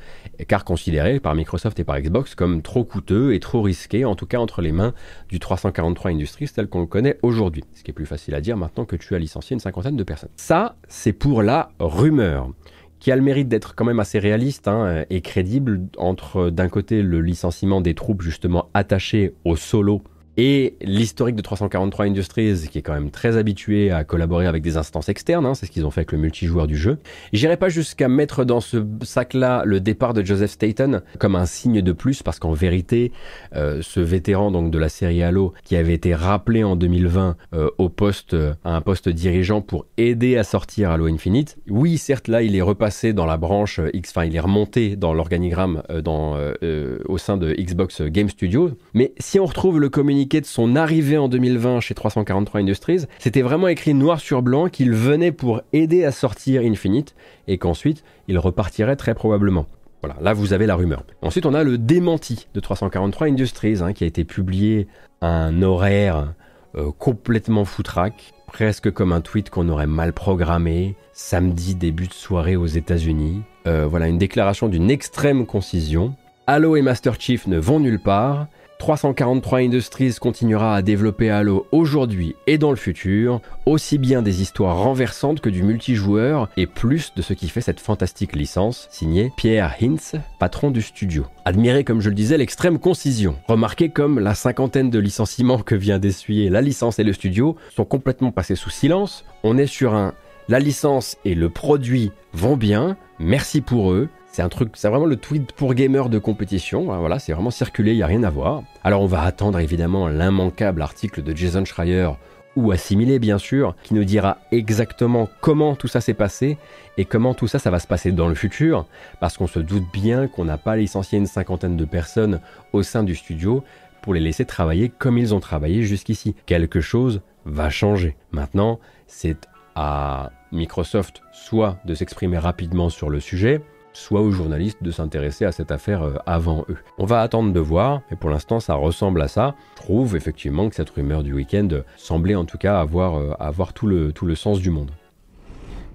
car 0.47 0.63
considéré 0.63 1.19
par 1.19 1.33
Microsoft 1.33 1.79
et 1.79 1.83
par 1.83 1.99
Xbox 1.99 2.35
comme 2.35 2.61
trop 2.61 2.83
coûteux 2.83 3.33
et 3.33 3.39
trop 3.39 3.63
risqué, 3.63 4.05
en 4.05 4.13
tout 4.13 4.27
cas 4.27 4.37
entre 4.37 4.61
les 4.61 4.71
mains 4.71 4.93
du 5.29 5.39
343 5.39 6.11
Industries 6.11 6.49
tel 6.53 6.67
qu'on 6.67 6.81
le 6.81 6.85
connaît 6.85 7.17
aujourd'hui. 7.23 7.63
Ce 7.73 7.81
qui 7.81 7.89
est 7.89 7.93
plus 7.95 8.05
facile 8.05 8.35
à 8.35 8.41
dire 8.41 8.57
maintenant 8.57 8.85
que 8.85 8.95
tu 8.95 9.15
as 9.15 9.17
licencié 9.17 9.55
une 9.55 9.59
cinquantaine 9.59 9.97
de 9.97 10.03
personnes. 10.03 10.29
Ça, 10.35 10.75
c'est 10.87 11.13
pour 11.13 11.41
la 11.41 11.71
rumeur 11.79 12.51
qui 12.99 13.11
a 13.11 13.15
le 13.15 13.23
mérite 13.23 13.47
d'être 13.47 13.73
quand 13.73 13.85
même 13.85 13.99
assez 13.99 14.19
réaliste 14.19 14.67
hein, 14.67 15.03
et 15.09 15.21
crédible 15.21 15.81
entre 15.97 16.51
d'un 16.51 16.69
côté 16.69 17.01
le 17.01 17.21
licenciement 17.21 17.81
des 17.81 17.95
troupes 17.95 18.21
justement 18.21 18.69
attachées 18.75 19.33
au 19.45 19.55
solo 19.55 20.03
et 20.41 20.77
l'historique 20.79 21.35
de 21.35 21.41
343 21.41 22.05
Industries, 22.05 22.69
qui 22.71 22.77
est 22.77 22.81
quand 22.81 22.93
même 22.93 23.11
très 23.11 23.35
habitué 23.35 23.91
à 23.91 24.05
collaborer 24.05 24.47
avec 24.47 24.63
des 24.63 24.77
instances 24.77 25.09
externes, 25.09 25.45
hein, 25.45 25.53
c'est 25.53 25.65
ce 25.65 25.71
qu'ils 25.71 25.85
ont 25.85 25.91
fait 25.91 25.99
avec 25.99 26.13
le 26.13 26.17
multijoueur 26.17 26.65
du 26.65 26.77
jeu. 26.77 26.97
J'irai 27.33 27.57
pas 27.57 27.67
jusqu'à 27.67 28.07
mettre 28.07 28.45
dans 28.45 28.61
ce 28.61 28.77
sac-là 29.03 29.63
le 29.65 29.81
départ 29.81 30.13
de 30.13 30.23
Joseph 30.23 30.51
Staten 30.51 31.01
comme 31.17 31.35
un 31.35 31.45
signe 31.45 31.81
de 31.81 31.91
plus, 31.91 32.23
parce 32.23 32.39
qu'en 32.39 32.53
vérité, 32.53 33.11
euh, 33.53 33.81
ce 33.81 33.99
vétéran 33.99 34.49
donc 34.49 34.71
de 34.71 34.77
la 34.77 34.87
série 34.87 35.23
Halo, 35.23 35.53
qui 35.65 35.75
avait 35.75 35.93
été 35.93 36.15
rappelé 36.15 36.63
en 36.63 36.77
2020 36.77 37.35
euh, 37.53 37.69
au 37.77 37.89
poste, 37.89 38.33
à 38.63 38.77
un 38.77 38.79
poste 38.79 39.09
dirigeant 39.09 39.59
pour 39.59 39.87
aider 39.97 40.37
à 40.37 40.45
sortir 40.45 40.91
Halo 40.91 41.07
Infinite, 41.07 41.57
oui, 41.67 41.97
certes, 41.97 42.29
là, 42.29 42.43
il 42.43 42.55
est 42.55 42.61
repassé 42.61 43.11
dans 43.11 43.25
la 43.25 43.35
branche 43.35 43.81
X, 43.91 44.11
enfin, 44.11 44.23
il 44.23 44.37
est 44.37 44.39
remonté 44.39 44.95
dans 44.95 45.13
l'organigramme 45.13 45.83
au 45.89 47.17
sein 47.17 47.35
de 47.35 47.53
Xbox 47.59 48.03
Game 48.03 48.29
Studios, 48.29 48.71
mais 48.93 49.11
si 49.19 49.37
on 49.37 49.45
retrouve 49.45 49.81
le 49.81 49.89
communiqué 49.89 50.28
de 50.37 50.45
son 50.45 50.75
arrivée 50.75 51.17
en 51.17 51.27
2020 51.27 51.79
chez 51.79 51.95
343 51.95 52.61
Industries, 52.61 53.05
c'était 53.17 53.41
vraiment 53.41 53.67
écrit 53.67 53.93
noir 53.93 54.19
sur 54.19 54.41
blanc 54.41 54.69
qu'il 54.69 54.93
venait 54.93 55.31
pour 55.31 55.61
aider 55.73 56.05
à 56.05 56.11
sortir 56.11 56.61
Infinite 56.61 57.15
et 57.47 57.57
qu'ensuite 57.57 58.03
il 58.27 58.37
repartirait 58.37 58.95
très 58.95 59.15
probablement. 59.15 59.65
Voilà, 60.01 60.15
là 60.21 60.33
vous 60.33 60.53
avez 60.53 60.65
la 60.65 60.75
rumeur. 60.75 61.03
Ensuite 61.21 61.45
on 61.45 61.53
a 61.53 61.63
le 61.63 61.77
démenti 61.77 62.47
de 62.53 62.59
343 62.59 63.27
Industries 63.27 63.79
hein, 63.81 63.93
qui 63.93 64.03
a 64.03 64.07
été 64.07 64.23
publié 64.23 64.87
à 65.19 65.27
un 65.27 65.61
horaire 65.61 66.33
euh, 66.75 66.91
complètement 66.97 67.65
foutraque, 67.65 68.33
presque 68.45 68.91
comme 68.91 69.11
un 69.11 69.21
tweet 69.21 69.49
qu'on 69.49 69.67
aurait 69.69 69.87
mal 69.87 70.13
programmé, 70.13 70.95
samedi 71.13 71.73
début 71.73 72.07
de 72.07 72.13
soirée 72.13 72.55
aux 72.55 72.67
États-Unis. 72.67 73.41
Euh, 73.67 73.87
voilà 73.89 74.07
une 74.07 74.19
déclaration 74.19 74.67
d'une 74.67 74.91
extrême 74.91 75.45
concision. 75.45 76.15
Halo 76.47 76.75
et 76.75 76.81
Master 76.81 77.19
Chief 77.19 77.47
ne 77.47 77.57
vont 77.57 77.79
nulle 77.79 77.99
part. 77.99 78.47
343 78.79 79.59
Industries 79.59 80.15
continuera 80.21 80.73
à 80.73 80.81
développer 80.81 81.29
Halo 81.29 81.67
aujourd'hui 81.73 82.37
et 82.47 82.57
dans 82.57 82.69
le 82.69 82.77
futur, 82.77 83.41
aussi 83.65 83.97
bien 83.97 84.21
des 84.21 84.41
histoires 84.41 84.77
renversantes 84.77 85.41
que 85.41 85.49
du 85.49 85.63
multijoueur 85.63 86.49
et 86.55 86.65
plus 86.65 87.13
de 87.13 87.21
ce 87.21 87.33
qui 87.33 87.49
fait 87.49 87.59
cette 87.59 87.81
fantastique 87.81 88.37
licence, 88.37 88.87
signé 88.89 89.33
Pierre 89.35 89.75
Hintz, 89.81 90.15
patron 90.39 90.71
du 90.71 90.81
studio. 90.81 91.25
Admirez 91.43 91.83
comme 91.83 91.99
je 91.99 92.07
le 92.07 92.15
disais 92.15 92.37
l'extrême 92.37 92.79
concision. 92.79 93.35
Remarquez 93.49 93.89
comme 93.89 94.17
la 94.17 94.33
cinquantaine 94.33 94.89
de 94.89 94.99
licenciements 94.99 95.59
que 95.59 95.75
vient 95.75 95.99
d'essuyer 95.99 96.49
la 96.49 96.61
licence 96.61 96.99
et 96.99 97.03
le 97.03 97.13
studio 97.13 97.57
sont 97.75 97.85
complètement 97.85 98.31
passés 98.31 98.55
sous 98.55 98.69
silence. 98.69 99.25
On 99.43 99.57
est 99.57 99.67
sur 99.67 99.93
un 99.93 100.13
la 100.49 100.59
licence 100.59 101.15
et 101.25 101.35
le 101.35 101.49
produit 101.49 102.11
vont 102.33 102.57
bien, 102.57 102.97
merci 103.19 103.61
pour 103.61 103.91
eux, 103.91 104.09
c'est 104.31 104.41
un 104.41 104.49
truc, 104.49 104.71
c'est 104.73 104.89
vraiment 104.89 105.05
le 105.05 105.15
tweet 105.15 105.51
pour 105.51 105.75
gamer 105.75 106.09
de 106.09 106.17
compétition. 106.17 106.91
Hein, 106.91 106.97
voilà, 106.97 107.19
c'est 107.19 107.33
vraiment 107.33 107.51
circulé, 107.51 107.91
il 107.91 107.97
n'y 107.97 108.03
a 108.03 108.07
rien 108.07 108.23
à 108.23 108.31
voir. 108.31 108.63
Alors 108.83 109.03
on 109.03 109.05
va 109.05 109.21
attendre 109.21 109.59
évidemment 109.59 110.07
l'immanquable 110.07 110.81
article 110.81 111.21
de 111.21 111.35
Jason 111.35 111.65
Schreier 111.65 112.09
ou 112.55 112.71
assimilé 112.71 113.19
bien 113.19 113.37
sûr, 113.37 113.75
qui 113.83 113.93
nous 113.93 114.03
dira 114.03 114.39
exactement 114.51 115.29
comment 115.39 115.75
tout 115.75 115.87
ça 115.87 116.01
s'est 116.01 116.15
passé 116.15 116.57
et 116.97 117.05
comment 117.05 117.35
tout 117.35 117.47
ça 117.47 117.59
ça 117.59 117.69
va 117.69 117.77
se 117.77 117.85
passer 117.85 118.11
dans 118.11 118.27
le 118.27 118.33
futur, 118.33 118.87
parce 119.19 119.37
qu'on 119.37 119.47
se 119.47 119.59
doute 119.59 119.85
bien 119.93 120.27
qu'on 120.27 120.45
n'a 120.45 120.57
pas 120.57 120.75
licencié 120.75 121.19
une 121.19 121.27
cinquantaine 121.27 121.77
de 121.77 121.85
personnes 121.85 122.41
au 122.73 122.81
sein 122.81 123.03
du 123.03 123.13
studio 123.13 123.63
pour 124.01 124.15
les 124.15 124.19
laisser 124.19 124.45
travailler 124.45 124.89
comme 124.89 125.19
ils 125.19 125.35
ont 125.35 125.39
travaillé 125.39 125.83
jusqu'ici. 125.83 126.35
Quelque 126.47 126.81
chose 126.81 127.21
va 127.45 127.69
changer. 127.69 128.15
Maintenant, 128.31 128.79
c'est 129.05 129.47
à 129.75 130.31
Microsoft 130.51 131.21
soit 131.31 131.77
de 131.85 131.93
s'exprimer 131.93 132.37
rapidement 132.37 132.89
sur 132.89 133.09
le 133.09 133.19
sujet, 133.19 133.61
soit 133.93 134.21
aux 134.21 134.31
journalistes 134.31 134.81
de 134.81 134.91
s'intéresser 134.91 135.45
à 135.45 135.51
cette 135.51 135.71
affaire 135.71 136.03
euh, 136.03 136.15
avant 136.25 136.65
eux. 136.69 136.77
On 136.97 137.05
va 137.05 137.21
attendre 137.21 137.53
de 137.53 137.59
voir, 137.59 138.01
mais 138.09 138.17
pour 138.17 138.29
l'instant 138.29 138.59
ça 138.59 138.75
ressemble 138.75 139.21
à 139.21 139.27
ça. 139.27 139.55
Je 139.77 139.81
trouve 139.81 140.15
effectivement 140.15 140.69
que 140.69 140.75
cette 140.75 140.89
rumeur 140.89 141.23
du 141.23 141.33
week-end 141.33 141.67
semblait 141.97 142.35
en 142.35 142.45
tout 142.45 142.57
cas 142.57 142.79
avoir, 142.79 143.17
euh, 143.17 144.11
tout 144.13 144.25
le 144.25 144.35
sens 144.35 144.59
du 144.59 144.69
monde. 144.69 144.91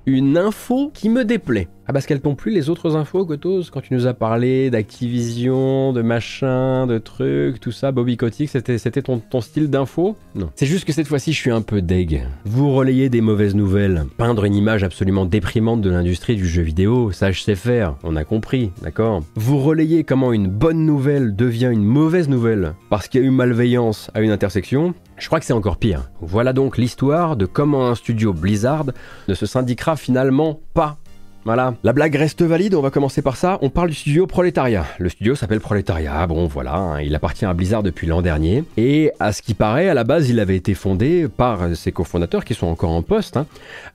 Une 0.06 0.36
info 0.36 0.90
qui 0.92 1.08
me 1.08 1.24
déplaît. 1.24 1.68
Ah 1.86 1.92
parce 1.92 2.06
qu'elles 2.06 2.20
t'ont 2.20 2.34
plus 2.34 2.50
les 2.50 2.70
autres 2.70 2.96
infos, 2.96 3.26
Gotos, 3.26 3.64
quand 3.70 3.82
tu 3.82 3.92
nous 3.92 4.06
as 4.06 4.14
parlé 4.14 4.70
d'Activision, 4.70 5.92
de 5.92 6.00
machin, 6.00 6.86
de 6.86 6.96
trucs, 6.96 7.60
tout 7.60 7.72
ça, 7.72 7.92
Bobby 7.92 8.16
Kotick, 8.16 8.48
c'était, 8.48 8.78
c'était 8.78 9.02
ton, 9.02 9.18
ton 9.18 9.42
style 9.42 9.68
d'info? 9.68 10.16
Non. 10.34 10.50
C'est 10.54 10.64
juste 10.64 10.86
que 10.86 10.92
cette 10.92 11.06
fois-ci, 11.06 11.34
je 11.34 11.38
suis 11.38 11.50
un 11.50 11.60
peu 11.60 11.82
deg. 11.82 12.26
Vous 12.46 12.74
relayez 12.74 13.10
des 13.10 13.20
mauvaises 13.20 13.54
nouvelles. 13.54 14.04
Peindre 14.16 14.44
une 14.44 14.54
image 14.54 14.82
absolument 14.82 15.26
déprimante 15.26 15.82
de 15.82 15.90
l'industrie 15.90 16.36
du 16.36 16.46
jeu 16.46 16.62
vidéo, 16.62 17.12
ça 17.12 17.32
je 17.32 17.42
sais 17.42 17.54
faire, 17.54 17.96
on 18.02 18.16
a 18.16 18.24
compris, 18.24 18.70
d'accord? 18.82 19.22
Vous 19.36 19.58
relayez 19.58 20.04
comment 20.04 20.32
une 20.32 20.48
bonne 20.48 20.86
nouvelle 20.86 21.36
devient 21.36 21.70
une 21.70 21.84
mauvaise 21.84 22.30
nouvelle 22.30 22.74
parce 22.88 23.08
qu'il 23.08 23.20
y 23.20 23.24
a 23.24 23.26
eu 23.26 23.30
malveillance 23.30 24.10
à 24.14 24.22
une 24.22 24.30
intersection, 24.30 24.94
je 25.16 25.26
crois 25.26 25.40
que 25.40 25.46
c'est 25.46 25.52
encore 25.52 25.76
pire. 25.76 26.10
Voilà 26.20 26.52
donc 26.52 26.76
l'histoire 26.76 27.36
de 27.36 27.46
comment 27.46 27.88
un 27.88 27.94
studio 27.94 28.32
Blizzard 28.32 28.86
ne 29.28 29.34
se 29.34 29.46
syndiquera 29.46 29.96
finalement 29.96 30.60
pas 30.74 30.96
voilà, 31.44 31.74
la 31.84 31.92
blague 31.92 32.14
reste 32.14 32.40
valide, 32.40 32.74
on 32.74 32.80
va 32.80 32.88
commencer 32.88 33.20
par 33.20 33.36
ça. 33.36 33.58
On 33.60 33.68
parle 33.68 33.90
du 33.90 33.94
studio 33.94 34.26
Proletariat. 34.26 34.86
Le 34.98 35.10
studio 35.10 35.34
s'appelle 35.34 35.60
Proletariat, 35.60 36.26
bon 36.26 36.46
voilà, 36.46 36.74
hein, 36.74 37.00
il 37.02 37.14
appartient 37.14 37.44
à 37.44 37.52
Blizzard 37.52 37.82
depuis 37.82 38.06
l'an 38.06 38.22
dernier. 38.22 38.64
Et 38.78 39.12
à 39.20 39.30
ce 39.30 39.42
qui 39.42 39.52
paraît, 39.52 39.90
à 39.90 39.94
la 39.94 40.04
base, 40.04 40.30
il 40.30 40.40
avait 40.40 40.56
été 40.56 40.72
fondé 40.72 41.28
par 41.28 41.76
ses 41.76 41.92
cofondateurs 41.92 42.46
qui 42.46 42.54
sont 42.54 42.66
encore 42.66 42.92
en 42.92 43.02
poste 43.02 43.36
hein, 43.36 43.44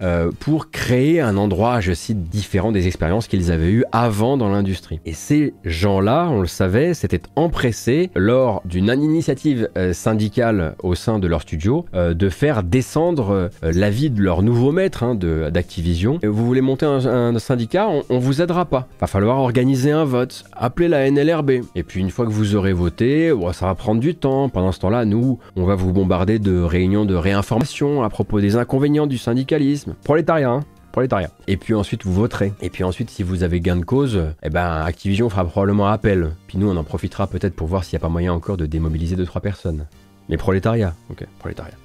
euh, 0.04 0.30
pour 0.40 0.70
créer 0.70 1.22
un 1.22 1.38
endroit, 1.38 1.80
je 1.80 1.92
cite, 1.92 2.30
différent 2.30 2.72
des 2.72 2.86
expériences 2.86 3.28
qu'ils 3.28 3.52
avaient 3.52 3.72
eues 3.72 3.86
avant 3.92 4.38
dans 4.38 4.50
l'industrie. 4.50 5.00
Et 5.08 5.14
ces 5.14 5.56
gens-là, 5.66 6.28
on 6.30 6.42
le 6.42 6.48
savait, 6.48 6.94
s'étaient 6.94 7.24
empressés 7.36 8.12
lors 8.14 8.62
d'une 8.66 8.90
initiative 8.90 9.70
euh, 9.76 9.94
syndicale 9.94 10.76
au 10.84 10.94
sein 10.94 11.18
de 11.18 11.26
leur 11.26 11.42
studio 11.42 11.88
euh, 11.96 12.14
de 12.14 12.30
faire 12.30 12.62
descendre 12.62 13.50
l'avis 13.64 14.12
de 14.12 14.22
leur 14.22 14.44
nouveau 14.44 14.72
maître 14.72 15.02
hein, 15.02 15.16
d'Activision. 15.16 16.20
Vous 16.22 16.46
voulez 16.46 16.62
monter 16.62 16.86
un 16.86 17.38
syndicat, 17.39 17.88
on, 18.10 18.19
vous 18.19 18.41
aidera 18.41 18.65
pas. 18.65 18.88
Va 18.99 19.08
falloir 19.08 19.39
organiser 19.39 19.91
un 19.91 20.06
vote, 20.06 20.43
appeler 20.54 20.88
la 20.88 21.10
NLRB. 21.10 21.52
Et 21.75 21.84
puis 21.84 21.99
une 21.99 22.10
fois 22.10 22.25
que 22.25 22.32
vous 22.32 22.56
aurez 22.56 22.73
voté, 22.73 23.34
ça 23.54 23.65
va 23.65 23.75
prendre 23.75 24.02
du 24.02 24.15
temps. 24.15 24.49
Pendant 24.49 24.71
ce 24.71 24.80
temps-là, 24.80 25.06
nous, 25.06 25.39
on 25.56 25.65
va 25.65 25.75
vous 25.75 25.93
bombarder 25.93 26.39
de 26.39 26.60
réunions 26.60 27.06
de 27.06 27.15
réinformation 27.15 28.04
à 28.04 28.10
propos 28.10 28.41
des 28.41 28.56
inconvénients 28.56 29.08
du 29.08 29.17
syndicalisme. 29.17 29.95
Prolétariat, 30.04 30.49
hein 30.49 30.63
prolétariat. 30.91 31.30
Et 31.47 31.58
puis 31.58 31.73
ensuite 31.73 32.04
vous 32.04 32.13
voterez. 32.13 32.52
Et 32.62 32.69
puis 32.69 32.84
ensuite 32.84 33.10
si 33.10 33.23
vous 33.23 33.43
avez 33.43 33.60
gain 33.60 33.75
de 33.75 33.86
cause, 33.86 34.19
eh 34.43 34.49
ben 34.49 34.82
Activision 34.82 35.30
fera 35.30 35.45
probablement 35.45 35.88
appel. 35.88 36.32
Puis 36.47 36.58
nous 36.58 36.69
on 36.69 36.75
en 36.75 36.84
profitera 36.84 37.28
peut-être 37.28 37.56
pour 37.56 37.67
voir 37.67 37.84
s'il 37.84 37.97
n'y 37.97 38.02
a 38.02 38.06
pas 38.06 38.10
moyen 38.10 38.34
encore 38.34 38.58
de 38.58 38.65
démobiliser 38.65 39.15
2-3 39.15 39.39
personnes. 39.39 39.86
Mais 40.30 40.38
prolétariat, 40.38 40.93
ok, 41.10 41.25
prolétariat. 41.39 41.75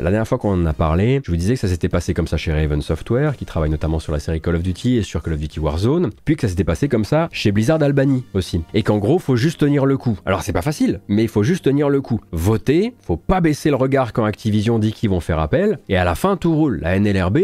La 0.00 0.10
dernière 0.10 0.28
fois 0.28 0.38
qu'on 0.38 0.52
en 0.52 0.66
a 0.66 0.72
parlé, 0.72 1.20
je 1.24 1.30
vous 1.30 1.36
disais 1.36 1.54
que 1.54 1.60
ça 1.60 1.66
s'était 1.66 1.88
passé 1.88 2.14
comme 2.14 2.28
ça 2.28 2.36
chez 2.36 2.52
Raven 2.52 2.82
Software, 2.82 3.36
qui 3.36 3.44
travaille 3.44 3.70
notamment 3.70 3.98
sur 3.98 4.12
la 4.12 4.20
série 4.20 4.40
Call 4.40 4.54
of 4.54 4.62
Duty 4.62 4.98
et 4.98 5.02
sur 5.02 5.22
Call 5.24 5.32
of 5.32 5.40
Duty 5.40 5.58
Warzone, 5.58 6.10
puis 6.24 6.36
que 6.36 6.42
ça 6.42 6.48
s'était 6.48 6.62
passé 6.62 6.88
comme 6.88 7.04
ça 7.04 7.28
chez 7.32 7.50
Blizzard 7.50 7.82
Albany 7.82 8.24
aussi. 8.32 8.62
Et 8.74 8.84
qu'en 8.84 8.98
gros, 8.98 9.18
faut 9.18 9.34
juste 9.34 9.58
tenir 9.58 9.86
le 9.86 9.96
coup. 9.96 10.16
Alors 10.24 10.42
c'est 10.42 10.52
pas 10.52 10.62
facile, 10.62 11.00
mais 11.08 11.24
il 11.24 11.28
faut 11.28 11.42
juste 11.42 11.64
tenir 11.64 11.88
le 11.88 12.00
coup. 12.00 12.20
Voter, 12.30 12.94
faut 13.00 13.16
pas 13.16 13.40
baisser 13.40 13.70
le 13.70 13.76
regard 13.76 14.12
quand 14.12 14.24
Activision 14.24 14.78
dit 14.78 14.92
qu'ils 14.92 15.10
vont 15.10 15.20
faire 15.20 15.40
appel, 15.40 15.80
et 15.88 15.96
à 15.96 16.04
la 16.04 16.14
fin 16.14 16.36
tout 16.36 16.54
roule. 16.54 16.78
La 16.80 16.98
NLRB, 17.00 17.38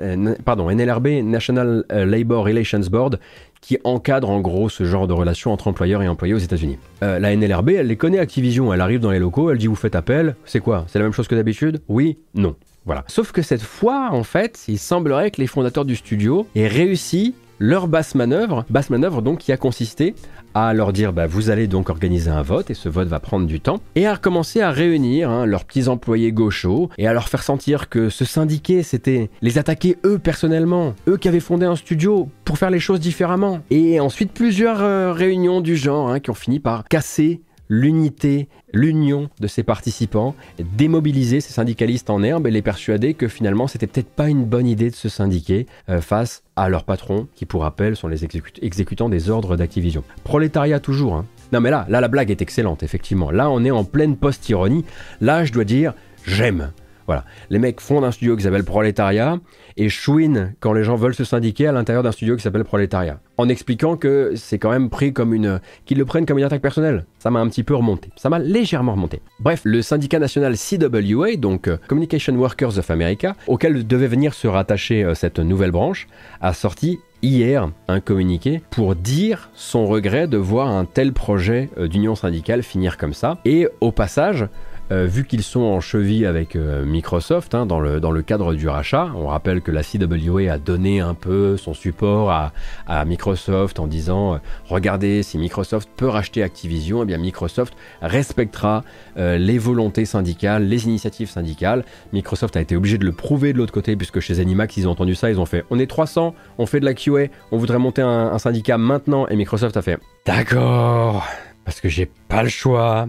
euh, 0.00 0.34
pardon, 0.46 0.70
NLRB, 0.70 1.08
National 1.24 1.84
euh, 1.92 2.06
Labor 2.06 2.46
Relations 2.46 2.80
Board, 2.90 3.18
qui 3.60 3.78
encadre 3.84 4.30
en 4.30 4.40
gros 4.40 4.68
ce 4.68 4.84
genre 4.84 5.06
de 5.06 5.12
relation 5.12 5.52
entre 5.52 5.68
employeurs 5.68 6.02
et 6.02 6.08
employés 6.08 6.34
aux 6.34 6.38
États-Unis. 6.38 6.78
Euh, 7.02 7.18
la 7.18 7.34
NLRB, 7.34 7.70
elle 7.70 7.86
les 7.86 7.96
connaît 7.96 8.18
Activision, 8.18 8.72
elle 8.72 8.80
arrive 8.80 9.00
dans 9.00 9.10
les 9.10 9.18
locaux, 9.18 9.50
elle 9.50 9.58
dit 9.58 9.66
vous 9.66 9.74
faites 9.74 9.94
appel, 9.94 10.36
c'est 10.44 10.60
quoi? 10.60 10.84
C'est 10.88 10.98
la 10.98 11.04
même 11.04 11.12
chose 11.12 11.28
que 11.28 11.34
d'habitude? 11.34 11.80
Oui 11.88 12.18
Non. 12.34 12.56
Voilà. 12.84 13.04
Sauf 13.06 13.32
que 13.32 13.42
cette 13.42 13.62
fois, 13.62 14.08
en 14.12 14.22
fait, 14.22 14.64
il 14.66 14.78
semblerait 14.78 15.30
que 15.30 15.40
les 15.40 15.46
fondateurs 15.46 15.84
du 15.84 15.94
studio 15.94 16.46
aient 16.54 16.68
réussi 16.68 17.34
leur 17.58 17.88
basse 17.88 18.14
manœuvre, 18.14 18.64
basse 18.70 18.88
manœuvre 18.88 19.20
donc 19.20 19.38
qui 19.38 19.52
a 19.52 19.56
consisté 19.56 20.14
à 20.54 20.72
leur 20.74 20.92
dire 20.92 21.12
bah, 21.12 21.26
vous 21.26 21.50
allez 21.50 21.66
donc 21.66 21.90
organiser 21.90 22.30
un 22.30 22.42
vote 22.42 22.70
et 22.70 22.74
ce 22.74 22.88
vote 22.88 23.08
va 23.08 23.20
prendre 23.20 23.46
du 23.46 23.60
temps. 23.60 23.80
Et 23.94 24.06
à 24.06 24.14
recommencer 24.14 24.60
à 24.60 24.70
réunir 24.70 25.30
hein, 25.30 25.46
leurs 25.46 25.64
petits 25.64 25.88
employés 25.88 26.32
gauchos 26.32 26.90
et 26.98 27.06
à 27.06 27.12
leur 27.12 27.28
faire 27.28 27.42
sentir 27.42 27.88
que 27.88 28.08
se 28.08 28.24
syndiquer 28.24 28.82
c'était 28.82 29.30
les 29.42 29.58
attaquer 29.58 29.96
eux 30.04 30.18
personnellement, 30.18 30.94
eux 31.08 31.16
qui 31.16 31.28
avaient 31.28 31.40
fondé 31.40 31.66
un 31.66 31.76
studio 31.76 32.28
pour 32.44 32.58
faire 32.58 32.70
les 32.70 32.80
choses 32.80 33.00
différemment. 33.00 33.60
Et 33.70 34.00
ensuite 34.00 34.32
plusieurs 34.32 34.82
euh, 34.82 35.12
réunions 35.12 35.60
du 35.60 35.76
genre 35.76 36.10
hein, 36.10 36.20
qui 36.20 36.30
ont 36.30 36.34
fini 36.34 36.60
par 36.60 36.84
casser 36.84 37.40
l'unité, 37.68 38.48
l'union 38.72 39.28
de 39.40 39.46
ses 39.46 39.62
participants, 39.62 40.34
démobiliser 40.58 41.40
ces 41.40 41.52
syndicalistes 41.52 42.10
en 42.10 42.22
herbe 42.22 42.46
et 42.46 42.50
les 42.50 42.62
persuader 42.62 43.14
que 43.14 43.28
finalement 43.28 43.66
c'était 43.66 43.86
peut-être 43.86 44.10
pas 44.10 44.28
une 44.28 44.44
bonne 44.44 44.66
idée 44.66 44.90
de 44.90 44.94
se 44.94 45.08
syndiquer 45.08 45.66
euh, 45.88 46.00
face 46.00 46.42
à 46.56 46.68
leurs 46.68 46.84
patrons, 46.84 47.28
qui 47.34 47.46
pour 47.46 47.62
rappel 47.62 47.96
sont 47.96 48.08
les 48.08 48.24
exécutants 48.62 49.08
des 49.08 49.30
ordres 49.30 49.56
d'Activision. 49.56 50.02
Prolétariat 50.24 50.80
toujours, 50.80 51.14
hein. 51.14 51.26
Non 51.52 51.60
mais 51.60 51.70
là, 51.70 51.86
là 51.88 52.00
la 52.00 52.08
blague 52.08 52.30
est 52.30 52.42
excellente, 52.42 52.82
effectivement. 52.82 53.30
Là 53.30 53.50
on 53.50 53.64
est 53.64 53.70
en 53.70 53.84
pleine 53.84 54.16
post-ironie. 54.16 54.84
Là 55.20 55.44
je 55.44 55.52
dois 55.52 55.64
dire, 55.64 55.94
j'aime. 56.26 56.72
Voilà, 57.08 57.24
les 57.48 57.58
mecs 57.58 57.80
fondent 57.80 58.04
un 58.04 58.12
studio 58.12 58.36
qui 58.36 58.42
s'appelle 58.42 58.64
Prolétariat 58.64 59.38
et 59.78 59.88
chouinent 59.88 60.52
quand 60.60 60.74
les 60.74 60.84
gens 60.84 60.94
veulent 60.94 61.14
se 61.14 61.24
syndiquer 61.24 61.66
à 61.66 61.72
l'intérieur 61.72 62.02
d'un 62.02 62.12
studio 62.12 62.36
qui 62.36 62.42
s'appelle 62.42 62.64
Prolétariat. 62.64 63.18
En 63.38 63.48
expliquant 63.48 63.96
que 63.96 64.34
c'est 64.36 64.58
quand 64.58 64.70
même 64.70 64.90
pris 64.90 65.14
comme 65.14 65.32
une. 65.32 65.58
qu'ils 65.86 65.96
le 65.96 66.04
prennent 66.04 66.26
comme 66.26 66.36
une 66.36 66.44
attaque 66.44 66.60
personnelle. 66.60 67.06
Ça 67.18 67.30
m'a 67.30 67.40
un 67.40 67.48
petit 67.48 67.62
peu 67.62 67.74
remonté. 67.74 68.10
Ça 68.16 68.28
m'a 68.28 68.38
légèrement 68.38 68.92
remonté. 68.92 69.22
Bref, 69.40 69.62
le 69.64 69.80
syndicat 69.80 70.18
national 70.18 70.56
CWA, 70.58 71.36
donc 71.36 71.68
euh, 71.68 71.78
Communication 71.88 72.34
Workers 72.34 72.76
of 72.76 72.90
America, 72.90 73.36
auquel 73.46 73.86
devait 73.86 74.06
venir 74.06 74.34
se 74.34 74.46
rattacher 74.46 75.02
euh, 75.02 75.14
cette 75.14 75.38
nouvelle 75.38 75.70
branche, 75.70 76.08
a 76.42 76.52
sorti 76.52 76.98
hier 77.22 77.70
un 77.88 78.00
communiqué 78.00 78.60
pour 78.70 78.94
dire 78.94 79.50
son 79.54 79.86
regret 79.86 80.28
de 80.28 80.36
voir 80.36 80.68
un 80.68 80.84
tel 80.84 81.12
projet 81.12 81.70
euh, 81.78 81.88
d'union 81.88 82.14
syndicale 82.14 82.62
finir 82.62 82.98
comme 82.98 83.14
ça. 83.14 83.38
Et 83.46 83.66
au 83.80 83.92
passage, 83.92 84.46
euh, 84.90 85.04
vu 85.06 85.24
qu'ils 85.24 85.42
sont 85.42 85.60
en 85.60 85.80
cheville 85.80 86.24
avec 86.24 86.56
euh, 86.56 86.84
Microsoft 86.84 87.54
hein, 87.54 87.66
dans, 87.66 87.78
le, 87.80 88.22
cadre 88.22 88.54
du 88.54 88.68
rachat, 88.68 89.10
on 89.14 89.26
rappelle 89.26 89.60
que 89.60 89.70
la 89.70 89.82
CWA 89.82 90.52
a 90.52 90.58
donné 90.58 91.00
un 91.00 91.14
peu 91.14 91.56
son 91.56 91.74
support 91.74 92.30
à, 92.30 93.04
Microsoft 93.04 93.80
en 93.80 93.86
disant 93.86 94.34
euh, 94.34 94.38
regardez 94.66 95.22
si 95.22 95.36
Microsoft 95.36 95.90
peut 95.96 96.08
racheter 96.08 96.42
Activision, 96.42 97.02
eh 97.02 97.06
bien 97.06 97.18
Microsoft 97.18 97.74
respectera 98.00 98.82
les 99.16 99.58
volontés 99.58 100.04
syndicales, 100.04 100.64
les 100.64 100.84
initiatives 100.84 101.28
syndicales. 101.28 101.84
Microsoft 102.12 102.56
a 102.56 102.60
été 102.60 102.76
obligé 102.76 102.98
de 102.98 103.04
le 103.04 103.12
prouver 103.12 103.52
de 103.52 103.58
l'autre 103.58 103.72
côté 103.72 103.96
puisque 103.96 104.20
chez 104.20 104.34
Zenimax 104.34 104.76
ils 104.76 104.88
ont 104.88 104.92
entendu 104.92 105.14
ça, 105.14 105.30
ils 105.30 105.40
ont 105.40 105.46
fait 105.46 105.64
on 105.70 105.78
est 105.78 105.86
300, 105.86 106.34
on 106.58 106.66
fait 106.66 106.80
de 106.80 106.84
la 106.84 106.94
QA, 106.94 107.26
on 107.50 107.58
voudrait 107.58 107.78
monter 107.78 108.02
un 108.02 108.38
syndicat 108.38 108.78
maintenant 108.78 109.26
et 109.28 109.36
Microsoft 109.36 109.76
a 109.76 109.82
fait 109.82 109.98
d'accord 110.24 111.26
parce 111.68 111.82
que 111.82 111.90
j'ai 111.90 112.08
pas 112.28 112.42
le 112.42 112.48
choix. 112.48 113.08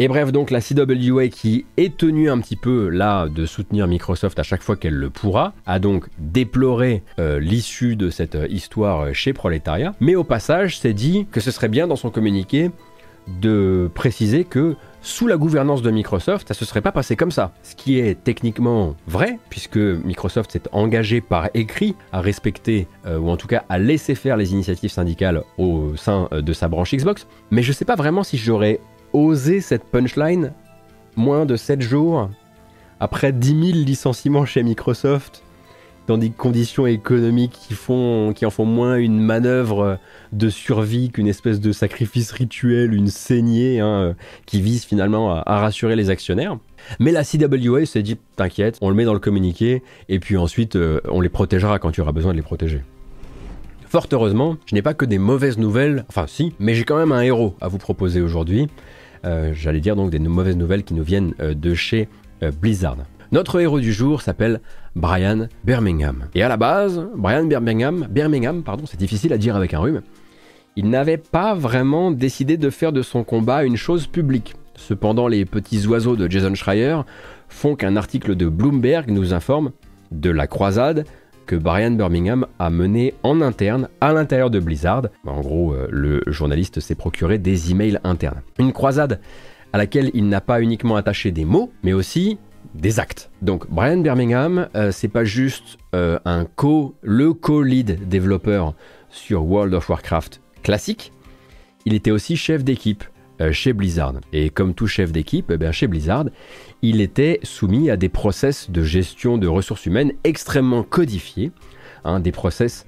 Et 0.00 0.08
bref, 0.08 0.32
donc 0.32 0.50
la 0.50 0.60
CWA 0.60 1.28
qui 1.28 1.66
est 1.76 1.96
tenue 1.96 2.28
un 2.30 2.40
petit 2.40 2.56
peu 2.56 2.88
là 2.88 3.28
de 3.28 3.46
soutenir 3.46 3.86
Microsoft 3.86 4.40
à 4.40 4.42
chaque 4.42 4.62
fois 4.64 4.74
qu'elle 4.74 4.96
le 4.96 5.08
pourra, 5.08 5.52
a 5.66 5.78
donc 5.78 6.06
déploré 6.18 7.04
euh, 7.20 7.38
l'issue 7.38 7.94
de 7.94 8.10
cette 8.10 8.34
euh, 8.34 8.48
histoire 8.48 9.14
chez 9.14 9.32
Proletariat, 9.32 9.94
mais 10.00 10.16
au 10.16 10.24
passage 10.24 10.80
s'est 10.80 10.94
dit 10.94 11.28
que 11.30 11.38
ce 11.38 11.52
serait 11.52 11.68
bien 11.68 11.86
dans 11.86 11.94
son 11.94 12.10
communiqué 12.10 12.72
de 13.40 13.88
préciser 13.94 14.42
que 14.42 14.74
sous 15.04 15.26
la 15.26 15.36
gouvernance 15.36 15.82
de 15.82 15.90
Microsoft, 15.90 16.46
ça 16.46 16.54
se 16.54 16.64
serait 16.64 16.80
pas 16.80 16.92
passé 16.92 17.16
comme 17.16 17.32
ça. 17.32 17.52
Ce 17.64 17.74
qui 17.74 17.98
est 17.98 18.22
techniquement 18.22 18.94
vrai, 19.08 19.40
puisque 19.50 19.76
Microsoft 19.76 20.52
s'est 20.52 20.62
engagé 20.70 21.20
par 21.20 21.50
écrit 21.54 21.96
à 22.12 22.20
respecter, 22.20 22.86
euh, 23.06 23.18
ou 23.18 23.28
en 23.28 23.36
tout 23.36 23.48
cas 23.48 23.64
à 23.68 23.78
laisser 23.78 24.14
faire 24.14 24.36
les 24.36 24.52
initiatives 24.52 24.90
syndicales 24.90 25.42
au 25.58 25.96
sein 25.96 26.28
euh, 26.32 26.40
de 26.40 26.52
sa 26.52 26.68
branche 26.68 26.94
Xbox. 26.94 27.26
Mais 27.50 27.62
je 27.64 27.72
sais 27.72 27.84
pas 27.84 27.96
vraiment 27.96 28.22
si 28.22 28.38
j'aurais 28.38 28.78
osé 29.12 29.60
cette 29.60 29.84
punchline 29.84 30.52
moins 31.16 31.46
de 31.46 31.56
7 31.56 31.82
jours 31.82 32.30
après 33.00 33.32
10 33.32 33.72
000 33.72 33.84
licenciements 33.84 34.46
chez 34.46 34.62
Microsoft 34.62 35.42
dans 36.06 36.18
des 36.18 36.30
conditions 36.30 36.86
économiques 36.86 37.52
qui, 37.52 37.74
font, 37.74 38.32
qui 38.34 38.44
en 38.44 38.50
font 38.50 38.64
moins 38.64 38.96
une 38.96 39.18
manœuvre 39.18 39.98
de 40.32 40.48
survie 40.48 41.10
qu'une 41.10 41.28
espèce 41.28 41.60
de 41.60 41.72
sacrifice 41.72 42.32
rituel, 42.32 42.94
une 42.94 43.08
saignée 43.08 43.80
hein, 43.80 44.14
qui 44.46 44.60
vise 44.60 44.84
finalement 44.84 45.34
à, 45.34 45.58
rassurer 45.58 45.96
les 45.96 46.10
actionnaires. 46.10 46.58
Mais 46.98 47.12
la 47.12 47.22
CWA 47.22 47.86
s'est 47.86 48.02
dit, 48.02 48.16
t'inquiète, 48.36 48.78
on 48.80 48.88
le 48.88 48.96
met 48.96 49.04
dans 49.04 49.14
le 49.14 49.20
communiqué, 49.20 49.82
et 50.08 50.18
puis 50.18 50.36
ensuite 50.36 50.76
euh, 50.76 51.00
on 51.08 51.20
les 51.20 51.28
protégera 51.28 51.78
quand 51.78 51.90
il 51.90 51.98
y 51.98 52.00
aura 52.00 52.12
besoin 52.12 52.32
de 52.32 52.36
les 52.36 52.42
protéger. 52.42 52.82
Fort 53.86 54.08
heureusement, 54.10 54.56
je 54.66 54.74
n'ai 54.74 54.82
pas 54.82 54.94
que 54.94 55.04
des 55.04 55.18
mauvaises 55.18 55.58
nouvelles, 55.58 56.04
enfin 56.08 56.26
si, 56.26 56.54
mais 56.58 56.74
j'ai 56.74 56.84
quand 56.84 56.96
même 56.96 57.12
un 57.12 57.20
héros 57.20 57.54
à 57.60 57.68
vous 57.68 57.78
proposer 57.78 58.20
aujourd'hui. 58.20 58.68
Euh, 59.24 59.52
j'allais 59.54 59.80
dire 59.80 59.94
donc 59.94 60.10
des 60.10 60.18
mauvaises 60.18 60.56
nouvelles 60.56 60.82
qui 60.82 60.94
nous 60.94 61.04
viennent 61.04 61.34
euh, 61.40 61.54
de 61.54 61.74
chez 61.74 62.08
Blizzard. 62.60 62.96
Notre 63.30 63.60
héros 63.60 63.78
du 63.78 63.92
jour 63.92 64.20
s'appelle 64.20 64.60
Brian 64.94 65.48
Birmingham. 65.64 66.26
Et 66.34 66.42
à 66.42 66.48
la 66.48 66.56
base, 66.56 67.06
Brian 67.16 67.44
Birmingham, 67.44 68.06
Birmingham, 68.10 68.62
pardon, 68.62 68.84
c'est 68.86 68.98
difficile 68.98 69.32
à 69.32 69.38
dire 69.38 69.56
avec 69.56 69.74
un 69.74 69.78
rhume, 69.78 70.02
il 70.76 70.88
n'avait 70.88 71.18
pas 71.18 71.54
vraiment 71.54 72.10
décidé 72.10 72.56
de 72.56 72.70
faire 72.70 72.92
de 72.92 73.02
son 73.02 73.24
combat 73.24 73.64
une 73.64 73.76
chose 73.76 74.06
publique. 74.06 74.54
Cependant, 74.74 75.28
les 75.28 75.44
petits 75.44 75.86
oiseaux 75.86 76.16
de 76.16 76.30
Jason 76.30 76.54
Schreier 76.54 77.00
font 77.48 77.76
qu'un 77.76 77.96
article 77.96 78.34
de 78.34 78.48
Bloomberg 78.48 79.10
nous 79.10 79.34
informe 79.34 79.72
de 80.10 80.30
la 80.30 80.46
croisade 80.46 81.04
que 81.46 81.56
Brian 81.56 81.90
Birmingham 81.90 82.46
a 82.58 82.70
menée 82.70 83.14
en 83.22 83.40
interne 83.40 83.88
à 84.00 84.12
l'intérieur 84.12 84.50
de 84.50 84.60
Blizzard. 84.60 85.08
En 85.26 85.40
gros, 85.40 85.74
euh, 85.74 85.88
le 85.90 86.22
journaliste 86.26 86.80
s'est 86.80 86.94
procuré 86.94 87.38
des 87.38 87.70
emails 87.70 87.98
internes. 88.04 88.40
Une 88.58 88.72
croisade 88.72 89.20
à 89.72 89.78
laquelle 89.78 90.10
il 90.14 90.28
n'a 90.28 90.40
pas 90.40 90.60
uniquement 90.60 90.96
attaché 90.96 91.30
des 91.30 91.44
mots, 91.44 91.72
mais 91.82 91.92
aussi 91.92 92.38
des 92.74 93.00
actes. 93.00 93.30
Donc 93.42 93.68
Brian 93.70 93.98
Birmingham, 93.98 94.68
euh, 94.74 94.92
c'est 94.92 95.08
pas 95.08 95.24
juste 95.24 95.78
euh, 95.94 96.18
un 96.24 96.44
co, 96.44 96.94
le 97.02 97.32
co-lead 97.32 98.08
développeur 98.08 98.74
sur 99.10 99.44
World 99.44 99.74
of 99.74 99.88
Warcraft 99.88 100.40
classique, 100.62 101.12
il 101.84 101.94
était 101.94 102.10
aussi 102.10 102.36
chef 102.36 102.64
d'équipe 102.64 103.04
euh, 103.40 103.52
chez 103.52 103.72
Blizzard. 103.72 104.14
Et 104.32 104.50
comme 104.50 104.74
tout 104.74 104.86
chef 104.86 105.12
d'équipe, 105.12 105.52
eh 105.52 105.72
chez 105.72 105.86
Blizzard, 105.86 106.26
il 106.80 107.00
était 107.00 107.40
soumis 107.42 107.90
à 107.90 107.96
des 107.96 108.08
process 108.08 108.70
de 108.70 108.82
gestion 108.82 109.38
de 109.38 109.46
ressources 109.46 109.86
humaines 109.86 110.12
extrêmement 110.24 110.82
codifiés. 110.82 111.50
Hein, 112.04 112.18
des 112.18 112.32
process 112.32 112.84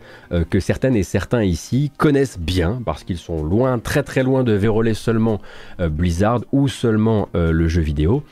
que 0.51 0.59
certaines 0.59 0.97
et 0.97 1.05
certains 1.05 1.45
ici 1.45 1.93
connaissent 1.99 2.37
bien 2.37 2.83
parce 2.85 3.05
qu'ils 3.05 3.19
sont 3.19 3.45
loin, 3.45 3.79
très 3.79 4.03
très 4.03 4.25
loin 4.25 4.43
de 4.43 4.51
verrouiller 4.51 4.95
seulement 4.95 5.41
Blizzard 5.79 6.41
ou 6.51 6.67
seulement 6.67 7.29
le 7.33 7.69
jeu 7.69 7.81
vidéo 7.81 8.25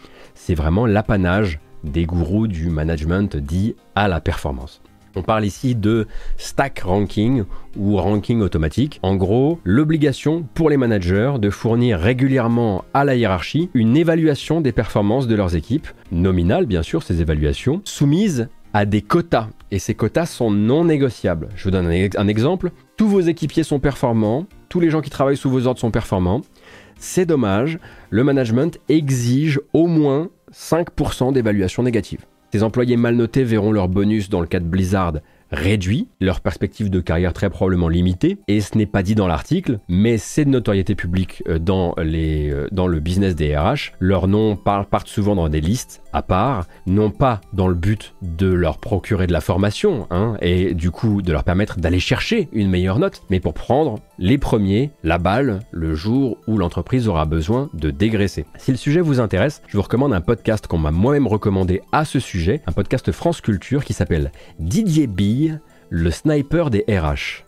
c'est 0.45 0.57
vraiment 0.57 0.87
l'apanage 0.87 1.61
des 1.85 2.05
gourous 2.05 2.49
du 2.49 2.69
management 2.69 3.37
dit 3.37 3.77
à 3.95 4.09
la 4.09 4.21
performance. 4.21 4.81
On 5.15 5.23
parle 5.23 5.45
ici 5.45 5.77
de 5.77 6.09
stack 6.37 6.81
ranking 6.81 7.45
ou 7.77 7.97
ranking 7.97 8.41
automatique. 8.41 8.99
En 9.05 9.15
gros, 9.15 9.61
l'obligation 9.63 10.45
pour 10.55 10.69
les 10.69 10.77
managers 10.77 11.35
de 11.39 11.49
fournir 11.49 12.01
régulièrement 12.01 12.85
à 12.93 13.05
la 13.05 13.15
hiérarchie 13.15 13.71
une 13.73 13.97
évaluation 13.97 14.61
des 14.61 14.73
performances 14.73 15.29
de 15.29 15.37
leurs 15.37 15.55
équipes, 15.55 15.87
nominale 16.11 16.67
bien 16.67 16.83
sûr 16.83 17.05
ces 17.05 17.21
évaluations, 17.21 17.81
soumises 17.85 18.49
à 18.75 18.85
des 18.85 19.03
quotas. 19.03 19.49
Et 19.71 19.79
ces 19.79 19.95
quotas 19.95 20.27
sont 20.27 20.51
non 20.51 20.85
négociables. 20.85 21.51
Je 21.55 21.65
vous 21.65 21.71
donne 21.71 21.87
un, 21.87 22.29
exemple. 22.29 22.73
Tous 22.97 23.07
vos 23.07 23.21
équipiers 23.21 23.63
sont 23.63 23.79
performants, 23.79 24.47
tous 24.69 24.81
les 24.81 24.91
gens 24.91 25.03
qui 25.03 25.11
travaillent 25.11 25.37
sous 25.37 25.51
vos 25.51 25.67
ordres 25.69 25.81
sont 25.81 25.91
performants. 25.91 26.43
C'est 27.05 27.27
dommage, 27.27 27.81
le 28.11 28.23
management 28.23 28.79
exige 28.89 29.61
au 29.73 29.89
moins 29.89 30.31
5% 30.55 31.33
d'évaluation 31.33 31.83
négative. 31.83 32.21
Ces 32.53 32.63
employés 32.63 32.97
mal 32.97 33.17
notés 33.17 33.43
verront 33.43 33.73
leur 33.73 33.89
bonus 33.89 34.31
dans 34.31 34.41
le 34.41 34.47
cas 34.47 34.61
de 34.61 34.67
Blizzard 34.67 35.15
réduit, 35.53 36.09
leur 36.21 36.41
perspective 36.41 36.91
de 36.91 37.01
carrière 37.01 37.33
très 37.33 37.51
probablement 37.51 37.89
limitée, 37.89 38.39
et 38.49 38.61
ce 38.61 38.77
n'est 38.77 38.87
pas 38.87 39.03
dit 39.03 39.15
dans 39.15 39.27
l'article, 39.27 39.79
mais 39.89 40.17
c'est 40.17 40.45
de 40.45 40.51
notoriété 40.51 40.95
publique 40.95 41.43
euh, 41.49 41.59
euh, 41.69 42.69
dans 42.73 42.87
le 42.87 43.01
business 43.01 43.35
des 43.37 43.57
RH. 43.57 43.93
Leurs 44.01 44.29
noms 44.29 44.57
partent 44.57 45.09
souvent 45.09 45.35
dans 45.35 45.49
des 45.49 45.61
listes 45.61 46.03
à 46.13 46.23
part, 46.23 46.67
non 46.87 47.11
pas 47.11 47.41
dans 47.53 47.69
le 47.69 47.75
but 47.75 48.15
de 48.23 48.47
leur 48.47 48.79
procurer 48.79 49.27
de 49.27 49.33
la 49.33 49.41
formation, 49.41 50.07
hein, 50.11 50.37
et 50.41 50.75
du 50.75 50.91
coup 50.91 51.23
de 51.23 51.33
leur 51.33 51.45
permettre 51.45 51.79
d'aller 51.79 52.01
chercher 52.01 52.49
une 52.53 52.71
meilleure 52.71 52.99
note, 52.99 53.23
mais 53.31 53.41
pour 53.41 53.55
prendre 53.55 53.99
les 54.23 54.39
premiers, 54.39 54.93
la 55.03 55.19
balle, 55.19 55.63
le 55.73 55.97
jour 55.97 56.39
où 56.47 56.57
l'entreprise 56.57 57.09
aura 57.09 57.25
besoin 57.25 57.69
de 57.75 57.91
dégraisser. 57.91 58.47
Si 58.57 58.71
le 58.71 58.77
sujet 58.77 59.01
vous 59.01 59.19
intéresse, 59.19 59.63
je 59.67 59.77
vous 59.77 59.83
recommande 59.83 60.15
un 60.15 60.21
podcast 60.21 60.69
qu'on 60.69 60.79
m'a 60.79 60.93
moi-même 60.93 61.27
recommandé 61.27 61.83
à 61.91 62.05
ce 62.05 62.21
sujet, 62.21 62.63
un 62.69 62.73
podcast 62.73 63.11
France 63.11 63.41
Culture 63.41 63.85
qui 63.85 63.95
s'appelle 63.95 64.31
Didier 64.61 65.09
Bille, 65.09 65.59
le 65.91 66.13
sniper 66.13 66.71
des 66.71 66.85
RH 66.89 67.43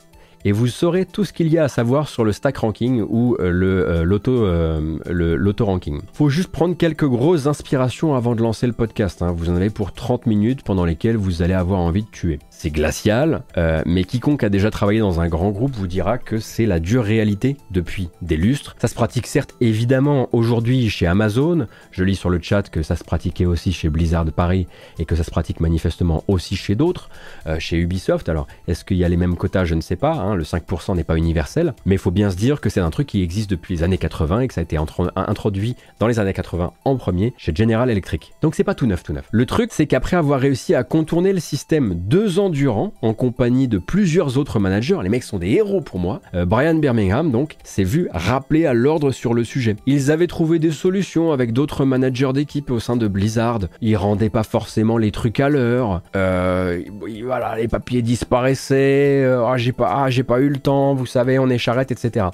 et 0.44 0.52
vous 0.52 0.66
saurez 0.66 1.06
tout 1.06 1.24
ce 1.24 1.32
qu'il 1.32 1.48
y 1.48 1.58
a 1.58 1.64
à 1.64 1.68
savoir 1.68 2.08
sur 2.08 2.22
le 2.24 2.32
stack 2.32 2.58
ranking 2.58 3.02
ou 3.08 3.36
euh, 3.40 3.50
le 3.50 3.88
euh, 3.88 4.18
euh. 4.28 6.00
Faut 6.12 6.28
juste 6.28 6.50
prendre 6.50 6.76
quelques 6.76 7.06
grosses 7.06 7.46
inspirations 7.46 8.14
avant 8.14 8.34
de 8.34 8.42
lancer 8.42 8.66
le 8.66 8.74
podcast. 8.74 9.22
Hein. 9.22 9.32
Vous 9.34 9.48
en 9.48 9.56
avez 9.56 9.70
pour 9.70 9.92
30 9.92 10.26
minutes 10.26 10.62
pendant 10.62 10.84
lesquelles 10.84 11.16
vous 11.16 11.40
allez 11.40 11.54
avoir 11.54 11.80
envie 11.80 12.02
de 12.02 12.10
tuer. 12.10 12.38
C'est 12.56 12.70
glacial, 12.70 13.42
mais 13.84 14.04
quiconque 14.04 14.42
a 14.42 14.48
déjà 14.48 14.70
travaillé 14.70 15.00
dans 15.00 15.20
un 15.20 15.28
grand 15.28 15.50
groupe 15.50 15.74
vous 15.76 15.86
dira 15.86 16.16
que 16.16 16.38
c'est 16.38 16.64
la 16.64 16.80
dure 16.80 17.04
réalité 17.04 17.58
depuis 17.70 18.08
des 18.22 18.38
lustres. 18.38 18.74
Ça 18.80 18.88
se 18.88 18.94
pratique 18.94 19.26
certes 19.26 19.54
évidemment 19.60 20.30
aujourd'hui 20.32 20.88
chez 20.88 21.06
Amazon. 21.06 21.66
Je 21.90 22.04
lis 22.04 22.14
sur 22.14 22.30
le 22.30 22.40
chat 22.40 22.70
que 22.70 22.82
ça 22.82 22.96
se 22.96 23.04
pratiquait 23.04 23.44
aussi 23.44 23.72
chez 23.74 23.90
Blizzard 23.90 24.24
Paris 24.32 24.66
et 24.98 25.04
que 25.04 25.14
ça 25.14 25.24
se 25.24 25.30
pratique 25.30 25.60
manifestement 25.60 26.24
aussi 26.26 26.56
chez 26.56 26.74
d'autres, 26.74 27.10
chez 27.58 27.76
Ubisoft. 27.76 28.30
Alors 28.30 28.46
est-ce 28.66 28.82
qu'il 28.86 28.96
y 28.96 29.04
a 29.04 29.08
les 29.10 29.18
mêmes 29.18 29.36
quotas? 29.36 29.66
Je 29.66 29.74
ne 29.74 29.82
sais 29.82 29.96
pas. 29.96 30.14
Hein, 30.14 30.34
le 30.34 30.44
5% 30.44 30.96
n'est 30.96 31.04
pas 31.04 31.18
universel, 31.18 31.74
mais 31.84 31.96
il 31.96 32.00
faut 32.00 32.10
bien 32.10 32.30
se 32.30 32.36
dire 32.36 32.62
que 32.62 32.70
c'est 32.70 32.80
un 32.80 32.90
truc 32.90 33.08
qui 33.08 33.22
existe 33.22 33.50
depuis 33.50 33.74
les 33.74 33.82
années 33.82 33.98
80 33.98 34.40
et 34.40 34.48
que 34.48 34.54
ça 34.54 34.62
a 34.62 34.64
été 34.64 34.78
introduit 34.78 35.76
dans 35.98 36.06
les 36.06 36.18
années 36.18 36.32
80 36.32 36.72
en 36.86 36.96
premier 36.96 37.34
chez 37.36 37.54
General 37.54 37.90
Electric. 37.90 38.32
Donc 38.40 38.54
c'est 38.54 38.64
pas 38.64 38.74
tout 38.74 38.86
neuf, 38.86 39.02
tout 39.02 39.12
neuf. 39.12 39.28
Le 39.30 39.44
truc, 39.44 39.70
c'est 39.72 39.86
qu'après 39.86 40.16
avoir 40.16 40.40
réussi 40.40 40.74
à 40.74 40.82
contourner 40.82 41.34
le 41.34 41.40
système 41.40 41.94
deux 41.94 42.38
ans 42.38 42.43
durant, 42.50 42.92
en 43.02 43.14
compagnie 43.14 43.68
de 43.68 43.78
plusieurs 43.78 44.38
autres 44.38 44.58
managers, 44.58 44.98
les 45.02 45.08
mecs 45.08 45.22
sont 45.22 45.38
des 45.38 45.50
héros 45.50 45.80
pour 45.80 45.98
moi, 45.98 46.20
euh, 46.34 46.44
Brian 46.44 46.74
Birmingham 46.74 47.30
donc 47.30 47.56
s'est 47.64 47.84
vu 47.84 48.08
rappeler 48.12 48.66
à 48.66 48.74
l'ordre 48.74 49.10
sur 49.10 49.34
le 49.34 49.44
sujet. 49.44 49.76
Ils 49.86 50.10
avaient 50.10 50.26
trouvé 50.26 50.58
des 50.58 50.70
solutions 50.70 51.32
avec 51.32 51.52
d'autres 51.52 51.84
managers 51.84 52.32
d'équipe 52.32 52.70
au 52.70 52.80
sein 52.80 52.96
de 52.96 53.08
Blizzard. 53.08 53.60
Ils 53.80 53.96
rendaient 53.96 54.30
pas 54.30 54.42
forcément 54.42 54.98
les 54.98 55.10
trucs 55.10 55.40
à 55.40 55.48
l'heure. 55.48 56.02
Euh, 56.16 56.82
voilà, 57.24 57.56
les 57.56 57.68
papiers 57.68 58.02
disparaissaient. 58.02 59.22
Euh, 59.24 59.46
ah, 59.46 59.56
j'ai 59.56 59.72
pas, 59.72 60.04
ah, 60.04 60.10
j'ai 60.10 60.24
pas 60.24 60.40
eu 60.40 60.48
le 60.48 60.58
temps. 60.58 60.94
Vous 60.94 61.06
savez, 61.06 61.38
on 61.38 61.48
est 61.48 61.58
charrette, 61.58 61.92
etc. 61.92 62.26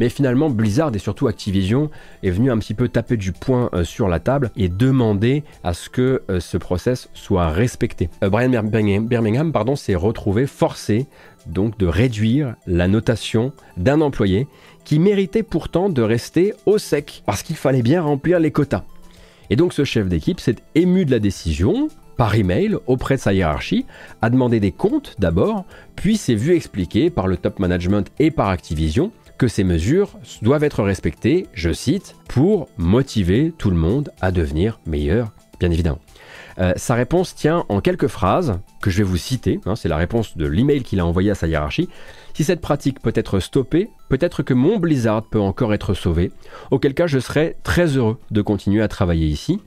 Mais 0.00 0.08
finalement, 0.08 0.50
Blizzard 0.50 0.94
et 0.94 0.98
surtout 0.98 1.26
Activision 1.26 1.90
est 2.22 2.30
venu 2.30 2.50
un 2.50 2.58
petit 2.58 2.74
peu 2.74 2.88
taper 2.88 3.16
du 3.16 3.32
poing 3.32 3.70
sur 3.82 4.08
la 4.08 4.20
table 4.20 4.50
et 4.56 4.68
demander 4.68 5.44
à 5.62 5.74
ce 5.74 5.88
que 5.88 6.22
ce 6.38 6.56
process 6.56 7.08
soit 7.14 7.48
respecté. 7.48 8.08
Brian 8.22 8.50
Birmingham, 8.62 9.52
pardon, 9.54 9.76
s'est 9.76 9.94
retrouvé 9.94 10.46
forcé 10.46 11.06
donc 11.46 11.78
de 11.78 11.86
réduire 11.86 12.56
la 12.66 12.88
notation 12.88 13.52
d'un 13.76 14.00
employé 14.00 14.48
qui 14.84 14.98
méritait 14.98 15.44
pourtant 15.44 15.88
de 15.88 16.02
rester 16.02 16.54
au 16.66 16.76
sec, 16.76 17.22
parce 17.24 17.44
qu'il 17.44 17.56
fallait 17.56 17.82
bien 17.82 18.02
remplir 18.02 18.40
les 18.40 18.50
quotas. 18.50 18.82
Et 19.50 19.56
donc 19.56 19.72
ce 19.72 19.84
chef 19.84 20.08
d'équipe 20.08 20.40
s'est 20.40 20.56
ému 20.74 21.04
de 21.04 21.12
la 21.12 21.20
décision, 21.20 21.88
par 22.16 22.34
email, 22.34 22.76
auprès 22.86 23.14
de 23.14 23.20
sa 23.20 23.32
hiérarchie, 23.32 23.86
a 24.22 24.28
demandé 24.28 24.58
des 24.58 24.72
comptes 24.72 25.14
d'abord, 25.20 25.64
puis 25.94 26.16
s'est 26.16 26.34
vu 26.34 26.54
expliquer 26.54 27.08
par 27.08 27.28
le 27.28 27.36
top 27.36 27.60
management 27.60 28.10
et 28.18 28.32
par 28.32 28.48
Activision 28.48 29.12
que 29.38 29.46
ces 29.46 29.62
mesures 29.64 30.10
doivent 30.42 30.64
être 30.64 30.82
respectées, 30.82 31.46
je 31.54 31.72
cite, 31.72 32.16
pour 32.28 32.68
motiver 32.76 33.52
tout 33.56 33.70
le 33.70 33.76
monde 33.76 34.10
à 34.20 34.32
devenir 34.32 34.80
meilleur, 34.84 35.32
bien 35.60 35.70
évidemment. 35.70 36.03
Euh, 36.58 36.72
sa 36.76 36.94
réponse 36.94 37.34
tient 37.34 37.64
en 37.68 37.80
quelques 37.80 38.06
phrases 38.06 38.58
que 38.80 38.90
je 38.90 38.98
vais 38.98 39.04
vous 39.04 39.16
citer. 39.16 39.60
Hein, 39.66 39.76
c'est 39.76 39.88
la 39.88 39.96
réponse 39.96 40.36
de 40.36 40.46
l'email 40.46 40.82
qu'il 40.82 41.00
a 41.00 41.06
envoyé 41.06 41.30
à 41.30 41.34
sa 41.34 41.46
hiérarchie. 41.46 41.88
Si 42.34 42.44
cette 42.44 42.60
pratique 42.60 43.00
peut 43.00 43.12
être 43.14 43.40
stoppée, 43.40 43.90
peut-être 44.08 44.42
que 44.42 44.54
mon 44.54 44.78
Blizzard 44.78 45.24
peut 45.24 45.40
encore 45.40 45.74
être 45.74 45.94
sauvé, 45.94 46.32
auquel 46.70 46.94
cas 46.94 47.06
je 47.06 47.18
serai 47.18 47.56
très 47.62 47.96
heureux 47.96 48.18
de 48.30 48.42
continuer 48.42 48.82
à 48.82 48.88
travailler 48.88 49.26
ici. 49.26 49.60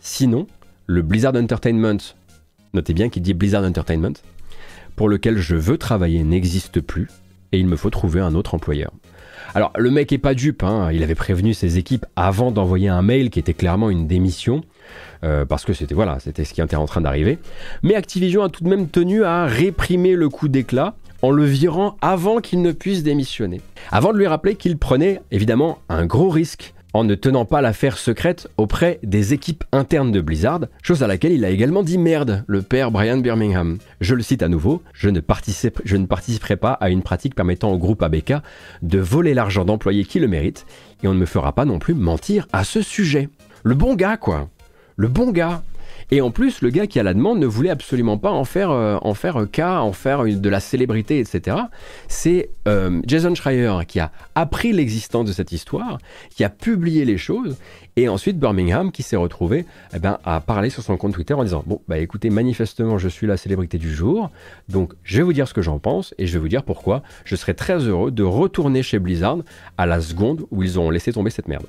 Sinon, 0.00 0.46
le 0.86 1.02
Blizzard 1.02 1.34
Entertainment, 1.36 1.98
notez 2.74 2.94
bien 2.94 3.08
qu'il 3.08 3.22
dit 3.22 3.34
Blizzard 3.34 3.64
Entertainment, 3.64 4.14
pour 4.96 5.08
lequel 5.08 5.38
je 5.38 5.56
veux 5.56 5.78
travailler 5.78 6.22
n'existe 6.22 6.80
plus 6.80 7.08
et 7.52 7.58
il 7.58 7.66
me 7.66 7.76
faut 7.76 7.90
trouver 7.90 8.20
un 8.20 8.34
autre 8.34 8.54
employeur. 8.54 8.92
Alors 9.54 9.72
le 9.76 9.90
mec 9.90 10.12
est 10.12 10.18
pas 10.18 10.34
dupe, 10.34 10.62
hein. 10.62 10.90
il 10.92 11.02
avait 11.02 11.14
prévenu 11.14 11.52
ses 11.52 11.78
équipes 11.78 12.06
avant 12.16 12.50
d'envoyer 12.50 12.88
un 12.88 13.02
mail 13.02 13.30
qui 13.30 13.38
était 13.38 13.54
clairement 13.54 13.90
une 13.90 14.06
démission. 14.06 14.62
Euh, 15.24 15.44
parce 15.44 15.64
que 15.64 15.72
c'était 15.72 15.94
voilà, 15.94 16.18
c'était 16.18 16.44
ce 16.44 16.52
qui 16.52 16.60
était 16.60 16.76
en 16.76 16.86
train 16.86 17.00
d'arriver. 17.00 17.38
Mais 17.82 17.94
Activision 17.94 18.42
a 18.42 18.48
tout 18.48 18.64
de 18.64 18.68
même 18.68 18.88
tenu 18.88 19.24
à 19.24 19.44
réprimer 19.44 20.14
le 20.14 20.28
coup 20.28 20.48
d'éclat 20.48 20.94
en 21.22 21.30
le 21.30 21.44
virant 21.44 21.96
avant 22.00 22.40
qu'il 22.40 22.62
ne 22.62 22.72
puisse 22.72 23.02
démissionner. 23.02 23.60
Avant 23.90 24.12
de 24.12 24.18
lui 24.18 24.26
rappeler 24.26 24.56
qu'il 24.56 24.76
prenait 24.76 25.20
évidemment 25.30 25.78
un 25.88 26.06
gros 26.06 26.28
risque 26.28 26.74
en 26.94 27.04
ne 27.04 27.14
tenant 27.14 27.44
pas 27.44 27.60
l'affaire 27.60 27.98
secrète 27.98 28.48
auprès 28.56 28.98
des 29.02 29.32
équipes 29.32 29.64
internes 29.72 30.12
de 30.12 30.20
Blizzard, 30.20 30.60
chose 30.82 31.02
à 31.02 31.06
laquelle 31.06 31.32
il 31.32 31.44
a 31.44 31.50
également 31.50 31.82
dit 31.82 31.98
merde, 31.98 32.44
le 32.46 32.62
père 32.62 32.90
Brian 32.90 33.18
Birmingham. 33.18 33.78
Je 34.00 34.14
le 34.14 34.22
cite 34.22 34.42
à 34.42 34.48
nouveau, 34.48 34.82
je 34.92 35.08
ne, 35.08 35.20
participerai 35.20 36.56
pas 36.56 36.72
à 36.72 36.90
une 36.90 37.02
pratique 37.02 37.34
permettant 37.34 37.72
au 37.72 37.78
groupe 37.78 38.02
ABK 38.02 38.34
de 38.82 38.98
voler 38.98 39.34
l'argent 39.34 39.64
d'employés 39.64 40.04
qui 40.04 40.20
le 40.20 40.28
méritent, 40.28 40.66
et 41.02 41.08
on 41.08 41.14
ne 41.14 41.18
me 41.18 41.26
fera 41.26 41.52
pas 41.52 41.64
non 41.64 41.78
plus 41.78 41.94
mentir 41.94 42.46
à 42.52 42.64
ce 42.64 42.82
sujet. 42.82 43.28
Le 43.64 43.74
bon 43.74 43.94
gars, 43.94 44.16
quoi 44.16 44.48
le 44.96 45.08
bon 45.08 45.30
gars. 45.30 45.62
Et 46.10 46.20
en 46.20 46.30
plus, 46.30 46.62
le 46.62 46.70
gars 46.70 46.86
qui 46.86 46.98
a 46.98 47.02
la 47.02 47.14
demande 47.14 47.38
ne 47.38 47.46
voulait 47.46 47.70
absolument 47.70 48.18
pas 48.18 48.30
en 48.30 48.44
faire, 48.44 48.70
euh, 48.70 48.98
en 49.02 49.14
faire 49.14 49.46
cas, 49.50 49.80
en 49.80 49.92
faire 49.92 50.24
de 50.24 50.48
la 50.48 50.60
célébrité, 50.60 51.18
etc. 51.18 51.56
C'est 52.08 52.50
euh, 52.68 53.00
Jason 53.06 53.34
Schreier 53.34 53.72
qui 53.86 54.00
a 54.00 54.10
appris 54.34 54.72
l'existence 54.72 55.26
de 55.26 55.32
cette 55.32 55.52
histoire, 55.52 55.98
qui 56.30 56.44
a 56.44 56.48
publié 56.48 57.04
les 57.04 57.18
choses, 57.18 57.56
et 57.96 58.08
ensuite 58.08 58.38
Birmingham 58.38 58.90
qui 58.90 59.02
s'est 59.02 59.16
retrouvé 59.16 59.66
eh 59.94 59.98
ben, 59.98 60.18
à 60.24 60.40
parler 60.40 60.70
sur 60.70 60.82
son 60.82 60.96
compte 60.96 61.12
Twitter 61.12 61.34
en 61.34 61.44
disant 61.44 61.62
Bon, 61.66 61.80
bah 61.88 61.98
écoutez, 61.98 62.30
manifestement, 62.30 62.98
je 62.98 63.08
suis 63.08 63.26
la 63.26 63.36
célébrité 63.36 63.78
du 63.78 63.94
jour, 63.94 64.30
donc 64.68 64.92
je 65.04 65.18
vais 65.18 65.22
vous 65.22 65.32
dire 65.32 65.46
ce 65.46 65.54
que 65.54 65.62
j'en 65.62 65.78
pense, 65.78 66.14
et 66.18 66.26
je 66.26 66.32
vais 66.34 66.38
vous 66.38 66.48
dire 66.48 66.62
pourquoi 66.62 67.02
je 67.24 67.36
serais 67.36 67.54
très 67.54 67.78
heureux 67.78 68.10
de 68.10 68.22
retourner 68.22 68.82
chez 68.82 68.98
Blizzard 68.98 69.38
à 69.76 69.86
la 69.86 70.00
seconde 70.00 70.46
où 70.50 70.62
ils 70.62 70.78
ont 70.78 70.90
laissé 70.90 71.12
tomber 71.12 71.30
cette 71.30 71.48
merde. 71.48 71.66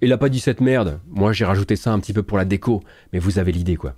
Il 0.00 0.12
a 0.12 0.18
pas 0.18 0.28
dit 0.28 0.38
cette 0.38 0.60
merde, 0.60 1.00
moi 1.08 1.32
j'ai 1.32 1.44
rajouté 1.44 1.74
ça 1.74 1.92
un 1.92 1.98
petit 1.98 2.12
peu 2.12 2.22
pour 2.22 2.38
la 2.38 2.44
déco, 2.44 2.84
mais 3.12 3.18
vous 3.18 3.40
avez 3.40 3.50
l'idée 3.50 3.74
quoi. 3.74 3.94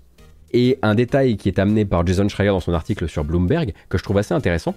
Et 0.53 0.79
un 0.81 0.95
détail 0.95 1.37
qui 1.37 1.49
est 1.49 1.59
amené 1.59 1.85
par 1.85 2.07
Jason 2.07 2.27
Schreier 2.27 2.49
dans 2.49 2.61
son 2.61 2.73
article 2.73 3.07
sur 3.07 3.23
Bloomberg, 3.23 3.75
que 3.91 3.99
je 3.99 4.03
trouve 4.03 4.17
assez 4.17 4.33
intéressant, 4.33 4.75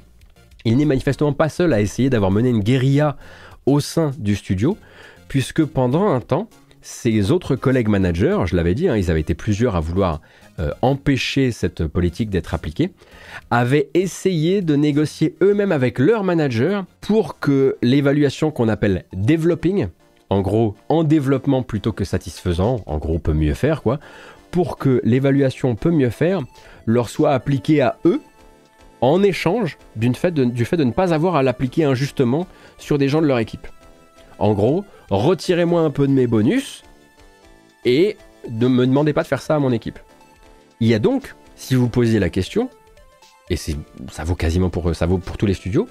il 0.66 0.76
n'est 0.76 0.86
manifestement 0.86 1.32
pas 1.32 1.48
seul 1.48 1.72
à 1.72 1.80
essayer 1.80 2.10
d'avoir 2.10 2.30
mené 2.30 2.50
une 2.50 2.60
guérilla 2.60 3.16
au 3.66 3.80
sein 3.80 4.12
du 4.18 4.36
studio, 4.36 4.78
puisque 5.30 5.64
pendant 5.64 6.10
un 6.10 6.20
temps, 6.20 6.50
ses 6.82 7.32
autres 7.32 7.56
collègues 7.56 7.88
managers, 7.88 8.40
je 8.46 8.58
l'avais 8.58 8.76
dit, 8.76 8.90
hein, 8.90 8.98
ils 8.98 9.10
avaient 9.10 9.22
été 9.22 9.34
plusieurs 9.34 9.78
à 9.78 9.80
vouloir 9.80 10.20
euh, 10.60 10.72
empêcher 10.82 11.54
cette 11.54 11.88
politique 11.88 12.30
d'être 12.30 12.54
appliquée, 12.54 12.92
avaient 13.50 13.90
essayé 13.94 14.62
de 14.62 14.76
négocier 14.76 15.36
eux-mêmes 15.42 15.72
avec 15.72 16.00
leurs 16.00 16.26
managers 16.26 16.82
pour 17.00 17.40
que 17.40 17.78
l'évaluation 17.82 18.52
qu'on 18.52 18.68
appelle 18.68 19.06
developing, 19.14 19.88
en 20.30 20.42
gros 20.42 20.76
en 20.90 21.04
développement 21.04 21.64
plutôt 21.64 21.92
que 21.92 22.06
satisfaisant, 22.06 22.82
en 22.86 22.98
gros 22.98 23.20
peut 23.20 23.34
mieux 23.34 23.54
faire 23.54 23.82
quoi, 23.82 24.00
pour 24.52 24.78
que 24.78 25.02
l'évaluation 25.04 25.76
peut 25.76 25.92
mieux 25.92 26.10
faire 26.10 26.42
leur 26.86 27.10
soit 27.10 27.32
appliquée 27.32 27.82
à 27.82 27.98
eux 28.06 28.22
en 29.02 29.22
échange 29.22 29.78
du 29.96 30.14
fait 30.14 30.32
de 30.32 30.44
ne 30.46 30.92
pas 30.92 31.14
avoir 31.14 31.36
à 31.36 31.44
l'appliquer 31.44 31.84
injustement 31.84 32.48
sur 32.78 32.98
des 32.98 33.10
gens 33.10 33.22
de 33.22 33.28
leur 33.28 33.40
équipe. 33.40 33.68
En 34.40 34.54
gros, 34.54 34.86
retirez-moi 35.10 35.82
un 35.82 35.90
peu 35.90 36.08
de 36.08 36.14
mes 36.14 36.28
bonus 36.28 36.84
et 37.86 38.18
ne 38.50 38.68
me 38.68 38.88
demandez 38.88 39.14
pas 39.14 39.24
de 39.24 39.28
faire 39.28 39.42
ça 39.42 39.56
à 39.56 39.60
mon 39.60 39.72
équipe. 39.72 40.00
Il 40.80 40.88
y 40.88 40.94
a 40.94 41.00
donc, 41.00 41.36
si 41.56 41.76
vous 41.76 41.90
posiez 41.90 42.20
la 42.20 42.30
question, 42.30 42.70
et 43.50 43.58
ça 43.58 44.24
vaut 44.24 44.36
quasiment 44.36 44.70
pour 44.70 44.96
ça 44.96 45.06
vaut 45.06 45.18
pour 45.18 45.38
tous 45.38 45.46
les 45.46 45.54
studios, 45.54 45.88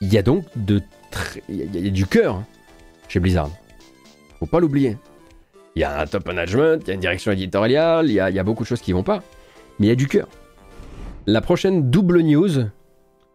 il 0.00 0.12
y 0.12 0.18
a 0.18 0.22
donc 0.22 0.44
du 0.56 2.06
cœur 2.06 2.42
chez 3.12 3.20
Blizzard. 3.20 3.50
Faut 4.38 4.46
pas 4.46 4.58
l'oublier. 4.58 4.96
Il 5.76 5.80
y 5.80 5.84
a 5.84 6.00
un 6.00 6.06
top 6.06 6.26
management, 6.26 6.82
il 6.82 6.88
y 6.88 6.90
a 6.92 6.94
une 6.94 7.00
direction 7.00 7.30
éditoriale, 7.32 8.06
il 8.06 8.14
y 8.14 8.20
a, 8.20 8.42
beaucoup 8.42 8.62
de 8.62 8.68
choses 8.68 8.80
qui 8.80 8.92
vont 8.92 9.02
pas. 9.02 9.22
Mais 9.78 9.86
il 9.86 9.88
y 9.90 9.92
a 9.92 9.96
du 9.96 10.08
cœur. 10.08 10.28
La 11.26 11.42
prochaine 11.42 11.90
double 11.90 12.22
news 12.22 12.70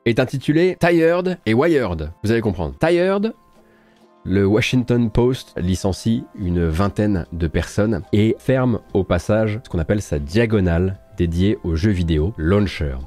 est 0.05 0.19
intitulée 0.19 0.77
Tired 0.79 1.37
et 1.45 1.53
Wired. 1.53 2.11
Vous 2.23 2.31
allez 2.31 2.41
comprendre. 2.41 2.73
Tired, 2.79 3.33
le 4.23 4.45
Washington 4.47 5.11
Post 5.11 5.53
licencie 5.57 6.23
une 6.39 6.67
vingtaine 6.67 7.27
de 7.31 7.47
personnes 7.47 8.01
et 8.13 8.35
ferme 8.39 8.79
au 8.93 9.03
passage 9.03 9.59
ce 9.63 9.69
qu'on 9.69 9.79
appelle 9.79 10.01
sa 10.01 10.17
diagonale 10.17 10.99
dédiée 11.17 11.59
aux 11.63 11.75
jeux 11.75 11.91
vidéo 11.91 12.33
Launcher. 12.37 12.97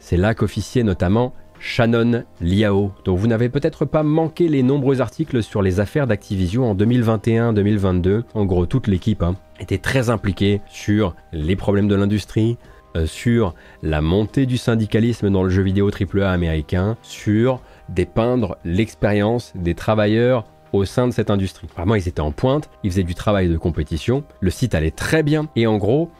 C'est 0.00 0.16
là 0.16 0.34
qu'officiait 0.34 0.82
notamment 0.82 1.32
Shannon 1.58 2.24
Liao, 2.40 2.92
dont 3.04 3.14
vous 3.14 3.26
n'avez 3.26 3.48
peut-être 3.48 3.84
pas 3.84 4.02
manqué 4.02 4.48
les 4.48 4.62
nombreux 4.62 5.00
articles 5.00 5.42
sur 5.42 5.62
les 5.62 5.80
affaires 5.80 6.06
d'Activision 6.06 6.70
en 6.70 6.74
2021-2022. 6.74 8.22
En 8.34 8.44
gros, 8.44 8.66
toute 8.66 8.86
l'équipe 8.86 9.22
hein, 9.22 9.36
était 9.60 9.78
très 9.78 10.10
impliquée 10.10 10.60
sur 10.68 11.14
les 11.32 11.56
problèmes 11.56 11.88
de 11.88 11.94
l'industrie, 11.94 12.56
euh, 12.96 13.06
sur 13.06 13.54
la 13.82 14.00
montée 14.00 14.46
du 14.46 14.56
syndicalisme 14.56 15.30
dans 15.30 15.42
le 15.42 15.50
jeu 15.50 15.62
vidéo 15.62 15.90
AAA 15.90 16.30
américain, 16.30 16.96
sur 17.02 17.60
dépeindre 17.88 18.56
l'expérience 18.64 19.52
des 19.54 19.74
travailleurs 19.74 20.44
au 20.72 20.84
sein 20.84 21.06
de 21.06 21.12
cette 21.12 21.30
industrie. 21.30 21.68
Vraiment, 21.76 21.94
ils 21.94 22.08
étaient 22.08 22.20
en 22.20 22.32
pointe, 22.32 22.68
ils 22.82 22.90
faisaient 22.90 23.02
du 23.02 23.14
travail 23.14 23.48
de 23.48 23.56
compétition, 23.56 24.24
le 24.40 24.50
site 24.50 24.74
allait 24.74 24.90
très 24.90 25.22
bien, 25.22 25.48
et 25.56 25.66
en 25.66 25.78
gros, 25.78 26.10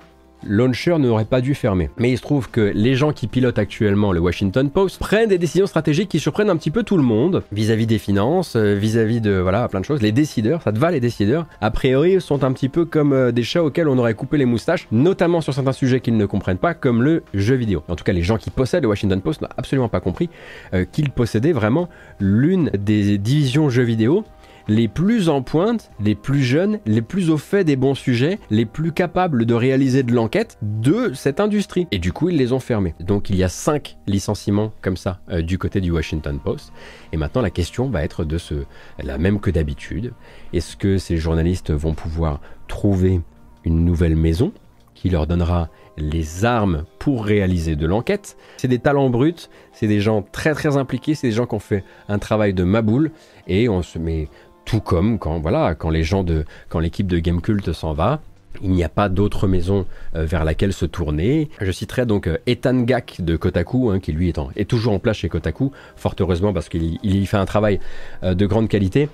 Launcher 0.48 0.98
n'aurait 0.98 1.24
pas 1.24 1.40
dû 1.40 1.54
fermer. 1.54 1.90
Mais 1.98 2.10
il 2.10 2.16
se 2.16 2.22
trouve 2.22 2.50
que 2.50 2.72
les 2.74 2.94
gens 2.94 3.12
qui 3.12 3.26
pilotent 3.26 3.58
actuellement 3.58 4.12
le 4.12 4.20
Washington 4.20 4.70
Post 4.70 4.98
prennent 4.98 5.28
des 5.28 5.38
décisions 5.38 5.66
stratégiques 5.66 6.08
qui 6.08 6.20
surprennent 6.20 6.50
un 6.50 6.56
petit 6.56 6.70
peu 6.70 6.82
tout 6.82 6.96
le 6.96 7.02
monde 7.02 7.42
vis-à-vis 7.52 7.86
des 7.86 7.98
finances, 7.98 8.56
euh, 8.56 8.74
vis-à-vis 8.74 9.20
de 9.20 9.32
voilà 9.32 9.68
plein 9.68 9.80
de 9.80 9.84
choses. 9.84 10.02
Les 10.02 10.12
décideurs, 10.12 10.62
ça 10.62 10.72
te 10.72 10.78
va 10.78 10.90
les 10.90 11.00
décideurs, 11.00 11.46
a 11.60 11.70
priori 11.70 12.20
sont 12.20 12.44
un 12.44 12.52
petit 12.52 12.68
peu 12.68 12.84
comme 12.84 13.12
euh, 13.12 13.32
des 13.32 13.42
chats 13.42 13.62
auxquels 13.62 13.88
on 13.88 13.98
aurait 13.98 14.14
coupé 14.14 14.38
les 14.38 14.44
moustaches, 14.44 14.86
notamment 14.90 15.40
sur 15.40 15.54
certains 15.54 15.72
sujets 15.72 16.00
qu'ils 16.00 16.16
ne 16.16 16.26
comprennent 16.26 16.58
pas, 16.58 16.74
comme 16.74 17.02
le 17.02 17.22
jeu 17.34 17.54
vidéo. 17.54 17.82
En 17.88 17.96
tout 17.96 18.04
cas, 18.04 18.12
les 18.12 18.22
gens 18.22 18.36
qui 18.36 18.50
possèdent 18.50 18.82
le 18.82 18.88
Washington 18.88 19.20
Post 19.20 19.42
n'ont 19.42 19.48
absolument 19.56 19.88
pas 19.88 20.00
compris 20.00 20.30
euh, 20.74 20.84
qu'ils 20.90 21.10
possédaient 21.10 21.52
vraiment 21.52 21.88
l'une 22.20 22.70
des 22.78 23.18
divisions 23.18 23.68
jeux 23.68 23.82
vidéo 23.82 24.24
les 24.68 24.88
plus 24.88 25.28
en 25.28 25.42
pointe, 25.42 25.90
les 26.00 26.14
plus 26.14 26.42
jeunes, 26.42 26.80
les 26.86 27.02
plus 27.02 27.30
au 27.30 27.38
fait 27.38 27.64
des 27.64 27.76
bons 27.76 27.94
sujets, 27.94 28.38
les 28.50 28.66
plus 28.66 28.92
capables 28.92 29.46
de 29.46 29.54
réaliser 29.54 30.02
de 30.02 30.12
l'enquête 30.12 30.58
de 30.62 31.12
cette 31.14 31.40
industrie. 31.40 31.86
Et 31.92 31.98
du 31.98 32.12
coup, 32.12 32.28
ils 32.28 32.36
les 32.36 32.52
ont 32.52 32.60
fermés. 32.60 32.94
Donc 33.00 33.30
il 33.30 33.36
y 33.36 33.44
a 33.44 33.48
cinq 33.48 33.96
licenciements 34.06 34.72
comme 34.82 34.96
ça 34.96 35.20
euh, 35.30 35.42
du 35.42 35.58
côté 35.58 35.80
du 35.80 35.90
Washington 35.90 36.38
Post. 36.42 36.72
Et 37.12 37.16
maintenant, 37.16 37.42
la 37.42 37.50
question 37.50 37.88
va 37.88 38.02
être 38.02 38.24
de 38.24 38.38
ce, 38.38 38.54
la 39.02 39.18
même 39.18 39.40
que 39.40 39.50
d'habitude. 39.50 40.12
Est-ce 40.52 40.76
que 40.76 40.98
ces 40.98 41.16
journalistes 41.16 41.72
vont 41.72 41.94
pouvoir 41.94 42.40
trouver 42.68 43.20
une 43.64 43.84
nouvelle 43.84 44.16
maison 44.16 44.52
qui 44.94 45.10
leur 45.10 45.26
donnera 45.26 45.68
les 45.98 46.44
armes 46.44 46.84
pour 46.98 47.24
réaliser 47.24 47.76
de 47.76 47.86
l'enquête? 47.86 48.36
C'est 48.56 48.68
des 48.68 48.78
talents 48.78 49.10
bruts, 49.10 49.48
c'est 49.72 49.86
des 49.86 50.00
gens 50.00 50.22
très 50.22 50.54
très 50.54 50.76
impliqués, 50.76 51.14
c'est 51.14 51.28
des 51.28 51.34
gens 51.34 51.46
qui 51.46 51.54
ont 51.54 51.60
fait 51.60 51.84
un 52.08 52.18
travail 52.18 52.54
de 52.54 52.64
maboule 52.64 53.10
et 53.46 53.68
on 53.68 53.82
se 53.82 53.98
met 53.98 54.28
tout 54.66 54.80
comme 54.80 55.18
quand 55.18 55.38
voilà 55.38 55.74
quand 55.74 55.88
les 55.88 56.02
gens 56.02 56.22
de 56.22 56.44
quand 56.68 56.80
l'équipe 56.80 57.06
de 57.06 57.18
Gamecult 57.18 57.72
s'en 57.72 57.94
va. 57.94 58.20
Il 58.62 58.70
n'y 58.70 58.84
a 58.84 58.88
pas 58.88 59.10
d'autre 59.10 59.46
maison 59.48 59.84
euh, 60.14 60.24
vers 60.24 60.42
laquelle 60.44 60.72
se 60.72 60.86
tourner. 60.86 61.50
Je 61.60 61.70
citerai 61.70 62.06
donc 62.06 62.26
euh, 62.26 62.38
Ethan 62.46 62.80
Gak 62.80 63.16
de 63.20 63.36
Kotaku, 63.36 63.90
hein, 63.90 64.00
qui 64.00 64.12
lui 64.12 64.32
est, 64.56 64.64
toujours 64.64 64.94
en 64.94 64.98
place 64.98 65.18
chez 65.18 65.28
Kotaku, 65.28 65.72
fort 65.94 66.14
heureusement 66.18 66.54
parce 66.54 66.70
qu'il 66.70 66.98
y 67.02 67.26
fait 67.26 67.36
un 67.36 67.44
travail 67.44 67.80
euh, 68.22 68.32
de 68.32 68.46
grande 68.46 68.68
qualité. 68.68 69.10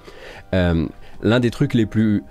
L'un 0.52 1.40
des 1.40 1.50
trucs 1.50 1.74
les 1.74 1.86
plus, 1.86 2.22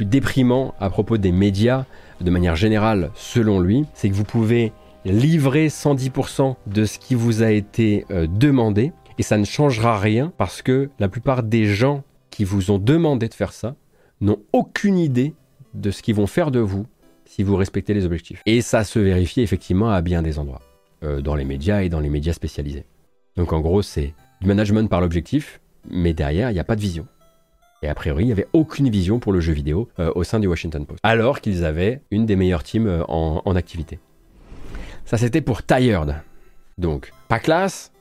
déprimants 0.00 0.74
à 0.78 0.90
propos 0.90 1.16
des 1.16 1.32
médias, 1.32 1.86
de 2.20 2.30
manière 2.30 2.56
générale, 2.56 3.10
selon 3.14 3.58
lui, 3.58 3.86
c'est 3.94 4.10
que 4.10 4.14
vous 4.14 4.24
pouvez 4.24 4.72
livrer 5.06 5.68
110% 5.68 6.56
de 6.66 6.84
ce 6.84 6.98
qui 6.98 7.14
vous 7.14 7.42
a 7.42 7.50
été 7.50 8.04
demandé 8.10 8.92
et 9.18 9.22
ça 9.22 9.38
ne 9.38 9.44
changera 9.44 9.98
rien 9.98 10.32
parce 10.36 10.62
que 10.62 10.90
la 10.98 11.08
plupart 11.08 11.42
des 11.42 11.66
gens 11.66 12.04
qui 12.36 12.44
vous 12.44 12.70
ont 12.70 12.78
demandé 12.78 13.28
de 13.28 13.34
faire 13.34 13.54
ça 13.54 13.76
n'ont 14.20 14.42
aucune 14.52 14.98
idée 14.98 15.34
de 15.72 15.90
ce 15.90 16.02
qu'ils 16.02 16.14
vont 16.14 16.26
faire 16.26 16.50
de 16.50 16.60
vous 16.60 16.86
si 17.24 17.42
vous 17.42 17.56
respectez 17.56 17.94
les 17.94 18.04
objectifs. 18.04 18.42
Et 18.44 18.60
ça 18.60 18.84
se 18.84 18.98
vérifie 18.98 19.40
effectivement 19.40 19.88
à 19.88 20.02
bien 20.02 20.20
des 20.20 20.38
endroits, 20.38 20.60
euh, 21.02 21.22
dans 21.22 21.34
les 21.34 21.46
médias 21.46 21.80
et 21.80 21.88
dans 21.88 21.98
les 21.98 22.10
médias 22.10 22.34
spécialisés. 22.34 22.84
Donc 23.36 23.54
en 23.54 23.60
gros, 23.60 23.80
c'est 23.80 24.12
du 24.42 24.48
management 24.48 24.86
par 24.90 25.00
l'objectif, 25.00 25.62
mais 25.90 26.12
derrière, 26.12 26.50
il 26.50 26.52
n'y 26.52 26.60
a 26.60 26.64
pas 26.64 26.76
de 26.76 26.80
vision. 26.82 27.06
Et 27.82 27.88
a 27.88 27.94
priori, 27.94 28.24
il 28.24 28.26
n'y 28.26 28.32
avait 28.32 28.48
aucune 28.52 28.90
vision 28.90 29.18
pour 29.18 29.32
le 29.32 29.40
jeu 29.40 29.54
vidéo 29.54 29.88
euh, 29.98 30.12
au 30.14 30.22
sein 30.22 30.38
du 30.38 30.46
Washington 30.46 30.84
Post. 30.84 31.00
Alors 31.04 31.40
qu'ils 31.40 31.64
avaient 31.64 32.02
une 32.10 32.26
des 32.26 32.36
meilleures 32.36 32.64
teams 32.64 32.86
euh, 32.86 33.02
en, 33.08 33.56
activité. 33.56 33.98
Ça, 35.06 35.16
c'était 35.16 35.40
pour 35.40 35.64
Tired. 35.64 36.16
Donc, 36.76 37.12
pas 37.28 37.38
classe, 37.38 37.92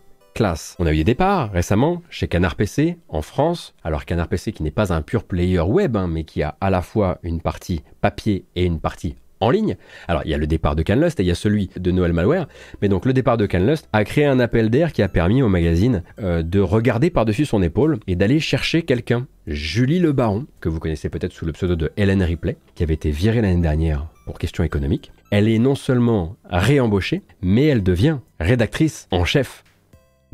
On 0.80 0.86
a 0.86 0.91
eu 0.91 0.98
des 0.98 1.04
départs 1.06 1.50
récemment 1.54 2.02
chez 2.10 2.28
Canard 2.28 2.56
PC 2.56 2.98
en 3.08 3.21
France. 3.21 3.74
Alors 3.86 4.04
Canard 4.04 4.28
PC 4.28 4.52
qui 4.52 4.63
n'est 4.63 4.71
pas 4.71 4.91
un 4.91 5.02
pur 5.02 5.24
player 5.24 5.62
web, 5.62 5.95
hein, 5.95 6.08
mais 6.10 6.26
qui 6.26 6.43
a 6.43 6.58
à 6.60 6.69
la 6.69 6.82
fois 6.82 7.19
une 7.24 7.39
partie 7.39 7.84
papier 8.02 8.43
et 8.58 8.65
une 8.65 8.82
partie 8.82 9.15
en 9.39 9.50
ligne. 9.50 9.78
Alors, 10.10 10.24
il 10.26 10.32
y 10.32 10.34
a 10.34 10.38
le 10.38 10.48
départ 10.48 10.76
de 10.76 10.84
Canlust 10.84 11.19
et 11.21 11.24
il 11.24 11.28
y 11.28 11.32
a 11.32 11.36
celui 11.36 11.69
de 11.78 11.91
Noël 11.91 12.12
Malware. 12.12 12.48
Mais 12.82 12.89
donc, 12.89 13.06
le 13.06 13.13
départ 13.13 13.38
de 13.38 13.45
Canlust 13.45 13.88
a 13.93 14.04
créé 14.04 14.26
un 14.26 14.39
appel 14.39 14.69
d'air 14.69 14.91
qui 14.91 15.02
a 15.02 15.08
permis 15.08 15.41
au 15.41 15.48
magazine 15.48 16.04
euh, 16.19 16.43
de 16.43 16.60
regarder 16.60 17.10
par-dessus 17.10 17.45
son 17.45 17.62
épaule 17.62 18.00
et 18.08 18.17
d'aller 18.17 18.41
chercher 18.41 18.84
quelqu'un. 18.84 19.28
Julie 19.48 20.00
Le 20.00 20.12
Baron, 20.12 20.48
que 20.60 20.67
vous 20.67 20.80
connaissez 20.80 21.08
peut-être 21.08 21.34
sous 21.34 21.45
le 21.45 21.54
pseudo 21.54 21.76
de 21.76 21.91
Hélène 21.95 22.24
Ripley, 22.24 22.58
qui 22.76 22.84
avait 22.84 22.93
été 22.93 23.12
virée 23.12 23.41
l'année 23.41 23.62
dernière 23.62 24.08
pour 24.26 24.38
questions 24.38 24.63
économiques. 24.63 25.12
Elle 25.32 25.48
est 25.48 25.60
non 25.60 25.76
seulement 25.76 26.36
réembauchée, 26.50 27.21
mais 27.41 27.65
elle 27.65 27.84
devient 27.84 28.17
rédactrice 28.39 29.08
en 29.12 29.24
chef 29.24 29.63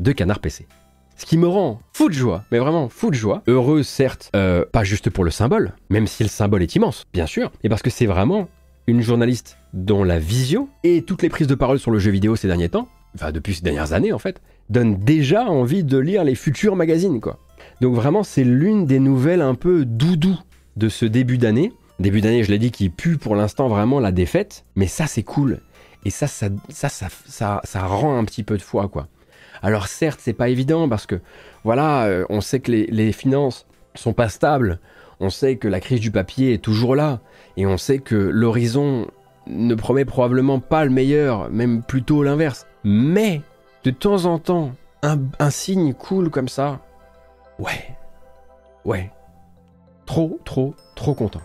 de 0.02 0.12
Canard 0.12 0.40
PC. 0.40 0.66
Ce 1.16 1.26
qui 1.26 1.38
me 1.38 1.46
rend 1.46 1.80
fou 1.92 2.08
de 2.08 2.14
joie, 2.14 2.44
mais 2.50 2.58
vraiment 2.58 2.88
fou 2.88 3.10
de 3.10 3.14
joie. 3.14 3.42
Heureux, 3.46 3.82
certes, 3.82 4.30
euh, 4.34 4.64
pas 4.70 4.82
juste 4.82 5.10
pour 5.10 5.24
le 5.24 5.30
symbole, 5.30 5.72
même 5.88 6.06
si 6.06 6.22
le 6.22 6.28
symbole 6.28 6.62
est 6.62 6.74
immense, 6.74 7.06
bien 7.12 7.26
sûr, 7.26 7.52
mais 7.62 7.70
parce 7.70 7.82
que 7.82 7.90
c'est 7.90 8.06
vraiment 8.06 8.48
une 8.88 9.02
journaliste 9.02 9.58
dont 9.72 10.02
la 10.02 10.18
vision 10.18 10.68
et 10.82 11.02
toutes 11.02 11.22
les 11.22 11.28
prises 11.28 11.46
de 11.46 11.54
parole 11.54 11.78
sur 11.78 11.92
le 11.92 11.98
jeu 11.98 12.10
vidéo 12.10 12.34
ces 12.34 12.48
derniers 12.48 12.68
temps, 12.68 12.88
enfin 13.14 13.30
depuis 13.30 13.54
ces 13.54 13.62
dernières 13.62 13.92
années 13.92 14.12
en 14.12 14.18
fait, 14.18 14.40
donnent 14.70 14.98
déjà 14.98 15.44
envie 15.44 15.84
de 15.84 15.98
lire 15.98 16.24
les 16.24 16.34
futurs 16.34 16.74
magazines 16.74 17.20
quoi. 17.20 17.38
Donc 17.80 17.94
vraiment 17.94 18.24
c'est 18.24 18.44
l'une 18.44 18.86
des 18.86 18.98
nouvelles 18.98 19.42
un 19.42 19.54
peu 19.54 19.84
doudou 19.84 20.36
de 20.76 20.88
ce 20.88 21.04
début 21.04 21.38
d'année. 21.38 21.72
Début 22.00 22.20
d'année, 22.20 22.42
je 22.42 22.50
l'ai 22.50 22.58
dit, 22.58 22.72
qui 22.72 22.88
pue 22.88 23.18
pour 23.18 23.36
l'instant 23.36 23.68
vraiment 23.68 24.00
la 24.00 24.10
défaite, 24.10 24.64
mais 24.74 24.88
ça 24.88 25.06
c'est 25.06 25.22
cool. 25.22 25.60
Et 26.04 26.10
ça 26.10 26.26
ça, 26.26 26.48
ça, 26.68 26.88
ça, 26.88 27.60
ça, 27.62 27.86
rend 27.86 28.18
un 28.18 28.24
petit 28.24 28.42
peu 28.42 28.56
de 28.56 28.62
foi 28.62 28.88
quoi. 28.88 29.06
Alors 29.62 29.86
certes, 29.86 30.20
c'est 30.22 30.32
pas 30.32 30.48
évident 30.48 30.88
parce 30.88 31.06
que 31.06 31.20
voilà, 31.64 32.04
euh, 32.04 32.24
on 32.28 32.40
sait 32.40 32.60
que 32.60 32.72
les, 32.72 32.86
les 32.86 33.12
finances 33.12 33.66
sont 33.94 34.12
pas 34.12 34.28
stables, 34.28 34.80
on 35.20 35.30
sait 35.30 35.56
que 35.56 35.68
la 35.68 35.80
crise 35.80 36.00
du 36.00 36.10
papier 36.10 36.54
est 36.54 36.62
toujours 36.62 36.96
là, 36.96 37.20
et 37.56 37.66
on 37.66 37.76
sait 37.76 37.98
que 37.98 38.16
l'horizon 38.16 39.06
ne 39.46 39.74
promet 39.74 40.04
probablement 40.04 40.60
pas 40.60 40.84
le 40.84 40.90
meilleur, 40.90 41.50
même 41.50 41.82
plutôt 41.82 42.22
l'inverse. 42.22 42.66
Mais, 42.84 43.42
de 43.84 43.90
temps 43.90 44.24
en 44.24 44.38
temps, 44.38 44.72
un, 45.02 45.50
signe 45.50 45.94
cool 45.94 46.30
comme 46.30 46.48
ça, 46.48 46.80
ouais, 47.58 47.96
ouais, 48.84 49.10
trop, 50.06 50.40
trop, 50.44 50.74
trop 50.94 51.14
content. 51.14 51.42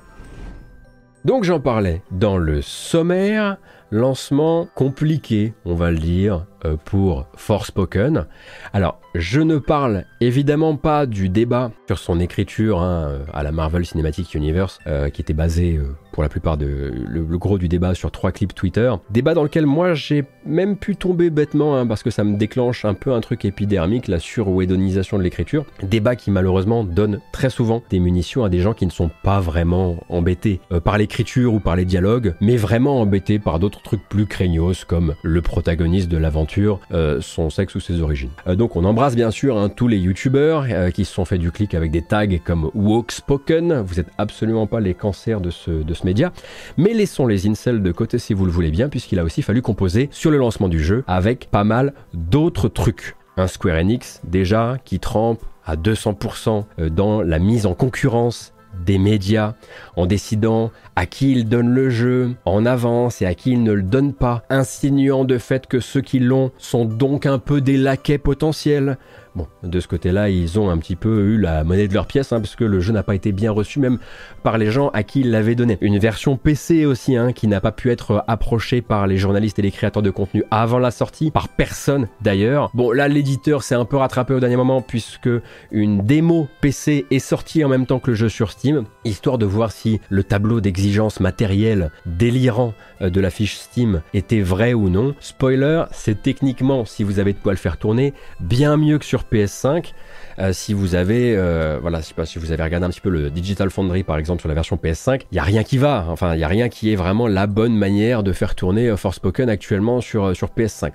Donc 1.26 1.44
j'en 1.44 1.60
parlais. 1.60 2.02
Dans 2.12 2.38
le 2.38 2.62
sommaire, 2.62 3.58
lancement 3.92 4.68
compliqué, 4.76 5.54
on 5.66 5.76
va 5.76 5.92
le 5.92 5.98
dire, 5.98 6.46
pour 6.86 7.28
Forspoken. 7.36 8.26
Alors, 8.74 9.00
je 9.16 9.42
ne 9.42 9.58
parle 9.58 10.04
évidemment 10.22 10.76
pas 10.76 11.06
du 11.06 11.30
débat 11.30 11.72
sur 11.88 11.98
son 11.98 12.20
écriture 12.20 12.82
hein, 12.82 13.20
à 13.34 13.42
la 13.42 13.52
Marvel 13.52 13.86
Cinematic 13.86 14.36
Universe, 14.36 14.80
euh, 14.86 15.10
qui 15.10 15.22
était 15.22 15.34
basé 15.34 15.78
euh, 15.78 15.96
pour 16.12 16.22
la 16.22 16.30
plupart 16.30 16.58
de 16.58 16.94
le, 17.08 17.24
gros 17.38 17.58
du 17.58 17.68
débat 17.68 17.96
sur 17.96 18.12
trois 18.12 18.32
clips 18.32 18.54
Twitter. 18.54 18.94
Débat 19.10 19.34
dans 19.34 19.44
lequel 19.44 19.66
moi 19.66 19.94
j'ai 19.94 20.26
même 20.46 20.78
pu 20.78 20.96
tomber 20.96 21.30
bêtement 21.30 21.78
hein, 21.78 21.88
parce 21.88 22.04
que 22.04 22.12
ça 22.12 22.24
me 22.24 22.38
déclenche 22.38 22.86
un 22.86 22.94
peu 22.94 23.14
un 23.14 23.22
truc 23.22 23.44
épidermique, 23.46 24.08
la 24.08 24.20
surwedonisation 24.20 25.18
de 25.18 25.24
l'écriture. 25.24 25.66
Débat 25.82 26.16
qui 26.16 26.30
malheureusement 26.30 26.84
donne 26.84 27.20
très 27.32 27.50
souvent 27.50 27.82
des 27.90 28.00
munitions 28.00 28.44
à 28.44 28.50
des 28.50 28.60
gens 28.60 28.74
qui 28.74 28.86
ne 28.86 28.92
sont 28.92 29.10
pas 29.24 29.40
vraiment 29.40 29.98
embêtés 30.10 30.60
par 30.84 30.98
l'écriture 30.98 31.54
ou 31.54 31.60
par 31.60 31.76
les 31.76 31.86
dialogues, 31.86 32.36
mais 32.40 32.56
vraiment 32.56 33.02
embêtés 33.02 33.40
par 33.40 33.60
d'autres 33.60 33.82
trucs 33.82 34.08
plus 34.10 34.28
craignos 34.28 34.86
comme 34.86 35.16
le 35.24 35.42
protagoniste 35.42 36.10
de 36.10 36.18
l'aventure, 36.18 36.47
son 37.22 37.50
sexe 37.50 37.76
ou 37.76 37.80
ses 37.80 38.02
origines. 38.02 38.30
donc 38.48 38.76
on 38.76 38.84
embrasse 38.86 39.16
bien 39.16 39.32
sûr 39.32 39.58
hein, 39.58 39.70
tous 39.70 39.88
les 39.88 39.98
youtubeurs 39.98 40.66
euh, 40.70 40.92
qui 40.92 41.06
se 41.06 41.14
sont 41.14 41.26
fait 41.26 41.38
du 41.38 41.52
clic 41.52 41.74
avec 41.74 41.92
des 41.92 42.02
tags 42.02 42.26
comme 42.44 42.70
Wokspoken. 42.74 43.82
Vous 43.82 44.00
êtes 44.00 44.10
absolument 44.18 44.68
pas 44.68 44.80
les 44.80 44.94
cancers 44.94 45.42
de 45.42 45.50
ce, 45.50 45.72
de 45.72 45.94
ce 45.94 46.06
média. 46.06 46.32
Mais 46.78 46.94
laissons 46.94 47.28
les 47.28 47.48
incels 47.48 47.82
de 47.82 47.92
côté 47.92 48.20
si 48.20 48.34
vous 48.34 48.46
le 48.46 48.52
voulez 48.52 48.72
bien, 48.72 48.90
puisqu'il 48.90 49.20
a 49.20 49.24
aussi 49.24 49.42
fallu 49.42 49.62
composer 49.62 50.10
sur 50.12 50.32
le 50.32 50.38
lancement 50.38 50.70
du 50.70 50.84
jeu 50.84 51.04
avec 51.08 51.50
pas 51.52 51.64
mal 51.64 51.94
d'autres 52.14 52.70
trucs. 52.70 53.16
Un 53.38 53.48
Square 53.48 53.78
Enix 53.78 54.22
déjà 54.28 54.78
qui 54.84 55.00
trempe 55.00 55.40
à 55.66 55.76
200% 55.76 56.66
euh, 56.80 56.90
dans 56.90 57.22
la 57.22 57.40
mise 57.40 57.66
en 57.66 57.74
concurrence 57.74 58.54
des 58.86 58.98
médias 58.98 59.54
en 59.96 60.06
décidant 60.06 60.72
à 60.96 61.06
qui 61.06 61.32
ils 61.32 61.48
donnent 61.48 61.74
le 61.74 61.90
jeu 61.90 62.32
en 62.46 62.66
avance 62.66 63.22
et 63.22 63.26
à 63.26 63.36
qui 63.36 63.52
ils 63.52 63.64
ne 63.64 63.74
le 63.74 63.84
donnent 63.84 64.14
pas, 64.14 64.44
insinuant 64.50 65.26
de 65.26 65.38
fait 65.38 65.68
que 65.68 65.80
ceux 65.80 66.02
qui 66.02 66.20
l'ont 66.20 66.52
sont 66.58 66.86
donc 66.86 67.26
un 67.26 67.40
peu 67.40 67.62
des 67.62 67.78
laquais 67.78 68.18
potentiels. 68.18 68.98
Bon, 69.38 69.46
de 69.62 69.80
ce 69.80 69.88
côté-là, 69.88 70.30
ils 70.30 70.60
ont 70.60 70.72
un 70.72 70.80
petit 70.80 70.96
peu 70.96 71.20
eu 71.20 71.38
la 71.38 71.64
monnaie 71.64 71.88
de 71.88 71.94
leur 71.94 72.08
pièce, 72.08 72.34
hein, 72.34 72.40
parce 72.40 72.56
que 72.56 72.64
le 72.64 72.80
jeu 72.80 72.92
n'a 72.92 73.04
pas 73.04 73.14
été 73.14 73.32
bien 73.32 73.52
reçu 73.52 73.80
même 73.80 74.00
par 74.42 74.58
les 74.58 74.72
gens 74.72 74.90
à 74.96 75.04
qui 75.04 75.20
il 75.20 75.30
l'avait 75.30 75.54
donné. 75.54 75.78
Une 75.82 76.00
version 76.00 76.38
PC 76.38 76.88
aussi, 76.88 77.16
hein, 77.16 77.34
qui 77.34 77.48
n'a 77.48 77.62
pas 77.62 77.72
pu 77.72 77.92
être 77.92 78.24
approchée 78.28 78.82
par 78.82 79.06
les 79.06 79.18
journalistes 79.18 79.60
et 79.60 79.62
les 79.62 79.70
créateurs 79.70 80.02
de 80.02 80.10
contenu 80.10 80.44
avant 80.50 80.80
la 80.80 80.90
sortie, 80.90 81.30
par 81.30 81.50
personne 81.50 82.08
d'ailleurs. 82.20 82.72
Bon, 82.74 82.92
là, 82.92 83.08
l'éditeur 83.08 83.62
s'est 83.62 83.76
un 83.76 83.86
peu 83.86 83.98
rattrapé 83.98 84.34
au 84.34 84.40
dernier 84.40 84.56
moment, 84.56 84.82
puisque 84.82 85.30
une 85.70 86.04
démo 86.04 86.48
PC 86.60 87.06
est 87.12 87.20
sortie 87.20 87.64
en 87.64 87.70
même 87.70 87.86
temps 87.86 88.00
que 88.00 88.10
le 88.10 88.16
jeu 88.16 88.30
sur 88.30 88.50
Steam, 88.50 88.86
histoire 89.06 89.38
de 89.38 89.46
voir 89.46 89.72
si 89.72 90.02
le 90.10 90.24
tableau 90.24 90.62
d'exigence 90.62 91.20
matérielle 91.20 91.92
délirant 92.08 92.74
euh, 93.04 93.12
de 93.12 93.22
la 93.22 93.30
fiche 93.30 93.58
Steam 93.58 94.02
était 94.16 94.42
vrai 94.42 94.74
ou 94.74 94.90
non. 94.90 95.14
Spoiler, 95.20 95.84
c'est 95.92 96.24
techniquement, 96.24 96.86
si 96.86 97.04
vous 97.04 97.20
avez 97.20 97.34
de 97.34 97.38
quoi 97.38 97.52
le 97.52 97.60
faire 97.60 97.78
tourner, 97.78 98.16
bien 98.40 98.78
mieux 98.78 98.98
que 98.98 99.06
sur 99.06 99.27
PS5. 99.32 99.94
Euh, 100.40 100.54
si 100.54 100.74
vous 100.74 100.96
avez, 100.96 101.36
euh, 101.36 101.80
voilà, 101.82 102.00
je 102.00 102.06
sais 102.06 102.14
pas 102.14 102.24
vous 102.36 102.52
avez 102.52 102.64
regardé 102.64 102.86
un 102.86 102.90
petit 102.90 103.02
peu 103.02 103.10
le 103.10 103.30
Digital 103.30 103.70
Foundry 103.70 104.04
par 104.04 104.18
exemple 104.18 104.42
sur 104.42 104.50
la 104.50 104.54
version 104.54 104.76
PS5, 104.76 105.22
il 105.32 105.36
y 105.36 105.40
a 105.40 105.44
rien 105.44 105.64
qui 105.64 105.78
va. 105.78 106.06
Enfin, 106.10 106.36
il 106.36 106.40
y 106.40 106.44
a 106.44 106.48
rien 106.48 106.70
qui 106.70 106.92
est 106.92 106.96
vraiment 106.96 107.28
la 107.28 107.48
bonne 107.48 107.76
manière 107.76 108.24
de 108.24 108.32
faire 108.34 108.56
tourner 108.56 108.96
Forspoken 108.96 109.50
actuellement 109.50 110.02
sur 110.02 110.36
sur 110.36 110.50
PS5. 110.50 110.92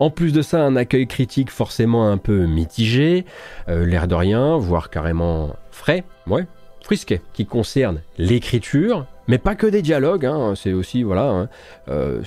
En 0.00 0.10
plus 0.10 0.32
de 0.32 0.42
ça, 0.42 0.62
un 0.62 0.76
accueil 0.76 1.06
critique 1.06 1.50
forcément 1.50 2.10
un 2.10 2.18
peu 2.18 2.46
mitigé, 2.46 3.24
l'air 3.68 4.08
de 4.08 4.14
rien, 4.14 4.56
voire 4.56 4.90
carrément 4.90 5.56
frais, 5.70 6.04
ouais, 6.26 6.46
frisquet, 6.82 7.20
qui 7.32 7.46
concerne 7.46 8.00
l'écriture 8.18 9.06
mais 9.28 9.38
pas 9.38 9.54
que 9.54 9.66
des 9.66 9.82
dialogues, 9.82 10.26
hein, 10.26 10.54
c'est 10.54 10.72
aussi 10.72 11.02
voilà, 11.02 11.28
hein, 11.28 11.48
euh, 11.88 12.22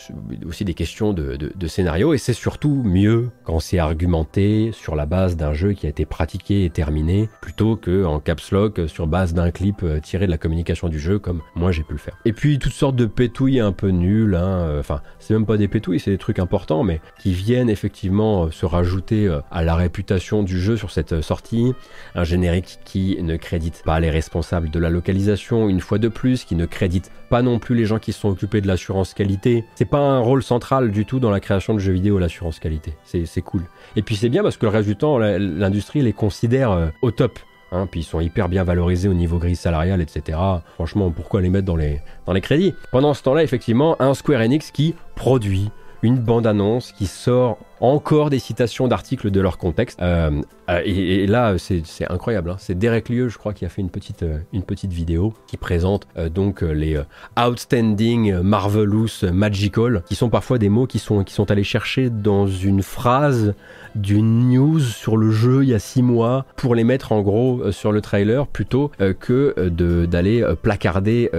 aussi 0.46 0.66
des 0.66 0.74
questions 0.74 1.14
de, 1.14 1.36
de, 1.36 1.68
scénario, 1.68 2.14
et 2.14 2.18
c'est 2.18 2.34
surtout 2.34 2.82
mieux 2.84 3.30
quand 3.44 3.60
c'est 3.60 3.80
argumenté 3.80 4.72
sur 4.74 4.96
la 4.96 5.06
base 5.06 5.38
d'un 5.38 5.54
jeu 5.54 5.74
qui 5.74 5.86
a 5.86 5.90
été 5.90 6.06
pratiqué 6.06 6.66
et 6.66 6.70
terminé, 6.70 7.30
plutôt 7.42 7.76
que 7.76 8.06
en 8.06 8.20
caps 8.20 8.52
lock 8.52 8.82
sur 8.88 9.08
base 9.08 9.34
d'un 9.34 9.52
clip 9.52 9.84
euh, 9.84 10.00
tiré 10.00 10.26
de 10.26 10.32
la 10.32 10.38
communication 10.38 10.90
du 10.90 11.00
jeu, 11.00 11.20
comme 11.20 11.42
moi 11.56 11.72
j'ai 11.72 11.84
pu 11.84 11.94
le 11.94 12.00
faire. 12.00 12.18
Et 12.26 12.34
puis 12.34 12.60
toutes 12.60 12.74
sortes 12.74 12.96
de 12.96 13.06
pétouilles 13.06 13.60
un 13.60 13.72
peu 13.72 13.90
nulles, 13.90 14.36
hein, 14.36 14.60
euh, 14.62 14.80
enfin 14.80 15.02
c'est 15.20 15.34
même 15.34 15.46
pas 15.46 15.58
des 15.58 15.68
pétouilles, 15.68 16.00
c'est 16.00 16.12
des 16.12 16.18
trucs 16.18 16.40
importants, 16.40 16.84
mais 16.84 17.02
qui 17.20 17.34
viennent 17.34 17.70
effectivement 17.70 18.52
se 18.52 18.66
rajouter 18.66 19.30
à 19.52 19.64
la 19.64 19.76
réputation 19.76 20.44
du 20.44 20.60
jeu 20.60 20.76
sur 20.76 20.92
cette 20.92 21.22
sortie, 21.22 21.74
un 22.16 22.24
générique 22.24 22.80
qui 22.84 23.18
ne 23.22 23.38
crédite 23.38 23.84
pas 23.86 24.00
les 24.00 24.10
responsables 24.10 24.70
de 24.70 24.80
la 24.80 24.90
localisation 24.90 25.70
une 25.70 25.80
fois 25.80 25.98
de 25.98 26.08
plus, 26.08 26.44
qui 26.44 26.56
ne 26.56 26.66
crédite 26.66 26.89
pas 27.30 27.42
non 27.42 27.60
plus 27.60 27.76
les 27.76 27.86
gens 27.86 28.00
qui 28.00 28.12
sont 28.12 28.30
occupés 28.30 28.62
de 28.62 28.68
l'assurance 28.68 29.14
qualité. 29.14 29.66
C'est 29.76 29.86
pas 29.86 30.00
un 30.00 30.20
rôle 30.20 30.44
central 30.44 30.92
du 30.92 31.06
tout 31.06 31.20
dans 31.20 31.32
la 31.32 31.40
création 31.40 31.74
de 31.74 31.80
jeux 31.80 31.94
vidéo, 31.94 32.20
l'assurance 32.20 32.60
qualité. 32.60 32.94
C'est 33.04 33.42
cool. 33.42 33.64
Et 33.96 34.02
puis 34.02 34.16
c'est 34.16 34.30
bien 34.30 34.44
parce 34.44 34.58
que 34.58 34.66
le 34.66 34.72
reste 34.72 34.88
du 34.88 34.96
temps, 34.96 35.18
l'industrie 35.18 36.02
les 36.02 36.14
considère 36.14 36.72
euh, 36.72 36.88
au 37.02 37.12
top. 37.12 37.40
Hein, 37.72 37.88
puis 37.90 38.00
ils 38.02 38.04
sont 38.04 38.20
hyper 38.20 38.50
bien 38.50 38.64
valorisés 38.64 39.10
au 39.10 39.14
niveau 39.14 39.38
gris 39.38 39.56
salarial, 39.56 40.02
etc. 40.02 40.40
Franchement, 40.74 41.12
pourquoi 41.12 41.42
les 41.42 41.50
mettre 41.50 41.66
dans 41.66 41.76
les, 41.76 42.02
dans 42.26 42.34
les 42.34 42.42
crédits? 42.42 42.74
Pendant 42.92 43.14
ce 43.14 43.22
temps-là, 43.24 43.44
effectivement, 43.44 43.96
un 44.02 44.14
Square 44.16 44.42
Enix 44.42 44.72
qui 44.72 44.96
produit 45.16 45.70
une 46.02 46.18
bande-annonce 46.18 46.92
qui 46.92 47.08
sort 47.08 47.58
encore 47.82 48.30
des 48.30 48.40
citations 48.40 48.88
d'articles 48.88 49.32
de 49.32 49.40
leur 49.40 49.58
contexte. 49.58 50.02
Euh, 50.02 50.42
euh, 50.70 50.82
et, 50.84 51.28
là, 51.28 51.56
c'est 51.58 51.84
incroyable. 52.10 52.52
Hein. 52.52 52.56
C'est 52.60 52.78
Derek 52.78 53.10
Lieu, 53.10 53.30
je 53.30 53.38
crois, 53.38 53.54
qui 53.54 53.66
a 53.66 53.70
fait 53.70 53.82
une 53.82 53.90
petite, 53.90 54.24
euh, 54.24 54.40
une 54.54 54.64
petite 54.64 54.92
vidéo 54.92 55.34
qui 55.48 55.58
présente 55.58 56.08
donc 56.34 56.62
les 56.62 57.02
outstanding, 57.38 58.40
marvelous, 58.42 59.24
magical, 59.32 60.04
qui 60.06 60.16
sont 60.16 60.30
parfois 60.30 60.58
des 60.58 60.70
mots 60.70 60.88
qui 60.88 61.00
sont, 61.00 61.24
qui 61.24 61.34
sont 61.34 61.50
allés 61.52 61.64
chercher 61.64 62.10
dans 62.10 62.48
une 62.48 62.82
phrase 62.82 63.54
d'une 63.96 64.50
news 64.50 64.80
sur 64.80 65.18
le 65.18 65.32
jeu 65.32 65.64
il 65.64 65.70
y 65.70 65.74
a 65.74 65.80
six 65.80 66.04
mois 66.04 66.46
pour 66.56 66.76
les 66.76 66.84
mettre 66.84 67.12
en 67.12 67.22
gros 67.22 67.72
sur 67.72 67.92
le 67.92 68.02
trailer 68.02 68.48
plutôt 68.48 68.92
que 69.20 69.70
d'aller 70.06 70.46
placarder 70.62 71.30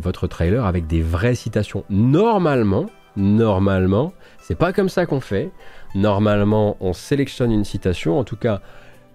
votre 0.00 0.26
trailer 0.26 0.64
avec 0.64 0.86
des 0.86 1.02
vraies 1.02 1.34
citations. 1.34 1.84
Normalement, 1.90 2.86
normalement, 3.16 4.12
c'est 4.40 4.54
pas 4.54 4.72
comme 4.72 4.88
ça 4.88 5.06
qu'on 5.06 5.20
fait. 5.20 5.50
Normalement, 5.94 6.76
on 6.80 6.92
sélectionne 6.92 7.52
une 7.52 7.64
citation. 7.64 8.18
En 8.18 8.24
tout 8.24 8.36
cas, 8.36 8.60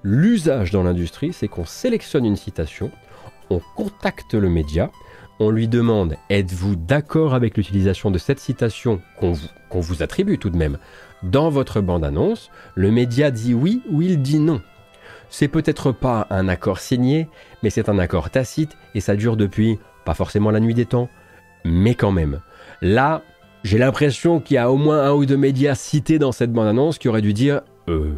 l'usage 0.03 0.71
dans 0.71 0.83
l'industrie, 0.83 1.33
c'est 1.33 1.47
qu'on 1.47 1.65
sélectionne 1.65 2.25
une 2.25 2.35
citation, 2.35 2.91
on 3.49 3.61
contacte 3.75 4.33
le 4.33 4.49
média, 4.49 4.91
on 5.39 5.49
lui 5.49 5.67
demande 5.67 6.15
êtes-vous 6.29 6.75
d'accord 6.75 7.33
avec 7.33 7.57
l'utilisation 7.57 8.11
de 8.11 8.17
cette 8.17 8.39
citation 8.39 9.01
qu'on 9.19 9.33
vous, 9.33 9.47
vous 9.71 10.03
attribue 10.03 10.39
tout 10.39 10.49
de 10.49 10.57
même 10.57 10.77
dans 11.23 11.49
votre 11.49 11.81
bande-annonce? 11.81 12.49
Le 12.75 12.91
média 12.91 13.31
dit 13.31 13.53
oui 13.53 13.81
ou 13.89 14.01
il 14.01 14.21
dit 14.21 14.39
non. 14.39 14.61
C'est 15.29 15.47
peut-être 15.47 15.91
pas 15.91 16.25
un 16.29 16.47
accord 16.47 16.79
signé, 16.79 17.27
mais 17.61 17.69
c'est 17.69 17.89
un 17.89 17.99
accord 17.99 18.29
tacite 18.29 18.77
et 18.95 19.01
ça 19.01 19.15
dure 19.15 19.37
depuis, 19.37 19.77
pas 20.05 20.13
forcément 20.13 20.51
la 20.51 20.59
nuit 20.59 20.73
des 20.73 20.85
temps, 20.85 21.09
mais 21.65 21.95
quand 21.95 22.11
même. 22.11 22.39
Là, 22.81 23.23
j'ai 23.67 23.77
l'impression 23.77 24.39
qu'il 24.39 24.55
y 24.55 24.57
a 24.57 24.71
au 24.71 24.77
moins 24.77 25.03
un 25.03 25.11
ou 25.11 25.25
deux 25.25 25.35
médias 25.35 25.75
cités 25.75 26.19
dans 26.19 26.31
cette 26.31 26.53
bande-annonce 26.53 26.97
qui 26.97 27.09
auraient 27.09 27.21
dû 27.21 27.33
dire 27.33 27.63
Euh, 27.89 28.13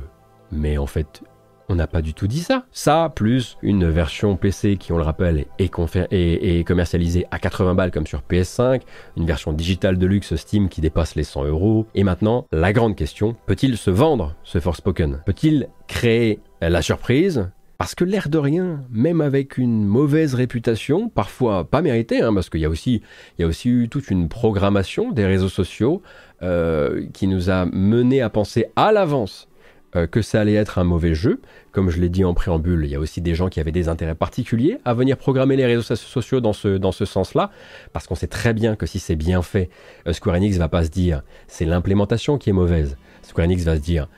mais 0.51 0.77
en 0.77 0.85
fait, 0.85 1.23
on 1.69 1.73
n'a 1.75 1.87
pas 1.87 2.03
du 2.03 2.13
tout 2.13 2.27
dit 2.27 2.41
ça. 2.41 2.65
Ça, 2.71 3.11
plus 3.15 3.57
une 3.63 3.89
version 3.89 4.35
PC 4.35 4.77
qui, 4.77 4.93
on 4.93 4.97
le 4.97 5.03
rappelle, 5.03 5.45
est, 5.57 6.67
commercialisée 6.67 7.25
à 7.31 7.39
80 7.39 7.73
balles 7.73 7.89
comme 7.89 8.05
sur 8.05 8.21
PS5, 8.21 8.81
une 9.17 9.25
version 9.25 9.51
digitale 9.51 9.97
de 9.97 10.05
luxe 10.05 10.35
Steam 10.35 10.69
qui 10.69 10.81
dépasse 10.81 11.15
les 11.15 11.23
100 11.23 11.45
euros. 11.45 11.87
Et 11.95 12.03
maintenant, 12.03 12.45
la 12.51 12.71
grande 12.71 12.95
question, 12.95 13.35
peut-il 13.47 13.75
se 13.75 13.89
vendre 13.89 14.35
ce 14.43 14.59
Forspoken? 14.59 15.23
Peut-il 15.25 15.67
créer 15.87 16.41
la 16.61 16.83
surprise? 16.83 17.49
Parce 17.79 17.95
que 17.95 18.03
l'air 18.03 18.27
de 18.27 18.37
rien, 18.37 18.83
même 18.91 19.21
avec 19.21 19.57
une 19.57 19.85
mauvaise 19.85 20.35
réputation, 20.35 21.07
parfois 21.07 21.63
pas 21.63 21.81
méritée, 21.81 22.21
hein, 22.21 22.33
parce 22.33 22.49
qu'il 22.49 22.59
y 22.59 22.65
a 22.65 22.69
aussi, 22.69 23.01
y 23.39 23.43
a 23.43 23.47
aussi 23.47 23.69
eu 23.69 23.87
toute 23.87 24.11
une 24.11 24.27
programmation 24.27 25.13
des 25.13 25.25
réseaux 25.25 25.47
sociaux 25.47 26.01
euh, 26.41 27.05
qui 27.13 27.25
nous 27.25 27.49
a 27.49 27.65
mené 27.67 28.21
à 28.21 28.29
penser 28.29 28.65
à 28.75 28.91
l'avance 28.91 29.47
euh, 29.95 30.07
que 30.07 30.21
ça 30.21 30.41
allait 30.41 30.55
être 30.55 30.77
un 30.77 30.83
mauvais 30.83 31.13
jeu. 31.13 31.39
Comme 31.71 31.89
je 31.89 32.01
l'ai 32.01 32.09
dit 32.09 32.25
en 32.25 32.33
préambule, 32.33 32.83
il 32.83 32.91
y 32.91 32.95
a 32.95 32.99
aussi 32.99 33.21
des 33.21 33.33
gens 33.33 33.47
qui 33.47 33.61
avaient 33.61 33.71
des 33.71 33.87
intérêts 33.87 34.13
particuliers 34.13 34.79
à 34.83 34.93
venir 34.93 35.15
programmer 35.15 35.55
les 35.55 35.65
réseaux 35.65 35.95
sociaux 35.95 36.41
dans 36.41 36.51
ce, 36.51 36.77
dans 36.77 36.91
ce 36.91 37.05
sens-là, 37.05 37.49
parce 37.93 38.07
qu'on 38.07 38.15
sait 38.15 38.27
très 38.27 38.53
bien 38.53 38.75
que 38.75 38.85
si 38.85 38.99
c'est 38.99 39.15
bien 39.15 39.41
fait, 39.41 39.69
euh, 40.05 40.11
Square 40.11 40.35
Enix 40.35 40.57
va 40.57 40.67
pas 40.67 40.83
se 40.83 40.89
dire 40.89 41.23
c'est 41.47 41.63
l'implémentation 41.63 42.37
qui 42.37 42.49
est 42.49 42.53
mauvaise. 42.53 42.97
Square 43.21 43.45
Enix 43.45 43.63
va 43.63 43.77
se 43.77 43.81
dire 43.81 44.09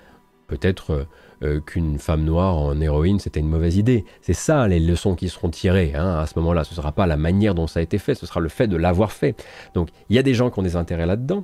peut-être 0.48 1.06
euh, 1.44 1.60
qu'une 1.60 1.98
femme 1.98 2.24
noire 2.24 2.58
en 2.58 2.80
héroïne, 2.80 3.20
c'était 3.20 3.40
une 3.40 3.50
mauvaise 3.50 3.78
idée. 3.78 4.06
C'est 4.22 4.34
ça 4.34 4.68
les 4.68 4.80
leçons 4.80 5.16
qui 5.16 5.30
seront 5.30 5.50
tirées 5.50 5.94
hein, 5.96 6.20
à 6.20 6.28
ce 6.28 6.38
moment-là. 6.40 6.64
Ce 6.64 6.72
ne 6.72 6.76
sera 6.76 6.92
pas 6.92 7.08
la 7.08 7.18
manière 7.18 7.56
dont 7.56 7.68
ça 7.68 7.80
a 7.80 7.84
été 7.84 7.98
fait, 7.98 8.16
ce 8.16 8.26
sera 8.26 8.40
le 8.40 8.50
fait 8.50 8.68
de 8.68 8.78
l'avoir 8.78 9.12
fait. 9.12 9.36
Donc 9.74 9.90
il 10.10 10.16
y 10.16 10.20
a 10.20 10.24
des 10.24 10.34
gens 10.34 10.50
qui 10.50 10.60
ont 10.60 10.64
des 10.64 10.76
intérêts 10.76 11.06
là-dedans, 11.06 11.44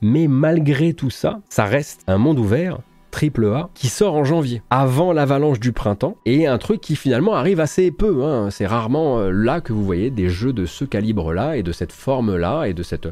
mais 0.00 0.28
malgré 0.28 0.94
tout 0.94 1.10
ça, 1.10 1.40
ça 1.48 1.64
reste 1.64 2.02
un 2.06 2.18
monde 2.18 2.38
ouvert 2.38 2.78
triple 3.14 3.46
A 3.46 3.70
qui 3.74 3.86
sort 3.86 4.16
en 4.16 4.24
janvier, 4.24 4.60
avant 4.70 5.12
l'avalanche 5.12 5.60
du 5.60 5.70
printemps, 5.72 6.16
et 6.26 6.48
un 6.48 6.58
truc 6.58 6.80
qui 6.80 6.96
finalement 6.96 7.34
arrive 7.34 7.60
assez 7.60 7.92
peu. 7.92 8.24
Hein. 8.24 8.50
C'est 8.50 8.66
rarement 8.66 9.20
euh, 9.20 9.30
là 9.30 9.60
que 9.60 9.72
vous 9.72 9.84
voyez 9.84 10.10
des 10.10 10.28
jeux 10.28 10.52
de 10.52 10.66
ce 10.66 10.84
calibre-là 10.84 11.56
et 11.56 11.62
de 11.62 11.70
cette 11.70 11.92
forme-là 11.92 12.64
et 12.64 12.74
de 12.74 12.82
cette 12.82 13.06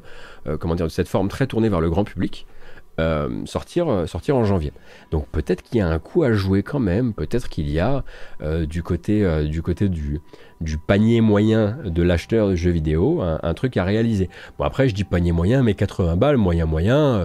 euh, 0.49 0.57
comment 0.59 0.74
dire 0.74 0.87
de 0.87 0.91
cette 0.91 1.07
forme 1.07 1.28
très 1.28 1.47
tournée 1.47 1.68
vers 1.68 1.80
le 1.80 1.89
grand 1.89 2.03
public. 2.03 2.49
Euh, 3.01 3.47
sortir, 3.47 3.88
euh, 3.88 4.07
sortir 4.07 4.36
en 4.36 4.45
janvier. 4.45 4.70
Donc 5.11 5.26
peut-être 5.28 5.62
qu'il 5.62 5.78
y 5.78 5.80
a 5.80 5.88
un 5.88 5.99
coup 5.99 6.24
à 6.24 6.32
jouer 6.34 6.62
quand 6.62 6.78
même, 6.78 7.14
peut-être 7.14 7.49
qu'il 7.49 7.70
y 7.70 7.80
a 7.80 8.05
euh, 8.43 8.66
du 8.66 8.82
côté, 8.82 9.47
du, 9.47 9.62
côté 9.62 9.88
du, 9.88 10.20
panier 10.86 11.22
moyen 11.22 11.78
de 11.86 12.03
l'acheteur 12.03 12.49
de 12.49 12.55
jeux 12.55 12.70
vidéo 12.70 13.22
un, 13.22 13.55
truc 13.55 13.78
à 13.78 13.84
réaliser. 13.84 14.28
Bon 14.59 14.66
après 14.66 14.90
je 14.90 14.95
dis 14.95 15.05
panier 15.05 15.32
moyen, 15.32 15.62
mais 15.62 15.72
80 15.72 16.16
balles, 16.16 16.36
moyen 16.36 16.66
moyen, 16.66 17.24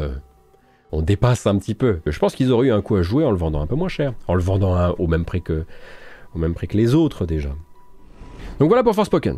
on 0.93 1.01
dépasse 1.01 1.45
un 1.45 1.57
petit 1.57 1.75
peu. 1.75 1.99
Je 2.05 2.17
pense 2.17 2.33
qu'ils 2.33 2.53
auraient 2.53 2.67
eu 2.67 2.71
un 2.71 2.81
coup 2.81 2.95
à 2.95 3.01
jouer 3.01 3.25
en 3.25 3.31
le 3.31 3.37
vendant 3.37 3.61
un 3.61 3.67
peu 3.67 3.75
moins 3.75 3.89
cher, 3.89 4.13
en 4.29 4.35
le 4.35 4.41
vendant 4.41 4.95
au, 4.97 5.07
même 5.07 5.25
prix 5.25 5.41
que, 5.41 5.65
au 6.33 6.39
même 6.39 6.53
prix 6.53 6.69
que 6.69 6.77
les 6.77 6.95
autres 6.95 7.25
déjà. 7.25 7.49
Donc 8.59 8.69
voilà 8.69 8.83
pour 8.83 8.95
Forspoken. 8.95 9.37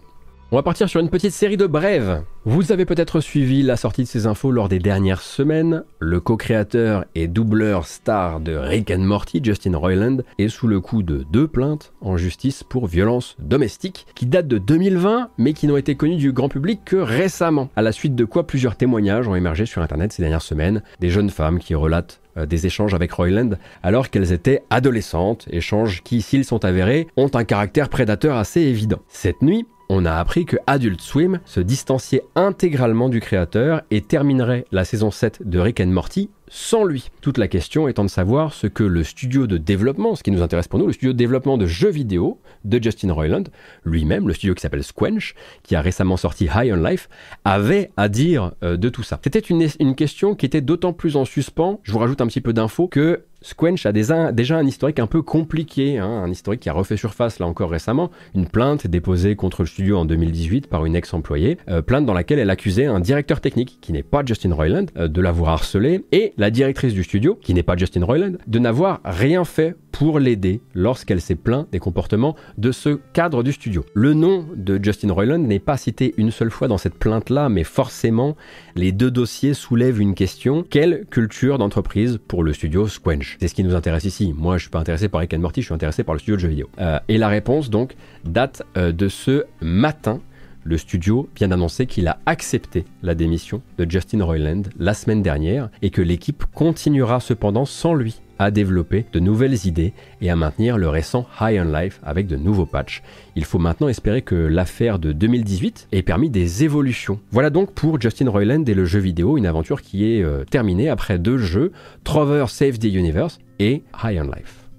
On 0.51 0.55
va 0.55 0.63
partir 0.63 0.89
sur 0.89 0.99
une 0.99 1.11
petite 1.11 1.31
série 1.31 1.57
de 1.57 1.67
brèves. 1.67 2.23
Vous 2.43 2.71
avez 2.71 2.85
peut-être 2.85 3.21
suivi 3.21 3.61
la 3.61 3.77
sortie 3.77 4.01
de 4.01 4.07
ces 4.07 4.25
infos 4.25 4.49
lors 4.49 4.67
des 4.67 4.79
dernières 4.79 5.21
semaines. 5.21 5.83
Le 5.99 6.19
co-créateur 6.19 7.05
et 7.13 7.27
doubleur 7.27 7.85
star 7.85 8.39
de 8.39 8.55
Rick 8.55 8.89
and 8.89 9.01
Morty, 9.03 9.41
Justin 9.43 9.77
Roiland, 9.77 10.17
est 10.39 10.49
sous 10.49 10.65
le 10.65 10.81
coup 10.81 11.03
de 11.03 11.23
deux 11.31 11.47
plaintes 11.47 11.93
en 12.01 12.17
justice 12.17 12.63
pour 12.63 12.87
violence 12.87 13.35
domestique 13.37 14.07
qui 14.15 14.25
datent 14.25 14.47
de 14.47 14.57
2020 14.57 15.29
mais 15.37 15.53
qui 15.53 15.67
n'ont 15.67 15.77
été 15.77 15.93
connues 15.93 16.15
du 16.15 16.31
grand 16.31 16.49
public 16.49 16.79
que 16.83 16.95
récemment. 16.95 17.69
À 17.75 17.83
la 17.83 17.91
suite 17.91 18.15
de 18.15 18.25
quoi 18.25 18.47
plusieurs 18.47 18.75
témoignages 18.75 19.27
ont 19.27 19.35
émergé 19.35 19.67
sur 19.67 19.83
internet 19.83 20.11
ces 20.13 20.23
dernières 20.23 20.41
semaines. 20.41 20.81
Des 20.99 21.11
jeunes 21.11 21.29
femmes 21.29 21.59
qui 21.59 21.75
relatent 21.75 22.21
euh, 22.37 22.47
des 22.47 22.65
échanges 22.65 22.95
avec 22.95 23.11
Royland 23.11 23.51
alors 23.83 24.09
qu'elles 24.09 24.31
étaient 24.31 24.63
adolescentes, 24.71 25.45
échanges 25.51 26.01
qui, 26.03 26.23
s'ils 26.23 26.43
sont 26.43 26.65
avérés, 26.65 27.05
ont 27.17 27.29
un 27.35 27.43
caractère 27.43 27.89
prédateur 27.89 28.35
assez 28.35 28.61
évident. 28.61 28.99
Cette 29.09 29.43
nuit, 29.43 29.67
on 29.89 30.05
a 30.05 30.13
appris 30.13 30.45
que 30.45 30.57
Adult 30.67 31.01
Swim 31.01 31.39
se 31.45 31.59
distanciait 31.59 32.23
intégralement 32.35 33.09
du 33.09 33.19
créateur 33.19 33.81
et 33.89 34.01
terminerait 34.01 34.65
la 34.71 34.85
saison 34.85 35.11
7 35.11 35.47
de 35.47 35.59
Rick 35.59 35.81
and 35.81 35.87
Morty 35.87 36.29
sans 36.49 36.83
lui. 36.83 37.09
Toute 37.21 37.37
la 37.37 37.47
question 37.47 37.87
étant 37.87 38.03
de 38.03 38.09
savoir 38.09 38.53
ce 38.53 38.67
que 38.67 38.83
le 38.83 39.03
studio 39.03 39.47
de 39.47 39.57
développement, 39.57 40.15
ce 40.15 40.23
qui 40.23 40.31
nous 40.31 40.41
intéresse 40.41 40.67
pour 40.67 40.79
nous, 40.79 40.87
le 40.87 40.93
studio 40.93 41.13
de 41.13 41.17
développement 41.17 41.57
de 41.57 41.65
jeux 41.65 41.89
vidéo 41.89 42.39
de 42.65 42.81
Justin 42.81 43.13
Roiland, 43.13 43.43
lui-même, 43.85 44.27
le 44.27 44.33
studio 44.33 44.53
qui 44.55 44.61
s'appelle 44.61 44.83
Squench, 44.83 45.35
qui 45.63 45.75
a 45.75 45.81
récemment 45.81 46.17
sorti 46.17 46.45
High 46.53 46.73
on 46.73 46.83
Life, 46.83 47.09
avait 47.45 47.91
à 47.97 48.09
dire 48.09 48.51
euh, 48.63 48.77
de 48.77 48.89
tout 48.89 49.03
ça. 49.03 49.19
C'était 49.23 49.39
une, 49.39 49.95
question 49.95 50.35
qui 50.35 50.45
était 50.45 50.61
d'autant 50.61 50.93
plus 50.93 51.15
en 51.15 51.25
suspens, 51.25 51.79
je 51.83 51.91
vous 51.91 51.99
rajoute 51.99 52.21
un 52.21 52.27
petit 52.27 52.41
peu 52.41 52.53
d'infos, 52.53 52.87
que 52.87 53.23
Squench 53.41 53.85
a 53.85 53.91
déjà 53.91 54.57
un 54.57 54.65
historique 54.65 54.99
un 54.99 55.07
peu 55.07 55.21
compliqué, 55.21 55.97
hein, 55.97 56.07
un 56.07 56.29
historique 56.29 56.59
qui 56.59 56.69
a 56.69 56.73
refait 56.73 56.97
surface 56.97 57.39
là 57.39 57.47
encore 57.47 57.69
récemment, 57.69 58.11
une 58.35 58.47
plainte 58.47 58.87
déposée 58.87 59.35
contre 59.35 59.61
le 59.61 59.67
studio 59.67 59.97
en 59.97 60.05
2018 60.05 60.67
par 60.67 60.85
une 60.85 60.95
ex-employée, 60.95 61.57
euh, 61.69 61.81
plainte 61.81 62.05
dans 62.05 62.13
laquelle 62.13 62.39
elle 62.39 62.49
accusait 62.49 62.85
un 62.85 62.99
directeur 62.99 63.39
technique 63.39 63.77
qui 63.81 63.93
n'est 63.93 64.03
pas 64.03 64.23
Justin 64.25 64.53
Roiland 64.53 64.85
euh, 64.97 65.07
de 65.07 65.21
l'avoir 65.21 65.53
harcelé 65.53 66.03
et 66.11 66.33
la 66.39 66.49
directrice 66.49 66.93
du 66.93 67.03
studio, 67.03 67.37
qui 67.39 67.53
n'est 67.53 67.63
pas 67.63 67.75
Justin 67.75 68.05
Roiland, 68.05 68.31
de 68.47 68.59
n'avoir 68.59 69.01
rien 69.03 69.43
fait 69.43 69.75
pour 69.91 70.19
l'aider 70.19 70.61
lorsqu'elle 70.73 71.19
s'est 71.19 71.35
plaint 71.35 71.67
des 71.71 71.79
comportements 71.79 72.35
de 72.57 72.71
ce 72.71 72.97
cadre 73.11 73.43
du 73.43 73.51
studio. 73.51 73.85
Le 73.93 74.13
nom 74.13 74.45
de 74.55 74.79
Justin 74.81 75.11
Roiland 75.11 75.37
n'est 75.37 75.59
pas 75.59 75.75
cité 75.75 76.13
une 76.15 76.31
seule 76.31 76.49
fois 76.49 76.69
dans 76.69 76.77
cette 76.77 76.95
plainte-là, 76.95 77.49
mais 77.49 77.65
forcément, 77.65 78.37
les 78.77 78.93
deux 78.93 79.11
dossiers 79.11 79.53
soulèvent 79.53 79.99
une 79.99 80.15
question. 80.15 80.63
Quelle 80.67 81.05
culture 81.09 81.57
d'entreprise 81.57 82.19
pour 82.25 82.41
le 82.43 82.53
studio 82.53 82.87
Squench? 82.87 83.35
C'est 83.41 83.49
ce 83.49 83.53
qui 83.53 83.65
nous 83.65 83.75
intéresse 83.75 84.05
ici. 84.05 84.33
Moi, 84.35 84.57
je 84.57 84.61
suis 84.61 84.71
pas 84.71 84.79
intéressé 84.79 85.09
par 85.09 85.19
Rick 85.19 85.33
Morty, 85.33 85.61
je 85.61 85.65
suis 85.65 85.75
intéressé 85.75 86.05
par 86.05 86.15
le 86.15 86.19
studio 86.19 86.37
de 86.37 86.41
jeux 86.41 86.47
vidéo. 86.47 86.69
Euh, 86.79 86.99
et 87.09 87.17
la 87.17 87.27
réponse, 87.27 87.69
donc, 87.69 87.95
date 88.23 88.63
euh, 88.77 88.93
de 88.93 89.09
ce 89.09 89.43
matin 89.59 90.21
le 90.63 90.77
studio 90.77 91.29
vient 91.35 91.47
d'annoncer 91.47 91.85
qu'il 91.85 92.07
a 92.07 92.19
accepté 92.25 92.85
la 93.03 93.15
démission 93.15 93.61
de 93.77 93.89
Justin 93.89 94.23
Roiland 94.23 94.63
la 94.77 94.93
semaine 94.93 95.21
dernière 95.21 95.69
et 95.81 95.89
que 95.89 96.01
l'équipe 96.01 96.43
continuera 96.53 97.19
cependant 97.19 97.65
sans 97.65 97.93
lui 97.93 98.21
à 98.39 98.51
développer 98.51 99.05
de 99.11 99.19
nouvelles 99.19 99.67
idées 99.67 99.93
et 100.21 100.29
à 100.29 100.35
maintenir 100.35 100.77
le 100.77 100.87
récent 100.87 101.27
High 101.41 101.61
on 101.61 101.71
Life 101.71 101.99
avec 102.03 102.25
de 102.25 102.37
nouveaux 102.37 102.65
patchs. 102.65 103.03
Il 103.35 103.43
faut 103.43 103.59
maintenant 103.59 103.89
espérer 103.89 104.21
que 104.21 104.35
l'affaire 104.35 104.97
de 104.97 105.11
2018 105.11 105.89
ait 105.91 106.01
permis 106.01 106.29
des 106.29 106.63
évolutions. 106.63 107.19
Voilà 107.31 107.49
donc 107.49 107.73
pour 107.73 107.99
Justin 107.99 108.29
Roiland 108.29 108.63
et 108.65 108.73
le 108.73 108.85
jeu 108.85 108.99
vidéo, 108.99 109.37
une 109.37 109.45
aventure 109.45 109.81
qui 109.81 110.11
est 110.11 110.23
euh, 110.23 110.45
terminée 110.45 110.89
après 110.89 111.19
deux 111.19 111.37
jeux, 111.37 111.73
Trover 112.05 112.45
Save 112.47 112.79
the 112.79 112.85
Universe 112.85 113.39
et 113.59 113.83
High 114.03 114.21
on 114.21 114.31
Life. 114.31 114.69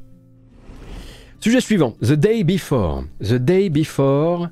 Sujet 1.41 1.61
suivant, 1.61 1.95
The 2.03 2.13
Day 2.13 2.45
Before. 2.45 3.05
The 3.23 3.35
Day 3.35 3.71
Before, 3.71 4.49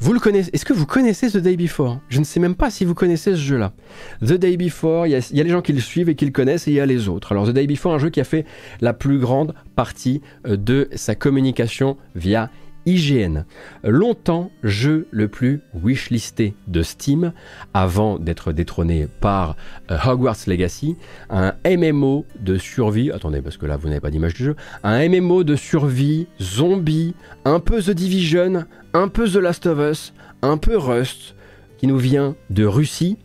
vous 0.00 0.12
le 0.12 0.20
connaissez 0.20 0.50
Est-ce 0.52 0.64
que 0.64 0.72
vous 0.72 0.86
connaissez 0.86 1.30
The 1.30 1.38
Day 1.38 1.56
Before? 1.56 2.00
Je 2.08 2.18
ne 2.18 2.24
sais 2.24 2.40
même 2.40 2.54
pas 2.54 2.70
si 2.70 2.84
vous 2.84 2.94
connaissez 2.94 3.32
ce 3.32 3.40
jeu-là. 3.40 3.72
The 4.20 4.34
Day 4.34 4.56
Before, 4.56 5.06
il 5.06 5.10
y, 5.12 5.40
a 5.40 5.44
les 5.44 5.50
gens 5.50 5.62
qui 5.62 5.72
le 5.72 5.80
suivent 5.80 6.08
et 6.08 6.14
qui 6.14 6.24
le 6.24 6.30
connaissent 6.30 6.68
et 6.68 6.72
il 6.72 6.74
y 6.74 6.80
a 6.80 6.86
les 6.86 7.08
autres. 7.08 7.32
Alors 7.32 7.46
The 7.46 7.52
Day 7.52 7.66
Before, 7.66 7.94
un 7.94 7.98
jeu 7.98 8.10
qui 8.10 8.20
a 8.20 8.24
fait 8.24 8.44
la 8.80 8.92
plus 8.92 9.18
grande 9.18 9.54
partie 9.76 10.20
euh, 10.46 10.56
de 10.56 10.88
sa 10.94 11.14
communication 11.14 11.96
via 12.14 12.50
IGN. 12.86 13.44
Longtemps 13.82 14.50
jeu 14.62 15.06
le 15.10 15.28
plus 15.28 15.60
wishlisté 15.74 16.54
de 16.68 16.82
Steam 16.82 17.32
avant 17.72 18.18
d'être 18.18 18.52
détrôné 18.52 19.08
par 19.20 19.56
euh, 19.90 19.98
Hogwarts 20.04 20.36
Legacy, 20.46 20.96
un 21.30 21.54
MMO 21.66 22.26
de 22.40 22.58
survie, 22.58 23.10
attendez 23.10 23.42
parce 23.42 23.56
que 23.56 23.66
là 23.66 23.76
vous 23.76 23.88
n'avez 23.88 24.00
pas 24.00 24.10
d'image 24.10 24.34
du 24.34 24.44
jeu, 24.44 24.56
un 24.82 25.08
MMO 25.08 25.44
de 25.44 25.56
survie, 25.56 26.26
zombie, 26.40 27.14
un 27.44 27.60
peu 27.60 27.82
The 27.82 27.90
Division, 27.90 28.64
un 28.92 29.08
peu 29.08 29.28
The 29.28 29.36
Last 29.36 29.66
of 29.66 29.78
Us, 29.78 30.12
un 30.42 30.56
peu 30.56 30.76
Rust, 30.76 31.34
qui 31.78 31.86
nous 31.86 31.98
vient 31.98 32.36
de 32.50 32.64
Russie, 32.64 33.16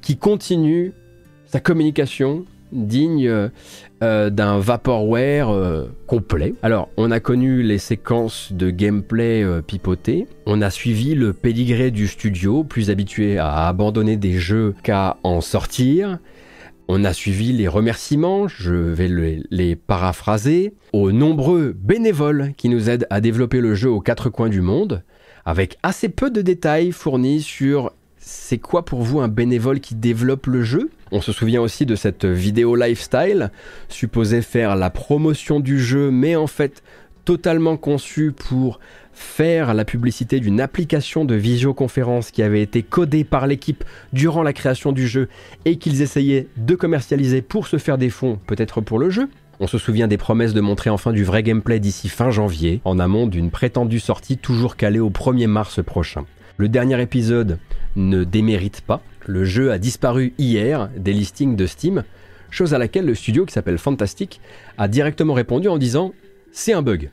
qui 0.00 0.16
continue 0.16 0.92
sa 1.46 1.60
communication 1.60 2.44
digne 2.72 3.50
euh, 4.02 4.14
euh, 4.14 4.30
d'un 4.30 4.58
vaporware 4.58 5.50
euh, 5.50 5.86
complet. 6.06 6.54
Alors, 6.62 6.88
on 6.96 7.10
a 7.10 7.20
connu 7.20 7.62
les 7.62 7.78
séquences 7.78 8.52
de 8.52 8.70
gameplay 8.70 9.44
pipotées, 9.66 10.26
on 10.46 10.62
a 10.62 10.70
suivi 10.70 11.14
le 11.14 11.32
pédigré 11.32 11.90
du 11.90 12.06
studio, 12.06 12.64
plus 12.64 12.90
habitué 12.90 13.38
à 13.38 13.66
abandonner 13.66 14.16
des 14.16 14.34
jeux 14.38 14.74
qu'à 14.82 15.16
en 15.22 15.40
sortir. 15.40 16.18
On 16.86 17.04
a 17.04 17.12
suivi 17.14 17.52
les 17.52 17.66
remerciements, 17.66 18.46
je 18.46 18.74
vais 18.74 19.08
les 19.50 19.74
paraphraser, 19.74 20.74
aux 20.92 21.12
nombreux 21.12 21.74
bénévoles 21.76 22.52
qui 22.56 22.68
nous 22.68 22.90
aident 22.90 23.06
à 23.08 23.20
développer 23.20 23.60
le 23.60 23.74
jeu 23.74 23.90
aux 23.90 24.00
quatre 24.00 24.28
coins 24.28 24.50
du 24.50 24.60
monde, 24.60 25.02
avec 25.46 25.78
assez 25.82 26.08
peu 26.10 26.30
de 26.30 26.42
détails 26.42 26.92
fournis 26.92 27.40
sur 27.40 27.90
c'est 28.26 28.58
quoi 28.58 28.84
pour 28.84 29.02
vous 29.02 29.20
un 29.20 29.28
bénévole 29.28 29.80
qui 29.80 29.94
développe 29.94 30.46
le 30.46 30.62
jeu? 30.62 30.90
On 31.12 31.20
se 31.20 31.30
souvient 31.30 31.60
aussi 31.60 31.84
de 31.84 31.94
cette 31.94 32.24
vidéo 32.24 32.74
lifestyle, 32.74 33.50
supposée 33.90 34.40
faire 34.40 34.76
la 34.76 34.88
promotion 34.88 35.60
du 35.60 35.78
jeu, 35.78 36.10
mais 36.10 36.34
en 36.34 36.46
fait 36.46 36.82
totalement 37.26 37.76
conçue 37.76 38.32
pour 38.32 38.80
faire 39.12 39.74
la 39.74 39.84
publicité 39.84 40.40
d'une 40.40 40.60
application 40.60 41.24
de 41.24 41.34
visioconférence 41.34 42.30
qui 42.30 42.42
avait 42.42 42.62
été 42.62 42.82
codée 42.82 43.24
par 43.24 43.46
l'équipe 43.46 43.84
durant 44.12 44.42
la 44.42 44.52
création 44.52 44.92
du 44.92 45.06
jeu 45.06 45.28
et 45.64 45.76
qu'ils 45.76 46.00
essayaient 46.00 46.48
de 46.56 46.74
commercialiser 46.74 47.42
pour 47.42 47.66
se 47.66 47.76
faire 47.76 47.98
des 47.98 48.10
fonds, 48.10 48.38
peut-être 48.46 48.80
pour 48.80 48.98
le 48.98 49.10
jeu. 49.10 49.28
On 49.60 49.66
se 49.66 49.78
souvient 49.78 50.08
des 50.08 50.18
promesses 50.18 50.54
de 50.54 50.60
montrer 50.60 50.90
enfin 50.90 51.12
du 51.12 51.24
vrai 51.24 51.42
gameplay 51.42 51.78
d'ici 51.78 52.08
fin 52.08 52.30
janvier, 52.30 52.80
en 52.84 52.98
amont 52.98 53.26
d'une 53.26 53.50
prétendue 53.50 54.00
sortie 54.00 54.38
toujours 54.38 54.76
calée 54.76 54.98
au 54.98 55.10
1er 55.10 55.46
mars 55.46 55.82
prochain. 55.84 56.24
Le 56.56 56.68
dernier 56.68 57.00
épisode 57.02 57.58
ne 57.96 58.22
démérite 58.22 58.80
pas. 58.80 59.02
Le 59.26 59.44
jeu 59.44 59.72
a 59.72 59.78
disparu 59.78 60.34
hier 60.38 60.88
des 60.96 61.12
listings 61.12 61.56
de 61.56 61.66
Steam, 61.66 62.04
chose 62.50 62.74
à 62.74 62.78
laquelle 62.78 63.06
le 63.06 63.14
studio 63.16 63.44
qui 63.44 63.52
s'appelle 63.52 63.78
Fantastic 63.78 64.40
a 64.78 64.86
directement 64.86 65.34
répondu 65.34 65.68
en 65.68 65.78
disant 65.78 66.12
c'est 66.52 66.72
un 66.72 66.82
bug. 66.82 67.10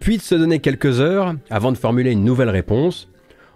Puis 0.00 0.18
de 0.18 0.22
se 0.22 0.34
donner 0.34 0.58
quelques 0.58 1.00
heures 1.00 1.34
avant 1.48 1.72
de 1.72 1.78
formuler 1.78 2.12
une 2.12 2.24
nouvelle 2.24 2.50
réponse, 2.50 3.08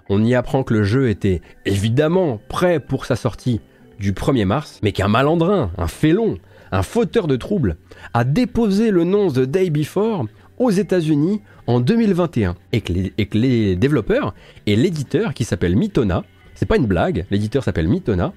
on 0.08 0.24
y 0.24 0.34
apprend 0.34 0.64
que 0.64 0.72
le 0.72 0.84
jeu 0.84 1.10
était 1.10 1.42
évidemment 1.66 2.40
prêt 2.48 2.80
pour 2.80 3.04
sa 3.04 3.16
sortie 3.16 3.60
du 3.98 4.12
1er 4.12 4.46
mars, 4.46 4.80
mais 4.82 4.92
qu'un 4.92 5.08
malandrin, 5.08 5.70
un 5.76 5.86
félon, 5.86 6.38
un 6.72 6.82
fauteur 6.82 7.26
de 7.26 7.36
troubles, 7.36 7.76
a 8.14 8.24
déposé 8.24 8.90
le 8.90 9.04
nom 9.04 9.30
The 9.30 9.40
Day 9.40 9.68
Before 9.68 10.24
aux 10.61 10.70
États-Unis 10.70 11.40
en 11.66 11.80
2021 11.80 12.54
et 12.72 12.82
que, 12.82 12.92
les, 13.38 13.76
développeurs 13.76 14.34
et 14.66 14.76
l'éditeur 14.76 15.34
qui 15.34 15.44
s'appelle 15.44 15.74
Mitona, 15.74 16.22
c'est 16.54 16.66
pas 16.66 16.76
une 16.76 16.86
blague, 16.86 17.26
l'éditeur 17.30 17.64
s'appelle 17.64 17.88
Mitona, 17.88 18.32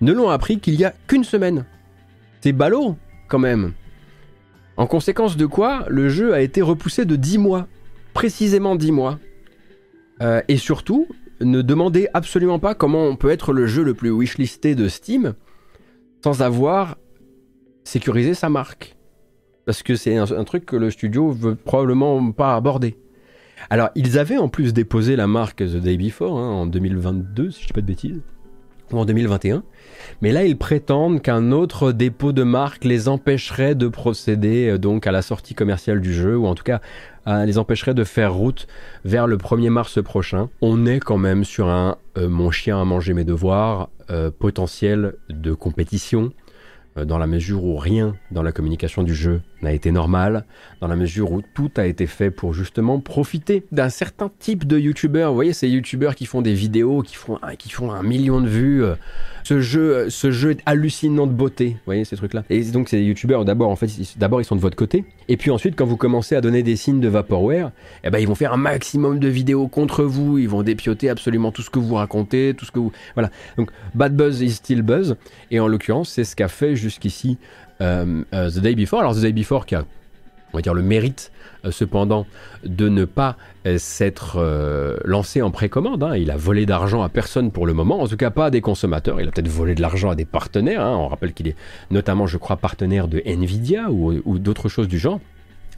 ne 0.00 0.12
l'ont 0.12 0.30
appris 0.30 0.60
qu'il 0.60 0.76
y 0.76 0.84
a 0.84 0.94
qu'une 1.08 1.24
semaine. 1.24 1.66
C'est 2.40 2.52
ballot 2.52 2.96
quand 3.28 3.40
même. 3.40 3.72
En 4.76 4.86
conséquence 4.86 5.36
de 5.36 5.46
quoi, 5.46 5.84
le 5.88 6.08
jeu 6.08 6.32
a 6.34 6.40
été 6.40 6.62
repoussé 6.62 7.04
de 7.04 7.16
10 7.16 7.38
mois, 7.38 7.66
précisément 8.14 8.76
10 8.76 8.92
mois. 8.92 9.18
Euh, 10.22 10.40
et 10.46 10.58
surtout, 10.58 11.08
ne 11.40 11.62
demandez 11.62 12.08
absolument 12.14 12.60
pas 12.60 12.74
comment 12.74 13.04
on 13.04 13.16
peut 13.16 13.30
être 13.30 13.52
le 13.52 13.66
jeu 13.66 13.82
le 13.82 13.94
plus 13.94 14.10
wishlisté 14.10 14.74
de 14.74 14.88
Steam 14.88 15.34
sans 16.22 16.42
avoir 16.42 16.96
sécurisé 17.84 18.34
sa 18.34 18.48
marque. 18.48 18.95
Parce 19.66 19.82
que 19.82 19.96
c'est 19.96 20.16
un, 20.16 20.44
truc 20.44 20.64
que 20.64 20.76
le 20.76 20.90
studio 20.90 21.32
veut 21.32 21.56
probablement 21.56 22.30
pas 22.30 22.54
aborder. 22.54 22.96
Alors, 23.68 23.90
ils 23.96 24.16
avaient 24.16 24.38
en 24.38 24.48
plus 24.48 24.72
déposé 24.72 25.16
la 25.16 25.26
marque 25.26 25.58
The 25.58 25.76
Day 25.76 25.96
Before 25.96 26.38
hein, 26.38 26.50
en 26.50 26.66
2022, 26.66 27.50
si 27.50 27.62
je 27.62 27.66
dis 27.66 27.72
pas 27.72 27.80
de 27.80 27.86
bêtises, 27.86 28.22
ou 28.92 28.98
en 28.98 29.04
2021. 29.04 29.64
Mais 30.22 30.30
là, 30.30 30.44
ils 30.44 30.56
prétendent 30.56 31.20
qu'un 31.20 31.50
autre 31.50 31.90
dépôt 31.90 32.32
de 32.32 32.44
marque 32.44 32.84
les 32.84 33.08
empêcherait 33.08 33.74
de 33.74 33.88
procéder 33.88 34.68
euh, 34.70 34.78
donc 34.78 35.08
à 35.08 35.12
la 35.12 35.20
sortie 35.20 35.54
commerciale 35.54 36.00
du 36.00 36.14
jeu, 36.14 36.36
ou 36.36 36.46
en 36.46 36.54
tout 36.54 36.64
cas 36.64 36.80
les 37.44 37.58
empêcherait 37.58 37.92
de 37.92 38.04
faire 38.04 38.32
route 38.32 38.68
vers 39.04 39.26
le 39.26 39.36
1er 39.36 39.68
mars 39.68 40.00
prochain. 40.00 40.48
On 40.60 40.86
est 40.86 41.00
quand 41.00 41.18
même 41.18 41.42
sur 41.42 41.68
un 41.68 41.96
euh, 42.18 42.28
mon 42.28 42.50
chien 42.50 42.80
a 42.80 42.84
mangé 42.84 43.14
mes 43.14 43.24
devoirs 43.24 43.90
euh, 44.10 44.30
potentiel 44.30 45.14
de 45.28 45.52
compétition 45.52 46.32
dans 47.04 47.18
la 47.18 47.26
mesure 47.26 47.64
où 47.64 47.76
rien 47.76 48.16
dans 48.30 48.42
la 48.42 48.52
communication 48.52 49.02
du 49.02 49.14
jeu 49.14 49.40
n'a 49.62 49.72
été 49.72 49.90
normal, 49.90 50.44
dans 50.80 50.88
la 50.88 50.96
mesure 50.96 51.32
où 51.32 51.42
tout 51.54 51.70
a 51.76 51.86
été 51.86 52.06
fait 52.06 52.30
pour 52.30 52.52
justement 52.52 53.00
profiter 53.00 53.64
d'un 53.72 53.88
certain 53.88 54.30
type 54.38 54.66
de 54.66 54.78
youtubeurs. 54.78 55.30
Vous 55.30 55.36
voyez, 55.36 55.52
ces 55.52 55.68
youtubeurs 55.68 56.14
qui 56.14 56.26
font 56.26 56.42
des 56.42 56.54
vidéos, 56.54 57.02
qui 57.02 57.16
font, 57.16 57.38
qui 57.58 57.70
font 57.70 57.90
un 57.90 58.02
million 58.02 58.40
de 58.40 58.48
vues. 58.48 58.84
Euh, 58.84 58.94
ce 59.44 59.60
jeu, 59.60 60.10
ce 60.10 60.32
jeu 60.32 60.50
est 60.52 60.60
hallucinant 60.66 61.26
de 61.26 61.32
beauté. 61.32 61.68
Vous 61.68 61.86
voyez 61.86 62.04
ces 62.04 62.16
trucs-là. 62.16 62.42
Et 62.50 62.62
donc 62.64 62.88
ces 62.88 63.00
youtubeurs, 63.00 63.44
d'abord, 63.44 63.70
en 63.70 63.76
fait, 63.76 63.88
d'abord 64.16 64.40
ils 64.40 64.44
sont 64.44 64.56
de 64.56 64.60
votre 64.60 64.76
côté. 64.76 65.04
Et 65.28 65.36
puis 65.36 65.50
ensuite, 65.50 65.76
quand 65.76 65.86
vous 65.86 65.96
commencez 65.96 66.34
à 66.34 66.40
donner 66.40 66.62
des 66.62 66.74
signes 66.74 67.00
de 67.00 67.08
vaporware, 67.08 67.70
eh 68.02 68.10
ben 68.10 68.18
ils 68.18 68.26
vont 68.26 68.34
faire 68.34 68.52
un 68.52 68.58
maximum 68.58 69.20
de 69.20 69.28
vidéos 69.28 69.68
contre 69.68 70.02
vous. 70.02 70.38
Ils 70.38 70.48
vont 70.48 70.64
dépioter 70.64 71.08
absolument 71.08 71.52
tout 71.52 71.62
ce 71.62 71.70
que 71.70 71.78
vous 71.78 71.94
racontez, 71.94 72.54
tout 72.56 72.64
ce 72.64 72.72
que 72.72 72.80
vous, 72.80 72.90
voilà. 73.14 73.30
Donc 73.56 73.70
bad 73.94 74.16
buzz 74.16 74.42
is 74.42 74.50
still 74.50 74.82
buzz. 74.82 75.16
Et 75.52 75.60
en 75.60 75.68
l'occurrence, 75.68 76.10
c'est 76.10 76.24
ce 76.24 76.34
qu'a 76.34 76.48
fait 76.48 76.74
jusqu'ici 76.86 77.38
euh, 77.80 78.22
euh, 78.32 78.50
The 78.50 78.58
Day 78.58 78.74
Before. 78.74 79.00
Alors 79.00 79.14
The 79.14 79.20
Day 79.20 79.32
Before 79.32 79.66
qui 79.66 79.74
a, 79.74 79.84
on 80.52 80.56
va 80.58 80.62
dire, 80.62 80.74
le 80.74 80.82
mérite 80.82 81.32
euh, 81.64 81.70
cependant 81.70 82.26
de 82.64 82.88
ne 82.88 83.04
pas 83.04 83.36
s'être 83.78 84.38
lancé 85.04 85.42
en 85.42 85.50
précommande. 85.50 86.04
Hein. 86.04 86.16
Il 86.16 86.30
a 86.30 86.36
volé 86.36 86.66
d'argent 86.66 87.02
à 87.02 87.08
personne 87.08 87.50
pour 87.50 87.66
le 87.66 87.72
moment, 87.72 88.00
en 88.00 88.06
tout 88.06 88.16
cas 88.16 88.30
pas 88.30 88.46
à 88.46 88.50
des 88.50 88.60
consommateurs. 88.60 89.20
Il 89.20 89.26
a 89.26 89.32
peut-être 89.32 89.48
volé 89.48 89.74
de 89.74 89.82
l'argent 89.82 90.10
à 90.10 90.14
des 90.14 90.24
partenaires. 90.24 90.82
Hein. 90.82 90.96
On 90.96 91.08
rappelle 91.08 91.32
qu'il 91.32 91.48
est 91.48 91.56
notamment, 91.90 92.28
je 92.28 92.38
crois, 92.38 92.56
partenaire 92.58 93.08
de 93.08 93.20
Nvidia 93.26 93.90
ou, 93.90 94.22
ou 94.24 94.38
d'autres 94.38 94.68
choses 94.68 94.86
du 94.86 95.00
genre. 95.00 95.20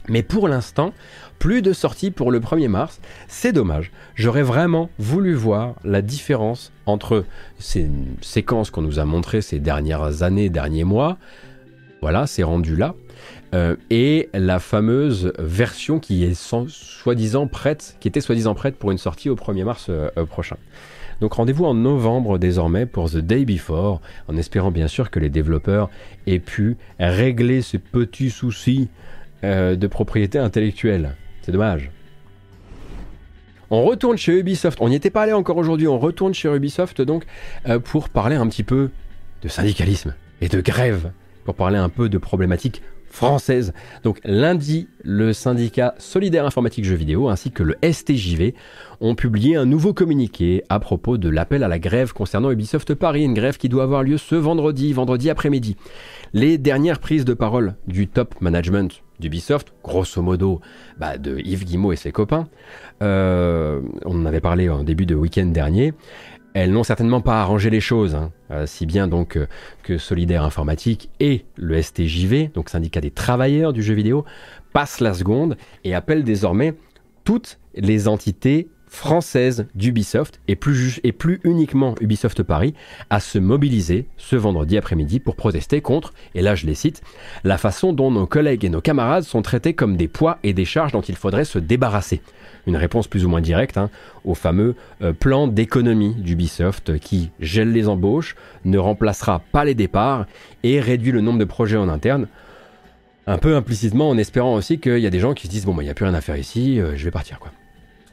Mais 0.09 0.23
pour 0.23 0.47
l'instant, 0.47 0.93
plus 1.39 1.61
de 1.61 1.73
sorties 1.73 2.11
pour 2.11 2.31
le 2.31 2.39
1er 2.39 2.67
mars. 2.67 2.99
C'est 3.27 3.53
dommage. 3.53 3.91
J'aurais 4.15 4.43
vraiment 4.43 4.89
voulu 4.99 5.33
voir 5.33 5.75
la 5.83 6.01
différence 6.01 6.71
entre 6.85 7.25
ces 7.57 7.89
séquences 8.21 8.69
qu'on 8.69 8.81
nous 8.81 8.99
a 8.99 9.05
montrées 9.05 9.41
ces 9.41 9.59
dernières 9.59 10.21
années, 10.21 10.49
derniers 10.49 10.83
mois, 10.83 11.17
voilà, 12.01 12.27
c'est 12.27 12.43
rendu 12.43 12.75
là. 12.75 12.95
Euh, 13.53 13.75
et 13.89 14.29
la 14.33 14.59
fameuse 14.59 15.33
version 15.39 15.99
qui 15.99 16.23
est 16.23 16.33
soi-disant 16.33 17.47
prête, 17.47 17.97
était 18.05 18.21
soi-disant 18.21 18.53
prête 18.53 18.77
pour 18.77 18.91
une 18.91 18.97
sortie 18.97 19.29
au 19.29 19.35
1er 19.35 19.63
mars 19.63 19.87
euh, 19.89 20.09
prochain. 20.25 20.55
Donc 21.19 21.33
rendez-vous 21.33 21.65
en 21.65 21.73
novembre 21.73 22.37
désormais 22.37 22.85
pour 22.85 23.09
The 23.09 23.17
Day 23.17 23.43
Before, 23.43 23.99
en 24.29 24.37
espérant 24.37 24.71
bien 24.71 24.87
sûr 24.87 25.11
que 25.11 25.19
les 25.19 25.29
développeurs 25.29 25.89
aient 26.27 26.39
pu 26.39 26.77
régler 26.97 27.61
ces 27.61 27.77
petits 27.77 28.29
soucis 29.41 29.77
de 29.77 29.87
propriété 29.87 30.37
intellectuelle. 30.37 31.15
C'est 31.41 31.51
dommage. 31.51 31.91
On 33.71 33.83
retourne 33.83 34.17
chez 34.17 34.39
Ubisoft. 34.39 34.79
On 34.81 34.89
n'y 34.89 34.95
était 34.95 35.09
pas 35.09 35.23
allé 35.23 35.33
encore 35.33 35.57
aujourd'hui. 35.57 35.87
On 35.87 35.99
retourne 35.99 36.33
chez 36.33 36.53
Ubisoft 36.53 37.01
donc 37.01 37.25
pour 37.83 38.09
parler 38.09 38.35
un 38.35 38.47
petit 38.47 38.63
peu 38.63 38.89
de 39.41 39.47
syndicalisme 39.47 40.15
et 40.41 40.47
de 40.47 40.61
grève 40.61 41.11
pour 41.45 41.55
parler 41.55 41.77
un 41.77 41.89
peu 41.89 42.09
de 42.09 42.17
problématiques 42.17 42.81
françaises. 43.09 43.73
Donc 44.03 44.19
lundi, 44.23 44.87
le 45.03 45.33
syndicat 45.33 45.95
Solidaire 45.97 46.45
Informatique 46.45 46.85
Jeux 46.85 46.95
Vidéo 46.95 47.29
ainsi 47.29 47.51
que 47.51 47.63
le 47.63 47.75
STJV 47.83 48.53
ont 49.01 49.15
publié 49.15 49.55
un 49.55 49.65
nouveau 49.65 49.93
communiqué 49.93 50.63
à 50.69 50.79
propos 50.79 51.17
de 51.17 51.29
l'appel 51.29 51.63
à 51.63 51.67
la 51.67 51.79
grève 51.79 52.13
concernant 52.13 52.51
Ubisoft 52.51 52.93
Paris, 52.93 53.23
une 53.23 53.33
grève 53.33 53.57
qui 53.57 53.69
doit 53.69 53.83
avoir 53.83 54.03
lieu 54.03 54.17
ce 54.17 54.35
vendredi, 54.35 54.93
vendredi 54.93 55.29
après-midi. 55.29 55.75
Les 56.33 56.57
dernières 56.57 56.99
prises 56.99 57.25
de 57.25 57.33
parole 57.33 57.75
du 57.87 58.07
top 58.07 58.35
management 58.41 59.01
d'Ubisoft, 59.19 59.73
grosso 59.83 60.21
modo 60.21 60.61
bah, 60.97 61.17
de 61.17 61.39
Yves 61.39 61.65
Guimau 61.65 61.91
et 61.91 61.95
ses 61.95 62.11
copains, 62.11 62.47
euh, 63.01 63.81
on 64.05 64.21
en 64.21 64.25
avait 64.25 64.41
parlé 64.41 64.69
en 64.69 64.83
début 64.83 65.05
de 65.05 65.15
week-end 65.15 65.45
dernier, 65.47 65.93
elles 66.53 66.71
n'ont 66.71 66.83
certainement 66.83 67.21
pas 67.21 67.41
arrangé 67.41 67.69
les 67.69 67.79
choses, 67.79 68.15
hein. 68.15 68.31
euh, 68.51 68.65
si 68.65 68.85
bien 68.85 69.07
donc 69.07 69.35
euh, 69.35 69.47
que 69.83 69.97
Solidaire 69.97 70.43
Informatique 70.43 71.09
et 71.19 71.45
le 71.55 71.81
STJV, 71.81 72.49
donc 72.53 72.69
syndicat 72.69 73.01
des 73.01 73.11
travailleurs 73.11 73.71
du 73.71 73.83
jeu 73.83 73.93
vidéo, 73.93 74.25
passent 74.73 74.99
la 74.99 75.13
seconde 75.13 75.57
et 75.83 75.93
appellent 75.93 76.23
désormais 76.23 76.73
toutes 77.23 77.59
les 77.75 78.07
entités 78.07 78.67
françaises 78.89 79.67
d'Ubisoft 79.75 80.41
et 80.47 80.55
plus, 80.55 80.99
et 81.03 81.11
plus 81.11 81.39
uniquement 81.43 81.95
Ubisoft 82.01 82.43
Paris 82.43 82.73
à 83.09 83.19
se 83.19 83.39
mobiliser 83.39 84.05
ce 84.17 84.35
vendredi 84.35 84.77
après-midi 84.77 85.19
pour 85.19 85.35
protester 85.35 85.81
contre, 85.81 86.13
et 86.35 86.41
là 86.41 86.55
je 86.55 86.65
les 86.65 86.75
cite, 86.75 87.01
la 87.43 87.57
façon 87.57 87.93
dont 87.93 88.11
nos 88.11 88.25
collègues 88.25 88.65
et 88.65 88.69
nos 88.69 88.81
camarades 88.81 89.23
sont 89.23 89.41
traités 89.41 89.73
comme 89.73 89.95
des 89.95 90.07
poids 90.07 90.39
et 90.43 90.53
des 90.53 90.65
charges 90.65 90.91
dont 90.91 91.01
il 91.01 91.15
faudrait 91.15 91.45
se 91.45 91.59
débarrasser. 91.59 92.21
Une 92.67 92.75
réponse 92.75 93.07
plus 93.07 93.25
ou 93.25 93.29
moins 93.29 93.41
directe 93.41 93.77
hein, 93.77 93.89
au 94.25 94.35
fameux 94.35 94.75
euh, 95.01 95.13
plan 95.13 95.47
d'économie 95.47 96.15
d'Ubisoft 96.15 96.99
qui 96.99 97.31
gèle 97.39 97.71
les 97.71 97.87
embauches, 97.87 98.35
ne 98.65 98.77
remplacera 98.77 99.41
pas 99.51 99.63
les 99.63 99.75
départs 99.75 100.25
et 100.63 100.79
réduit 100.79 101.11
le 101.11 101.21
nombre 101.21 101.39
de 101.39 101.45
projets 101.45 101.77
en 101.77 101.89
interne 101.89 102.27
un 103.27 103.37
peu 103.37 103.55
implicitement 103.55 104.09
en 104.09 104.17
espérant 104.17 104.55
aussi 104.55 104.79
qu'il 104.79 104.97
y 104.97 105.05
a 105.05 105.11
des 105.11 105.19
gens 105.19 105.33
qui 105.33 105.47
se 105.47 105.51
disent 105.51 105.65
bon 105.65 105.75
bah 105.75 105.83
il 105.83 105.85
n'y 105.85 105.91
a 105.91 105.93
plus 105.93 106.05
rien 106.05 106.15
à 106.15 106.21
faire 106.21 106.35
ici, 106.35 106.79
euh, 106.79 106.95
je 106.95 107.05
vais 107.05 107.11
partir 107.11 107.39
quoi. 107.39 107.51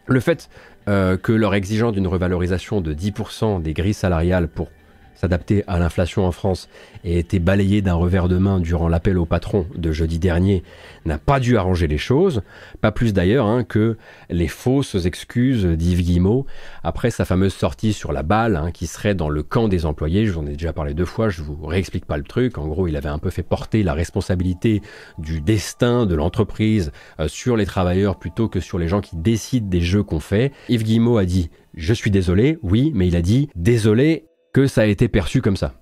Le 0.07 0.21
fait 0.21 0.49
euh, 0.89 1.17
que 1.17 1.33
leur 1.33 1.55
exigeant 1.55 1.91
d'une 1.93 2.07
revalorisation 2.07 2.81
de 2.81 2.95
10% 2.95 3.61
des 3.61 3.73
grilles 3.73 3.95
salariales 3.95 4.49
pour 4.49 4.69
s'adapter 5.17 5.64
à 5.67 5.79
l'inflation 5.79 6.27
en 6.27 6.33
France 6.33 6.69
et 7.05 7.19
été 7.19 7.39
balayé 7.39 7.83
d'un 7.83 7.95
revers 7.95 8.29
de 8.29 8.39
main 8.39 8.61
durant 8.61 8.89
l'appel 8.89 9.19
au 9.19 9.27
patron 9.27 9.67
de 9.75 9.93
jeudi 9.93 10.19
dernier 10.19 10.62
n'a 11.05 11.19
pas 11.19 11.41
dû 11.41 11.57
arranger 11.57 11.87
les 11.87 11.99
choses, 11.99 12.43
pas 12.81 12.93
plus 12.93 13.12
d'ailleurs 13.12 13.47
hein, 13.47 13.64
que 13.64 13.97
les 14.31 14.49
fausses 14.49 15.07
excuses 15.07 15.64
d'Yves 15.64 16.03
Guillemot 16.03 16.47
après 16.83 17.11
sa 17.11 17.25
fameuse 17.25 17.55
sortie 17.55 17.93
sur 17.93 18.12
la 18.12 18.23
balle 18.23 18.57
hein, 18.57 18.71
qui 18.71 18.87
serait 18.87 19.14
dans 19.14 19.29
le 19.29 19.43
camp 19.43 19.69
des 19.69 19.87
employés, 19.87 20.27
je 20.27 20.33
vous 20.33 20.41
en 20.41 20.47
ai 20.47 20.53
déjà 20.53 20.73
parlé 20.73 20.95
deux 20.95 21.05
fois, 21.05 21.29
je 21.29 21.43
vous 21.43 21.67
réexplique 21.67 22.05
pas 22.05 22.17
le 22.17 22.25
truc, 22.25 22.59
en 22.59 22.67
gros 22.67 22.89
il 22.89 22.97
avait 22.97 23.09
un 23.09 23.19
peu 23.19 23.31
fait 23.31 23.43
porter 23.43 23.83
la 23.83 23.95
responsabilité 23.95 24.83
du 25.19 25.41
destin 25.41 26.07
de 26.07 26.14
l'entreprise 26.14 26.93
euh, 27.21 27.29
sur 27.29 27.57
les 27.57 27.67
travailleurs 27.67 28.19
plutôt 28.19 28.49
que 28.49 28.61
sur 28.61 28.79
les 28.79 28.89
gens 28.89 29.01
qui 29.01 29.17
décident 29.17 29.69
des 29.69 29.81
jeux 29.81 30.03
qu'on 30.03 30.21
fait. 30.21 30.53
Yves 30.69 30.85
Guillemot 30.85 31.19
a 31.19 31.25
dit 31.25 31.51
je 31.77 31.93
suis 31.93 32.11
désolé, 32.11 32.59
oui, 32.62 32.91
mais 32.95 33.07
il 33.07 33.17
a 33.17 33.23
dit 33.23 33.51
désolé 33.55 34.25
ça 34.65 34.83
a 34.83 34.87
été 34.87 35.09
perçu 35.09 35.43
comme 35.43 35.57
ça. 35.57 35.75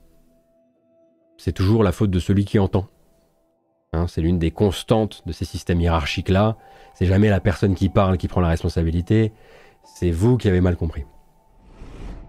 C'est 1.38 1.52
toujours 1.52 1.84
la 1.84 1.92
faute 1.92 2.10
de 2.10 2.18
celui 2.18 2.44
qui 2.44 2.58
entend. 2.58 2.88
Hein, 3.92 4.06
c'est 4.08 4.20
l'une 4.20 4.40
des 4.40 4.50
constantes 4.50 5.22
de 5.26 5.32
ces 5.32 5.44
systèmes 5.44 5.80
hiérarchiques-là. 5.80 6.56
C'est 6.94 7.06
jamais 7.06 7.28
la 7.28 7.40
personne 7.40 7.76
qui 7.76 7.88
parle 7.88 8.18
qui 8.18 8.26
prend 8.26 8.40
la 8.40 8.48
responsabilité. 8.48 9.32
C'est 9.84 10.10
vous 10.10 10.36
qui 10.36 10.48
avez 10.48 10.60
mal 10.60 10.76
compris. 10.76 11.04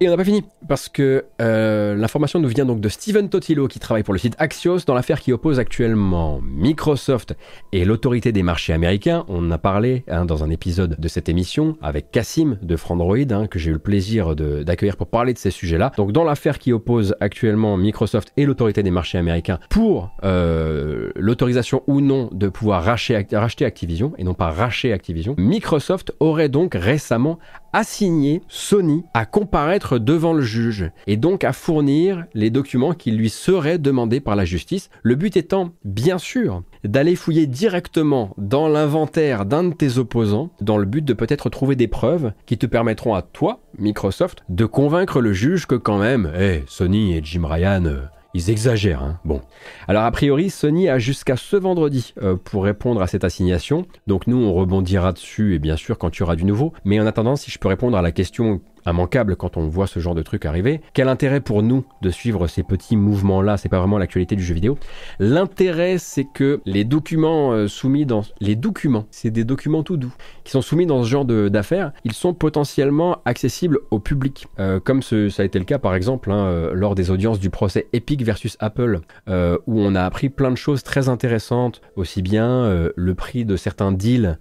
Et 0.01 0.07
on 0.09 0.11
n'a 0.11 0.17
pas 0.17 0.25
fini, 0.25 0.43
parce 0.67 0.89
que 0.89 1.23
euh, 1.41 1.95
l'information 1.95 2.39
nous 2.39 2.49
vient 2.49 2.65
donc 2.65 2.81
de 2.81 2.89
Steven 2.89 3.29
Totilo, 3.29 3.69
qui 3.69 3.79
travaille 3.79 4.03
pour 4.03 4.13
le 4.13 4.19
site 4.19 4.35
Axios, 4.39 4.79
dans 4.85 4.93
l'affaire 4.93 5.21
qui 5.21 5.31
oppose 5.31 5.57
actuellement 5.57 6.41
Microsoft 6.41 7.33
et 7.71 7.85
l'autorité 7.85 8.33
des 8.33 8.43
marchés 8.43 8.73
américains. 8.73 9.23
On 9.29 9.45
en 9.45 9.51
a 9.51 9.57
parlé 9.57 10.03
hein, 10.09 10.25
dans 10.25 10.43
un 10.43 10.49
épisode 10.49 10.97
de 10.99 11.07
cette 11.07 11.29
émission 11.29 11.77
avec 11.81 12.11
Cassim 12.11 12.57
de 12.61 12.75
Frandroid, 12.75 13.31
hein, 13.31 13.47
que 13.47 13.57
j'ai 13.57 13.69
eu 13.69 13.73
le 13.73 13.79
plaisir 13.79 14.35
d'accueillir 14.35 14.97
pour 14.97 15.07
parler 15.07 15.33
de 15.33 15.37
ces 15.37 15.49
sujets-là. 15.49 15.93
Donc 15.95 16.11
dans 16.11 16.25
l'affaire 16.25 16.59
qui 16.59 16.73
oppose 16.73 17.15
actuellement 17.21 17.77
Microsoft 17.77 18.33
et 18.35 18.45
l'autorité 18.45 18.83
des 18.83 18.91
marchés 18.91 19.17
américains 19.17 19.59
pour 19.69 20.11
euh, 20.25 21.09
l'autorisation 21.15 21.83
ou 21.87 22.01
non 22.01 22.29
de 22.33 22.49
pouvoir 22.49 22.83
racheter, 22.83 23.25
racheter 23.31 23.63
Activision, 23.63 24.11
et 24.17 24.25
non 24.25 24.33
pas 24.33 24.51
racheter 24.51 24.91
Activision, 24.91 25.35
Microsoft 25.37 26.13
aurait 26.19 26.49
donc 26.49 26.73
récemment 26.75 27.39
assigné 27.75 28.41
Sony 28.47 29.03
à 29.13 29.25
comparaître 29.25 29.99
devant 29.99 30.31
le 30.31 30.41
juge 30.41 30.89
et 31.07 31.17
donc 31.17 31.43
à 31.43 31.51
fournir 31.51 32.23
les 32.33 32.49
documents 32.49 32.93
qui 32.93 33.11
lui 33.11 33.29
seraient 33.29 33.77
demandés 33.77 34.21
par 34.21 34.37
la 34.37 34.45
justice. 34.45 34.89
Le 35.03 35.15
but 35.15 35.35
étant, 35.35 35.71
bien 35.83 36.17
sûr, 36.17 36.63
d'aller 36.85 37.17
fouiller 37.17 37.47
directement 37.47 38.33
dans 38.37 38.69
l'inventaire 38.69 39.45
d'un 39.45 39.65
de 39.65 39.73
tes 39.73 39.97
opposants 39.97 40.51
dans 40.61 40.77
le 40.77 40.85
but 40.85 41.03
de 41.03 41.13
peut-être 41.13 41.49
trouver 41.49 41.75
des 41.75 41.89
preuves 41.89 42.31
qui 42.45 42.57
te 42.57 42.65
permettront 42.65 43.13
à 43.13 43.21
toi, 43.21 43.59
Microsoft, 43.77 44.45
de 44.47 44.65
convaincre 44.65 45.19
le 45.19 45.33
juge 45.33 45.65
que 45.65 45.75
quand 45.75 45.97
même, 45.97 46.31
hey, 46.33 46.63
Sony 46.67 47.13
et 47.17 47.21
Jim 47.21 47.45
Ryan, 47.45 47.83
euh, 47.85 48.05
ils 48.35 48.49
exagèrent, 48.49 49.01
hein. 49.01 49.17
Bon. 49.23 49.41
Alors 49.87 50.03
a 50.03 50.11
priori, 50.11 50.49
Sony 50.49 50.89
a 50.89 50.99
jusqu'à 50.99 51.37
ce 51.37 51.55
vendredi 51.55 52.13
euh, 52.21 52.35
pour 52.35 52.65
répondre 52.65 53.01
à 53.01 53.07
cette 53.07 53.23
assignation. 53.23 53.85
Donc 54.07 54.27
nous, 54.27 54.35
on 54.35 54.53
rebondira 54.53 55.13
dessus 55.13 55.55
et 55.55 55.59
bien 55.59 55.77
sûr 55.77 55.97
quand 55.97 56.17
il 56.17 56.19
y 56.19 56.23
aura 56.23 56.35
du 56.35 56.43
nouveau. 56.43 56.73
Mais 56.83 56.99
en 56.99 57.07
attendant, 57.07 57.37
si 57.37 57.49
je 57.49 57.57
peux 57.57 57.69
répondre 57.69 57.97
à 57.97 58.01
la 58.01 58.11
question 58.11 58.59
immanquable 58.85 59.35
quand 59.35 59.57
on 59.57 59.67
voit 59.67 59.87
ce 59.87 59.99
genre 59.99 60.15
de 60.15 60.21
truc 60.21 60.45
arriver. 60.45 60.81
Quel 60.93 61.07
intérêt 61.07 61.41
pour 61.41 61.63
nous 61.63 61.85
de 62.01 62.09
suivre 62.09 62.47
ces 62.47 62.63
petits 62.63 62.95
mouvements-là? 62.95 63.57
C'est 63.57 63.69
pas 63.69 63.79
vraiment 63.79 63.97
l'actualité 63.97 64.35
du 64.35 64.43
jeu 64.43 64.53
vidéo. 64.53 64.77
L'intérêt, 65.19 65.97
c'est 65.97 66.25
que 66.25 66.61
les 66.65 66.83
documents 66.83 67.51
euh, 67.51 67.67
soumis 67.67 68.05
dans 68.05 68.23
les 68.39 68.55
documents, 68.55 69.05
c'est 69.11 69.31
des 69.31 69.43
documents 69.43 69.83
tout 69.83 69.97
doux 69.97 70.13
qui 70.43 70.51
sont 70.51 70.61
soumis 70.61 70.85
dans 70.85 71.03
ce 71.03 71.09
genre 71.09 71.25
d'affaires, 71.25 71.91
ils 72.03 72.13
sont 72.13 72.33
potentiellement 72.33 73.17
accessibles 73.25 73.79
au 73.91 73.99
public, 73.99 74.47
euh, 74.59 74.79
comme 74.79 75.01
ça 75.01 75.15
a 75.39 75.43
été 75.43 75.59
le 75.59 75.65
cas 75.65 75.79
par 75.79 75.95
exemple 75.95 76.31
hein, 76.31 76.45
euh, 76.45 76.73
lors 76.73 76.95
des 76.95 77.11
audiences 77.11 77.39
du 77.39 77.49
procès 77.49 77.87
Epic 77.93 78.23
versus 78.23 78.57
Apple, 78.59 79.01
où 79.27 79.79
on 79.79 79.95
a 79.95 80.03
appris 80.03 80.29
plein 80.29 80.51
de 80.51 80.57
choses 80.57 80.83
très 80.83 81.09
intéressantes, 81.09 81.81
aussi 81.95 82.21
bien 82.21 82.89
le 82.95 83.15
prix 83.15 83.45
de 83.45 83.55
certains 83.55 83.91
deals 83.91 84.37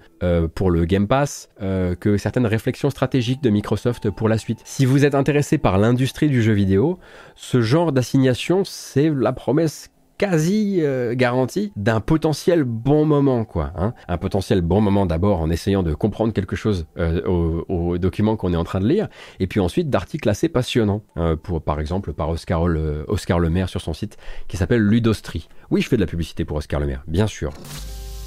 pour 0.55 0.71
le 0.71 0.85
Game 0.85 1.07
Pass 1.07 1.49
que 1.59 2.17
certaines 2.17 2.47
réflexions 2.47 2.91
stratégiques 2.91 3.43
de 3.43 3.51
Microsoft 3.51 4.11
pour 4.11 4.29
la 4.29 4.39
suite. 4.39 4.61
Si 4.65 4.85
vous 4.85 5.05
êtes 5.05 5.15
intéressé 5.15 5.59
par 5.59 5.79
l'industrie 5.79 6.29
du 6.29 6.43
jeu 6.43 6.53
vidéo, 6.53 6.99
ce 7.35 7.61
genre 7.61 7.93
d'assignation, 7.93 8.65
c'est 8.65 9.11
la 9.11 9.33
promesse 9.33 9.91
quasi 10.19 10.79
euh, 10.81 11.15
garantie 11.15 11.73
d'un 11.77 12.01
potentiel 12.01 12.65
bon 12.65 13.05
moment 13.05 13.45
quoi 13.45 13.73
hein. 13.77 13.95
un 14.07 14.17
potentiel 14.17 14.61
bon 14.61 14.81
moment 14.81 15.07
d'abord 15.07 15.41
en 15.41 15.51
essayant 15.51 15.83
de 15.83 15.93
comprendre 15.93 16.33
quelque 16.33 16.57
chose 16.57 16.87
euh, 16.99 17.21
au, 17.69 17.99
document 17.99 18.37
qu'on 18.37 18.53
est 18.53 18.57
en 18.57 18.65
train 18.65 18.81
de 18.81 18.87
lire 18.87 19.09
et 19.41 19.47
puis 19.47 19.61
ensuite 19.61 19.91
d'articles 19.91 20.29
assez 20.29 20.49
passionnants 20.49 21.03
euh, 21.17 21.37
pour 21.37 21.63
par 21.63 21.81
exemple 21.81 22.13
par 22.13 22.29
Oscar 22.29 22.69
le, 22.69 23.05
Oscar 23.09 23.41
Lemaire 23.41 23.69
sur 23.69 23.81
son 23.81 23.93
site 23.93 24.17
qui 24.47 24.57
s'appelle 24.57 24.83
Ludostri 24.83 25.49
oui 25.71 25.81
je 25.81 25.89
fais 25.89 25.97
de 25.97 26.03
la 26.03 26.07
publicité 26.07 26.45
pour 26.45 26.57
Oscar 26.57 26.81
Lemaire 26.81 27.03
bien 27.09 27.27
sûr 27.27 27.53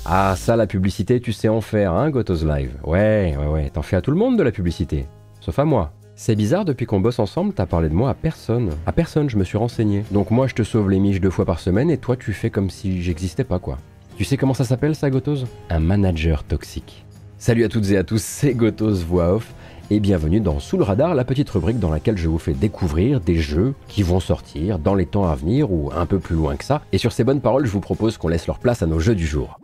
ah 0.10 0.36
ça 0.38 0.55
la 0.55 0.68
publicité 0.68 1.20
tu 1.20 1.34
sais 1.34 1.49
en 1.49 1.60
faire 1.60 1.91
hein 1.91 2.10
Gotos 2.10 2.45
Live 2.45 2.72
ouais 2.86 3.36
ouais 3.38 3.47
ouais 3.47 3.70
t'en 3.70 3.82
fais 3.82 3.97
à 3.97 4.01
tout 4.01 4.12
le 4.12 4.18
monde 4.18 4.38
de 4.38 4.43
la 4.43 4.51
publicité 4.51 5.05
sauf 5.41 5.60
à 5.60 5.66
moi 5.66 5.91
c'est 6.20 6.36
bizarre, 6.36 6.66
depuis 6.66 6.88
qu'on 6.88 6.99
bosse 6.99 7.20
ensemble, 7.20 7.53
t'as 7.53 7.68
parlé 7.68 7.89
de 7.89 7.93
moi 7.93 8.10
à 8.10 8.16
personne. 8.16 8.72
À 8.88 8.91
personne, 8.91 9.30
je 9.30 9.38
me 9.38 9.43
suis 9.43 9.60
renseigné. 9.60 10.03
Donc 10.10 10.32
moi, 10.32 10.47
je 10.47 10.55
te 10.55 10.64
sauve 10.64 10.89
les 10.89 10.99
miches 10.99 11.22
deux 11.22 11.30
fois 11.30 11.45
par 11.45 11.60
semaine 11.60 11.91
et 11.91 11.99
toi, 11.99 12.18
tu 12.18 12.34
fais 12.34 12.49
comme 12.49 12.72
si 12.72 13.03
j'existais 13.03 13.43
pas, 13.43 13.60
quoi. 13.60 13.78
Tu 14.18 14.24
sais 14.24 14.36
comment 14.36 14.55
ça 14.55 14.66
s'appelle, 14.66 14.95
ça, 14.95 15.12
Gotos? 15.12 15.45
Un 15.70 15.80
manager 15.80 16.43
toxique. 16.43 17.05
Salut 17.38 17.64
à 17.66 17.70
toutes 17.70 17.91
et 17.91 17.97
à 17.97 18.03
tous, 18.03 18.20
c'est 18.20 18.55
Gotos 18.55 18.95
Voix 19.05 19.36
Off 19.36 19.53
et 19.91 19.99
bienvenue 19.99 20.39
dans 20.39 20.60
Sous 20.60 20.78
le 20.78 20.84
radar, 20.84 21.14
la 21.14 21.24
petite 21.24 21.51
rubrique 21.51 21.78
dans 21.78 21.91
laquelle 21.91 22.18
je 22.18 22.28
vous 22.28 22.39
fais 22.39 22.53
découvrir 22.53 23.20
des 23.20 23.38
jeux 23.38 23.76
qui 23.88 24.01
vont 24.01 24.20
sortir 24.20 24.80
dans 24.80 24.95
les 24.95 25.05
temps 25.05 25.28
à 25.28 25.36
venir 25.36 25.72
ou 25.72 25.91
un 25.95 26.08
peu 26.08 26.18
plus 26.18 26.36
loin 26.36 26.55
que 26.55 26.66
ça. 26.66 26.82
Et 26.93 26.97
sur 26.97 27.12
ces 27.12 27.24
bonnes 27.24 27.41
paroles, 27.41 27.68
je 27.68 27.72
vous 27.72 27.80
propose 27.80 28.18
qu'on 28.18 28.28
laisse 28.28 28.47
leur 28.47 28.58
place 28.58 28.82
à 28.82 28.88
nos 28.88 28.97
jeux 28.97 29.14
du 29.14 29.28
jour. 29.28 29.60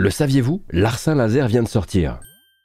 Le 0.00 0.08
saviez-vous 0.08 0.62
Larsin 0.70 1.14
Laser 1.14 1.46
vient 1.46 1.62
de 1.62 1.68
sortir. 1.68 2.20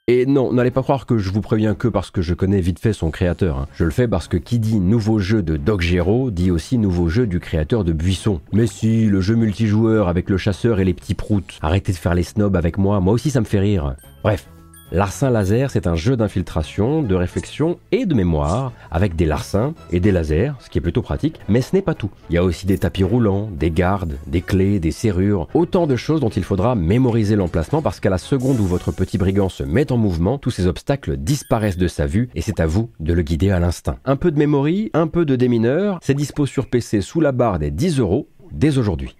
Et 0.07 0.25
non, 0.25 0.53
n'allez 0.53 0.71
pas 0.71 0.83
croire 0.83 1.05
que 1.05 1.17
je 1.17 1.29
vous 1.31 1.41
préviens 1.41 1.75
que 1.75 1.89
parce 1.89 2.09
que 2.09 2.21
je 2.21 2.33
connais 2.33 2.61
vite 2.61 2.79
fait 2.79 2.93
son 2.93 3.11
créateur. 3.11 3.57
Hein. 3.57 3.67
Je 3.75 3.83
le 3.83 3.91
fais 3.91 4.07
parce 4.07 4.29
que 4.29 4.37
qui 4.37 4.57
dit 4.57 4.79
nouveau 4.79 5.19
jeu 5.19 5.43
de 5.43 5.57
Doc 5.57 5.81
Gero 5.81 6.31
dit 6.31 6.49
aussi 6.49 6.77
nouveau 6.77 7.09
jeu 7.09 7.27
du 7.27 7.41
créateur 7.41 7.83
de 7.83 7.91
Buisson. 7.91 8.39
Mais 8.53 8.67
si, 8.67 9.07
le 9.07 9.19
jeu 9.19 9.35
multijoueur 9.35 10.07
avec 10.07 10.29
le 10.29 10.37
chasseur 10.37 10.79
et 10.79 10.85
les 10.85 10.93
petits 10.93 11.13
proutes. 11.13 11.59
Arrêtez 11.61 11.91
de 11.91 11.97
faire 11.97 12.15
les 12.15 12.23
snobs 12.23 12.55
avec 12.55 12.77
moi, 12.77 13.01
moi 13.01 13.11
aussi 13.11 13.31
ça 13.31 13.41
me 13.41 13.45
fait 13.45 13.59
rire. 13.59 13.97
Bref, 14.23 14.47
Larcin 14.91 15.31
Laser, 15.31 15.71
c'est 15.71 15.87
un 15.87 15.95
jeu 15.95 16.15
d'infiltration, 16.15 17.01
de 17.01 17.15
réflexion 17.15 17.79
et 17.91 18.05
de 18.05 18.13
mémoire, 18.13 18.71
avec 18.91 19.15
des 19.15 19.25
larcins 19.25 19.73
et 19.91 19.99
des 19.99 20.11
lasers, 20.11 20.53
ce 20.59 20.69
qui 20.69 20.77
est 20.77 20.81
plutôt 20.81 21.01
pratique, 21.01 21.39
mais 21.49 21.61
ce 21.61 21.75
n'est 21.75 21.81
pas 21.81 21.95
tout. 21.95 22.11
Il 22.29 22.35
y 22.35 22.37
a 22.37 22.43
aussi 22.43 22.65
des 22.65 22.77
tapis 22.77 23.03
roulants, 23.03 23.49
des 23.51 23.71
gardes, 23.71 24.17
des 24.27 24.41
clés, 24.41 24.79
des 24.79 24.91
serrures, 24.91 25.47
autant 25.53 25.87
de 25.87 25.95
choses 25.95 26.21
dont 26.21 26.29
il 26.29 26.43
faudra 26.43 26.75
mémoriser 26.75 27.35
l'emplacement 27.35 27.81
parce 27.81 27.99
qu'à 27.99 28.09
la 28.09 28.17
seconde 28.17 28.59
où 28.59 28.65
votre 28.65 28.91
petit 28.91 29.17
brigand 29.17 29.49
se 29.49 29.63
met 29.63 29.91
en 29.91 29.97
mouvement, 29.97 30.37
tous 30.37 30.51
ces 30.51 30.67
obstacles 30.67 31.17
disparaissent 31.17 31.77
de 31.77 31.87
sa 31.87 32.05
vue 32.05 32.29
et 32.35 32.41
c'est 32.41 32.59
à 32.59 32.65
vous 32.65 32.89
de 32.99 33.13
le 33.13 33.21
guider 33.21 33.49
à 33.49 33.59
l'instinct. 33.59 33.97
Un 34.05 34.15
peu 34.15 34.31
de 34.31 34.37
mémoire, 34.37 34.55
un 34.93 35.07
peu 35.07 35.25
de 35.25 35.35
démineur, 35.35 35.99
c'est 36.01 36.13
dispo 36.13 36.45
sur 36.45 36.69
PC 36.69 37.01
sous 37.01 37.19
la 37.19 37.31
barre 37.31 37.59
des 37.59 37.71
10 37.71 37.99
euros 37.99 38.29
dès 38.51 38.77
aujourd'hui. 38.77 39.15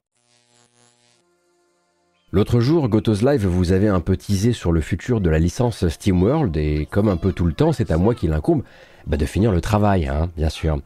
L'autre 2.36 2.60
jour, 2.60 2.90
Gotos 2.90 3.22
Live 3.22 3.48
vous 3.48 3.72
avait 3.72 3.88
un 3.88 4.02
peu 4.02 4.18
teasé 4.18 4.52
sur 4.52 4.74
le 4.74 4.82
futur 4.82 5.22
de 5.22 5.30
la 5.30 5.40
licence 5.40 5.88
SteamWorld 5.88 6.58
et 6.58 6.86
comme 6.92 7.08
un 7.08 7.16
peu 7.16 7.32
tout 7.32 7.46
le 7.46 7.54
temps, 7.54 7.72
c'est 7.72 7.92
à 7.92 7.98
moi 7.98 8.14
qu'il 8.14 8.34
incombe 8.34 8.64
bah, 9.08 9.16
de 9.16 9.26
finir 9.26 9.54
le 9.54 9.62
travail, 9.62 10.08
hein, 10.08 10.30
bien 10.36 10.50
sûr. 10.50 10.82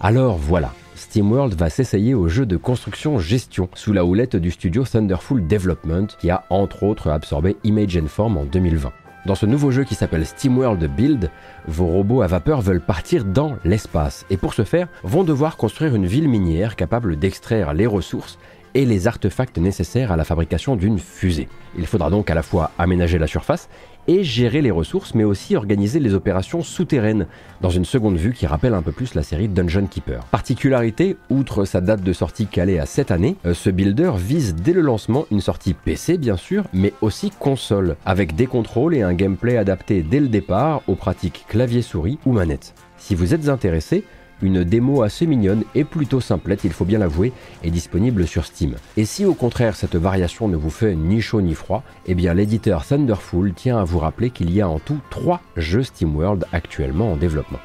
Alors 0.00 0.38
voilà, 0.38 0.72
SteamWorld 0.94 1.58
va 1.58 1.68
s'essayer 1.68 2.14
au 2.14 2.28
jeu 2.28 2.46
de 2.46 2.56
construction-gestion 2.56 3.68
sous 3.74 3.92
la 3.92 4.06
houlette 4.06 4.36
du 4.36 4.50
studio 4.50 4.84
Thunderful 4.84 5.46
Development 5.46 6.06
qui 6.18 6.30
a 6.30 6.44
entre 6.48 6.84
autres 6.84 7.10
absorbé 7.10 7.58
Image 7.64 8.00
Form 8.06 8.38
en 8.38 8.46
2020. 8.46 8.90
Dans 9.26 9.34
ce 9.34 9.44
nouveau 9.44 9.70
jeu 9.70 9.84
qui 9.84 9.94
s'appelle 9.94 10.24
SteamWorld 10.24 10.84
Build, 10.96 11.30
vos 11.68 11.86
robots 11.86 12.22
à 12.22 12.26
vapeur 12.28 12.62
veulent 12.62 12.80
partir 12.80 13.26
dans 13.26 13.56
l'espace 13.64 14.24
et 14.30 14.38
pour 14.38 14.54
ce 14.54 14.64
faire 14.64 14.88
vont 15.02 15.22
devoir 15.22 15.58
construire 15.58 15.94
une 15.94 16.06
ville 16.06 16.28
minière 16.30 16.76
capable 16.76 17.16
d'extraire 17.18 17.74
les 17.74 17.86
ressources 17.86 18.38
et 18.74 18.84
les 18.84 19.06
artefacts 19.06 19.58
nécessaires 19.58 20.12
à 20.12 20.16
la 20.16 20.24
fabrication 20.24 20.76
d'une 20.76 20.98
fusée. 20.98 21.48
Il 21.78 21.86
faudra 21.86 22.10
donc 22.10 22.30
à 22.30 22.34
la 22.34 22.42
fois 22.42 22.70
aménager 22.78 23.18
la 23.18 23.26
surface 23.26 23.68
et 24.06 24.22
gérer 24.22 24.62
les 24.62 24.70
ressources, 24.70 25.14
mais 25.14 25.24
aussi 25.24 25.56
organiser 25.56 25.98
les 25.98 26.14
opérations 26.14 26.62
souterraines, 26.62 27.26
dans 27.60 27.70
une 27.70 27.84
seconde 27.84 28.16
vue 28.16 28.32
qui 28.32 28.46
rappelle 28.46 28.74
un 28.74 28.82
peu 28.82 28.92
plus 28.92 29.14
la 29.14 29.22
série 29.22 29.48
Dungeon 29.48 29.86
Keeper. 29.86 30.24
Particularité, 30.26 31.16
outre 31.30 31.64
sa 31.64 31.80
date 31.80 32.02
de 32.02 32.12
sortie 32.12 32.46
calée 32.46 32.78
à 32.78 32.86
cette 32.86 33.10
année, 33.10 33.36
euh, 33.46 33.54
ce 33.54 33.70
builder 33.70 34.12
vise 34.16 34.54
dès 34.54 34.72
le 34.72 34.82
lancement 34.82 35.26
une 35.30 35.40
sortie 35.40 35.74
PC 35.74 36.18
bien 36.18 36.36
sûr, 36.36 36.64
mais 36.72 36.92
aussi 37.00 37.30
console, 37.30 37.96
avec 38.04 38.34
des 38.34 38.46
contrôles 38.46 38.94
et 38.94 39.02
un 39.02 39.14
gameplay 39.14 39.56
adapté 39.56 40.02
dès 40.02 40.20
le 40.20 40.28
départ 40.28 40.82
aux 40.86 40.96
pratiques 40.96 41.46
clavier-souris 41.48 42.18
ou 42.26 42.32
manette. 42.32 42.74
Si 42.98 43.14
vous 43.14 43.34
êtes 43.34 43.48
intéressé, 43.48 44.04
une 44.42 44.64
démo 44.64 45.02
assez 45.02 45.26
mignonne 45.26 45.64
et 45.74 45.84
plutôt 45.84 46.20
simplette, 46.20 46.64
il 46.64 46.72
faut 46.72 46.84
bien 46.84 46.98
l'avouer, 46.98 47.32
est 47.62 47.70
disponible 47.70 48.26
sur 48.26 48.44
Steam. 48.44 48.74
Et 48.96 49.04
si 49.04 49.24
au 49.24 49.34
contraire 49.34 49.76
cette 49.76 49.96
variation 49.96 50.48
ne 50.48 50.56
vous 50.56 50.70
fait 50.70 50.94
ni 50.94 51.20
chaud 51.20 51.40
ni 51.40 51.54
froid, 51.54 51.82
eh 52.06 52.14
bien 52.14 52.34
l'éditeur 52.34 52.84
Thunderful 52.84 53.52
tient 53.54 53.78
à 53.78 53.84
vous 53.84 53.98
rappeler 53.98 54.30
qu'il 54.30 54.52
y 54.52 54.60
a 54.60 54.68
en 54.68 54.78
tout 54.78 55.00
3 55.10 55.40
jeux 55.56 55.82
SteamWorld 55.82 56.46
actuellement 56.52 57.12
en 57.12 57.16
développement. 57.16 57.60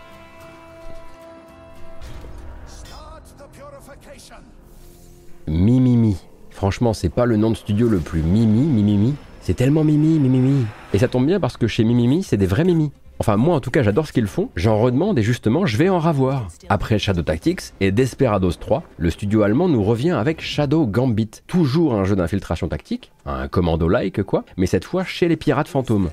Mimimi. 5.48 6.18
Franchement, 6.52 6.94
c'est 6.94 7.10
pas 7.10 7.26
le 7.26 7.38
nom 7.38 7.50
de 7.50 7.56
studio 7.56 7.90
le 7.90 8.00
plus 8.00 8.22
mimi, 8.22 8.68
mimimi. 8.68 9.16
C'est 9.42 9.56
tellement 9.56 9.84
mimi, 9.84 10.20
mimimi. 10.20 10.66
Et 10.94 11.00
ça 11.00 11.08
tombe 11.08 11.26
bien 11.26 11.40
parce 11.40 11.58
que 11.58 11.68
chez 11.68 11.84
Mimimi, 11.84 12.22
c'est 12.22 12.38
des 12.38 12.46
vrais 12.46 12.66
mimi. 12.66 12.92
Enfin, 13.20 13.36
moi 13.36 13.56
en 13.56 13.60
tout 13.60 13.70
cas, 13.70 13.84
j'adore 13.84 14.08
ce 14.08 14.14
qu'ils 14.14 14.28
font. 14.28 14.50
J'en 14.56 14.80
redemande 14.80 15.20
et 15.20 15.24
justement, 15.24 15.66
je 15.66 15.76
vais 15.76 15.90
en 15.90 16.00
ravoir. 16.00 16.48
Après 16.70 16.98
Shadow 16.98 17.22
Tactics 17.22 17.74
et 17.82 17.92
Desperados 17.92 18.54
3, 18.54 18.84
le 18.98 19.10
studio 19.10 19.44
allemand 19.44 19.68
nous 19.68 19.84
revient 19.84 20.12
avec 20.12 20.42
Shadow 20.42 20.88
Gambit. 20.88 21.30
Toujours 21.46 21.96
un 21.96 22.06
jeu 22.06 22.16
d'infiltration 22.16 22.70
tactique, 22.70 23.12
un 23.26 23.50
commando-like 23.50 24.24
quoi, 24.24 24.46
mais 24.56 24.68
cette 24.68 24.86
fois 24.86 25.04
chez 25.04 25.28
les 25.28 25.36
pirates 25.36 25.68
fantômes. 25.68 26.10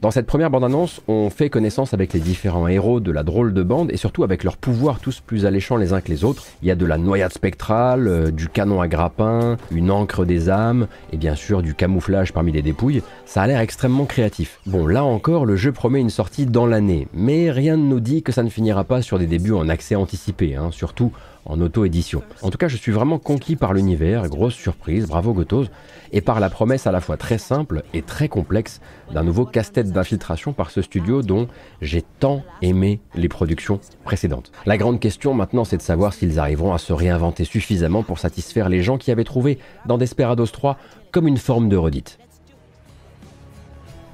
Dans 0.00 0.10
cette 0.10 0.24
première 0.24 0.48
bande-annonce, 0.48 1.02
on 1.08 1.28
fait 1.28 1.50
connaissance 1.50 1.92
avec 1.92 2.14
les 2.14 2.20
différents 2.20 2.66
héros 2.66 3.00
de 3.00 3.12
la 3.12 3.22
drôle 3.22 3.52
de 3.52 3.62
bande 3.62 3.92
et 3.92 3.98
surtout 3.98 4.24
avec 4.24 4.44
leurs 4.44 4.56
pouvoirs 4.56 4.98
tous 4.98 5.20
plus 5.20 5.44
alléchants 5.44 5.76
les 5.76 5.92
uns 5.92 6.00
que 6.00 6.08
les 6.08 6.24
autres. 6.24 6.46
Il 6.62 6.68
y 6.68 6.70
a 6.70 6.74
de 6.74 6.86
la 6.86 6.96
noyade 6.96 7.34
spectrale, 7.34 8.08
euh, 8.08 8.30
du 8.30 8.48
canon 8.48 8.80
à 8.80 8.88
grappin, 8.88 9.58
une 9.70 9.90
encre 9.90 10.24
des 10.24 10.48
âmes 10.48 10.86
et 11.12 11.18
bien 11.18 11.34
sûr 11.34 11.60
du 11.60 11.74
camouflage 11.74 12.32
parmi 12.32 12.50
les 12.50 12.62
dépouilles. 12.62 13.02
Ça 13.26 13.42
a 13.42 13.46
l'air 13.46 13.60
extrêmement 13.60 14.06
créatif. 14.06 14.60
Bon, 14.64 14.86
là 14.86 15.04
encore, 15.04 15.44
le 15.44 15.56
jeu 15.56 15.70
promet 15.70 16.00
une 16.00 16.08
sortie 16.08 16.46
dans 16.46 16.64
l'année, 16.64 17.06
mais 17.12 17.50
rien 17.50 17.76
ne 17.76 17.84
nous 17.84 18.00
dit 18.00 18.22
que 18.22 18.32
ça 18.32 18.42
ne 18.42 18.48
finira 18.48 18.84
pas 18.84 19.02
sur 19.02 19.18
des 19.18 19.26
débuts 19.26 19.52
en 19.52 19.68
accès 19.68 19.96
anticipé, 19.96 20.56
hein, 20.56 20.70
surtout 20.70 21.12
en 21.50 21.60
auto-édition. 21.60 22.22
En 22.42 22.50
tout 22.50 22.58
cas, 22.58 22.68
je 22.68 22.76
suis 22.76 22.92
vraiment 22.92 23.18
conquis 23.18 23.56
par 23.56 23.74
l'univers, 23.74 24.28
grosse 24.28 24.54
surprise, 24.54 25.06
bravo 25.06 25.32
Gotos, 25.32 25.66
et 26.12 26.20
par 26.20 26.40
la 26.40 26.48
promesse 26.48 26.86
à 26.86 26.92
la 26.92 27.00
fois 27.00 27.16
très 27.16 27.38
simple 27.38 27.82
et 27.92 28.02
très 28.02 28.28
complexe 28.28 28.80
d'un 29.12 29.22
nouveau 29.22 29.44
casse-tête 29.44 29.92
d'infiltration 29.92 30.52
par 30.52 30.70
ce 30.70 30.82
studio 30.82 31.22
dont 31.22 31.48
j'ai 31.82 32.02
tant 32.20 32.42
aimé 32.62 33.00
les 33.14 33.28
productions 33.28 33.80
précédentes. 34.04 34.52
La 34.66 34.78
grande 34.78 35.00
question 35.00 35.34
maintenant, 35.34 35.64
c'est 35.64 35.76
de 35.76 35.82
savoir 35.82 36.14
s'ils 36.14 36.38
arriveront 36.38 36.72
à 36.72 36.78
se 36.78 36.92
réinventer 36.92 37.44
suffisamment 37.44 38.02
pour 38.02 38.18
satisfaire 38.18 38.68
les 38.68 38.82
gens 38.82 38.98
qui 38.98 39.10
avaient 39.10 39.24
trouvé 39.24 39.58
dans 39.86 39.98
Desperados 39.98 40.46
3 40.46 40.78
comme 41.10 41.26
une 41.26 41.38
forme 41.38 41.68
de 41.68 41.76
redite. 41.76 42.18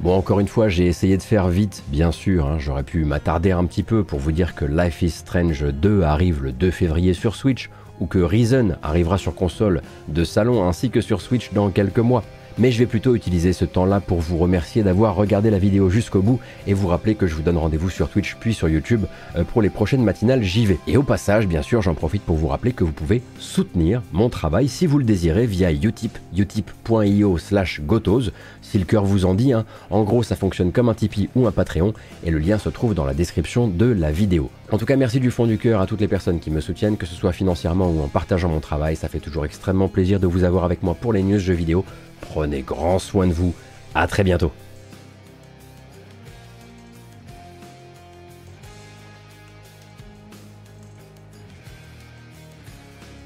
Bon, 0.01 0.15
encore 0.15 0.41
une 0.41 0.49
fois, 0.49 0.69
j'ai 0.69 0.87
essayé 0.87 1.17
de 1.17 1.23
faire 1.23 1.49
vite, 1.49 1.83
bien 1.89 2.13
sûr, 2.13 2.47
hein. 2.47 2.59
j'aurais 2.59 2.83
pu 2.83 3.07
m'attarder 3.07 3.53
un 3.53 3.65
petit 3.65 3.83
peu 3.83 4.05
pour 4.05 4.19
vous 4.19 4.31
dire 4.31 4.55
que 4.55 4.67
Life 4.67 5.01
is 5.01 5.11
Strange 5.11 5.65
2 5.65 6.03
arrive 6.03 6.43
le 6.43 6.53
2 6.53 6.71
février 6.71 7.15
sur 7.15 7.35
Switch, 7.35 7.71
ou 7.99 8.07
que 8.07 8.19
Reason 8.19 8.77
arrivera 8.83 9.17
sur 9.17 9.35
console 9.35 9.81
de 10.09 10.23
salon 10.23 10.69
ainsi 10.69 10.91
que 10.91 11.01
sur 11.01 11.23
Switch 11.23 11.51
dans 11.55 11.71
quelques 11.71 11.99
mois 11.99 12.25
mais 12.59 12.71
je 12.71 12.79
vais 12.79 12.87
plutôt 12.87 13.15
utiliser 13.15 13.53
ce 13.53 13.65
temps-là 13.65 14.01
pour 14.01 14.21
vous 14.21 14.39
remercier 14.39 14.83
d'avoir 14.83 15.15
regardé 15.15 15.51
la 15.51 15.59
vidéo 15.59 15.91
jusqu'au 15.91 16.23
bout 16.23 16.41
et 16.67 16.75
vous 16.75 16.89
rappeler 16.89 17.15
que 17.15 17.27
je 17.27 17.35
vous 17.35 17.43
donne 17.43 17.59
rendez-vous 17.59 17.91
sur 17.91 18.09
Twitch 18.09 18.37
puis 18.41 18.55
sur 18.55 18.69
YouTube 18.69 19.05
euh, 19.37 19.45
pour 19.45 19.63
les 19.63 19.71
prochaines 19.71 20.03
matinales 20.03 20.43
JV. 20.43 20.79
Et 20.87 20.97
au 20.97 21.03
passage, 21.03 21.47
bien 21.47 21.63
sûr, 21.63 21.83
j'en 21.83 21.95
profite 21.95 22.23
pour 22.23 22.37
vous 22.37 22.49
rappeler 22.49 22.73
que 22.73 22.85
vous 22.85 22.93
pouvez 22.93 23.23
soutenir 23.39 24.03
mon 24.13 24.29
travail 24.29 24.69
si 24.69 24.87
vous 24.87 24.99
le 24.99 25.05
désirez 25.05 25.47
via 25.47 25.73
Utip, 25.73 26.19
utip.io 26.37 27.39
slash 27.39 27.81
gotos, 27.83 28.31
si 28.63 28.79
le 28.79 28.85
cœur 28.85 29.05
vous 29.05 29.25
en 29.27 29.35
dit. 29.35 29.53
Hein. 29.53 29.65
En 29.91 30.05
gros, 30.05 30.23
ça 30.23 30.37
fonctionne 30.37 30.73
comme 30.73 30.89
un 30.89 30.95
Tipeee 30.95 31.29
ou 31.37 31.47
un 31.47 31.53
Patreon 31.53 31.93
et 32.25 32.31
le 32.31 32.39
lien 32.39 32.59
se 32.59 32.69
trouve 32.69 32.95
dans 32.95 33.05
la 33.05 33.15
description 33.15 33.69
de 33.69 33.87
la 33.87 34.11
vidéo. 34.11 34.51
En 34.73 34.79
tout 34.79 34.87
cas, 34.87 34.97
merci 34.97 35.21
du 35.21 35.31
fond 35.31 35.47
du 35.47 35.59
cœur 35.59 35.81
à 35.81 35.87
toutes 35.87 36.01
les 36.01 36.09
personnes 36.09 36.41
qui 36.41 36.51
me 36.51 36.61
soutiennent, 36.61 36.97
que 36.97 37.07
ce 37.07 37.15
soit 37.15 37.33
financièrement 37.33 37.89
ou 37.89 38.03
en 38.03 38.09
partageant 38.09 38.49
mon 38.49 38.59
travail. 38.59 38.97
Ça 38.97 39.09
fait 39.09 39.21
toujours 39.21 39.45
extrêmement 39.45 39.89
plaisir 39.89 40.19
de 40.19 40.27
vous 40.27 40.43
avoir 40.43 40.65
avec 40.65 40.83
moi 40.83 40.97
pour 41.01 41.13
les 41.13 41.23
news 41.23 41.39
jeux 41.39 41.55
vidéo. 41.55 41.85
Prenez 42.31 42.63
grand 42.63 42.99
soin 42.99 43.27
de 43.27 43.33
vous. 43.33 43.55
À 43.95 44.07
très 44.07 44.25
bientôt. 44.25 44.53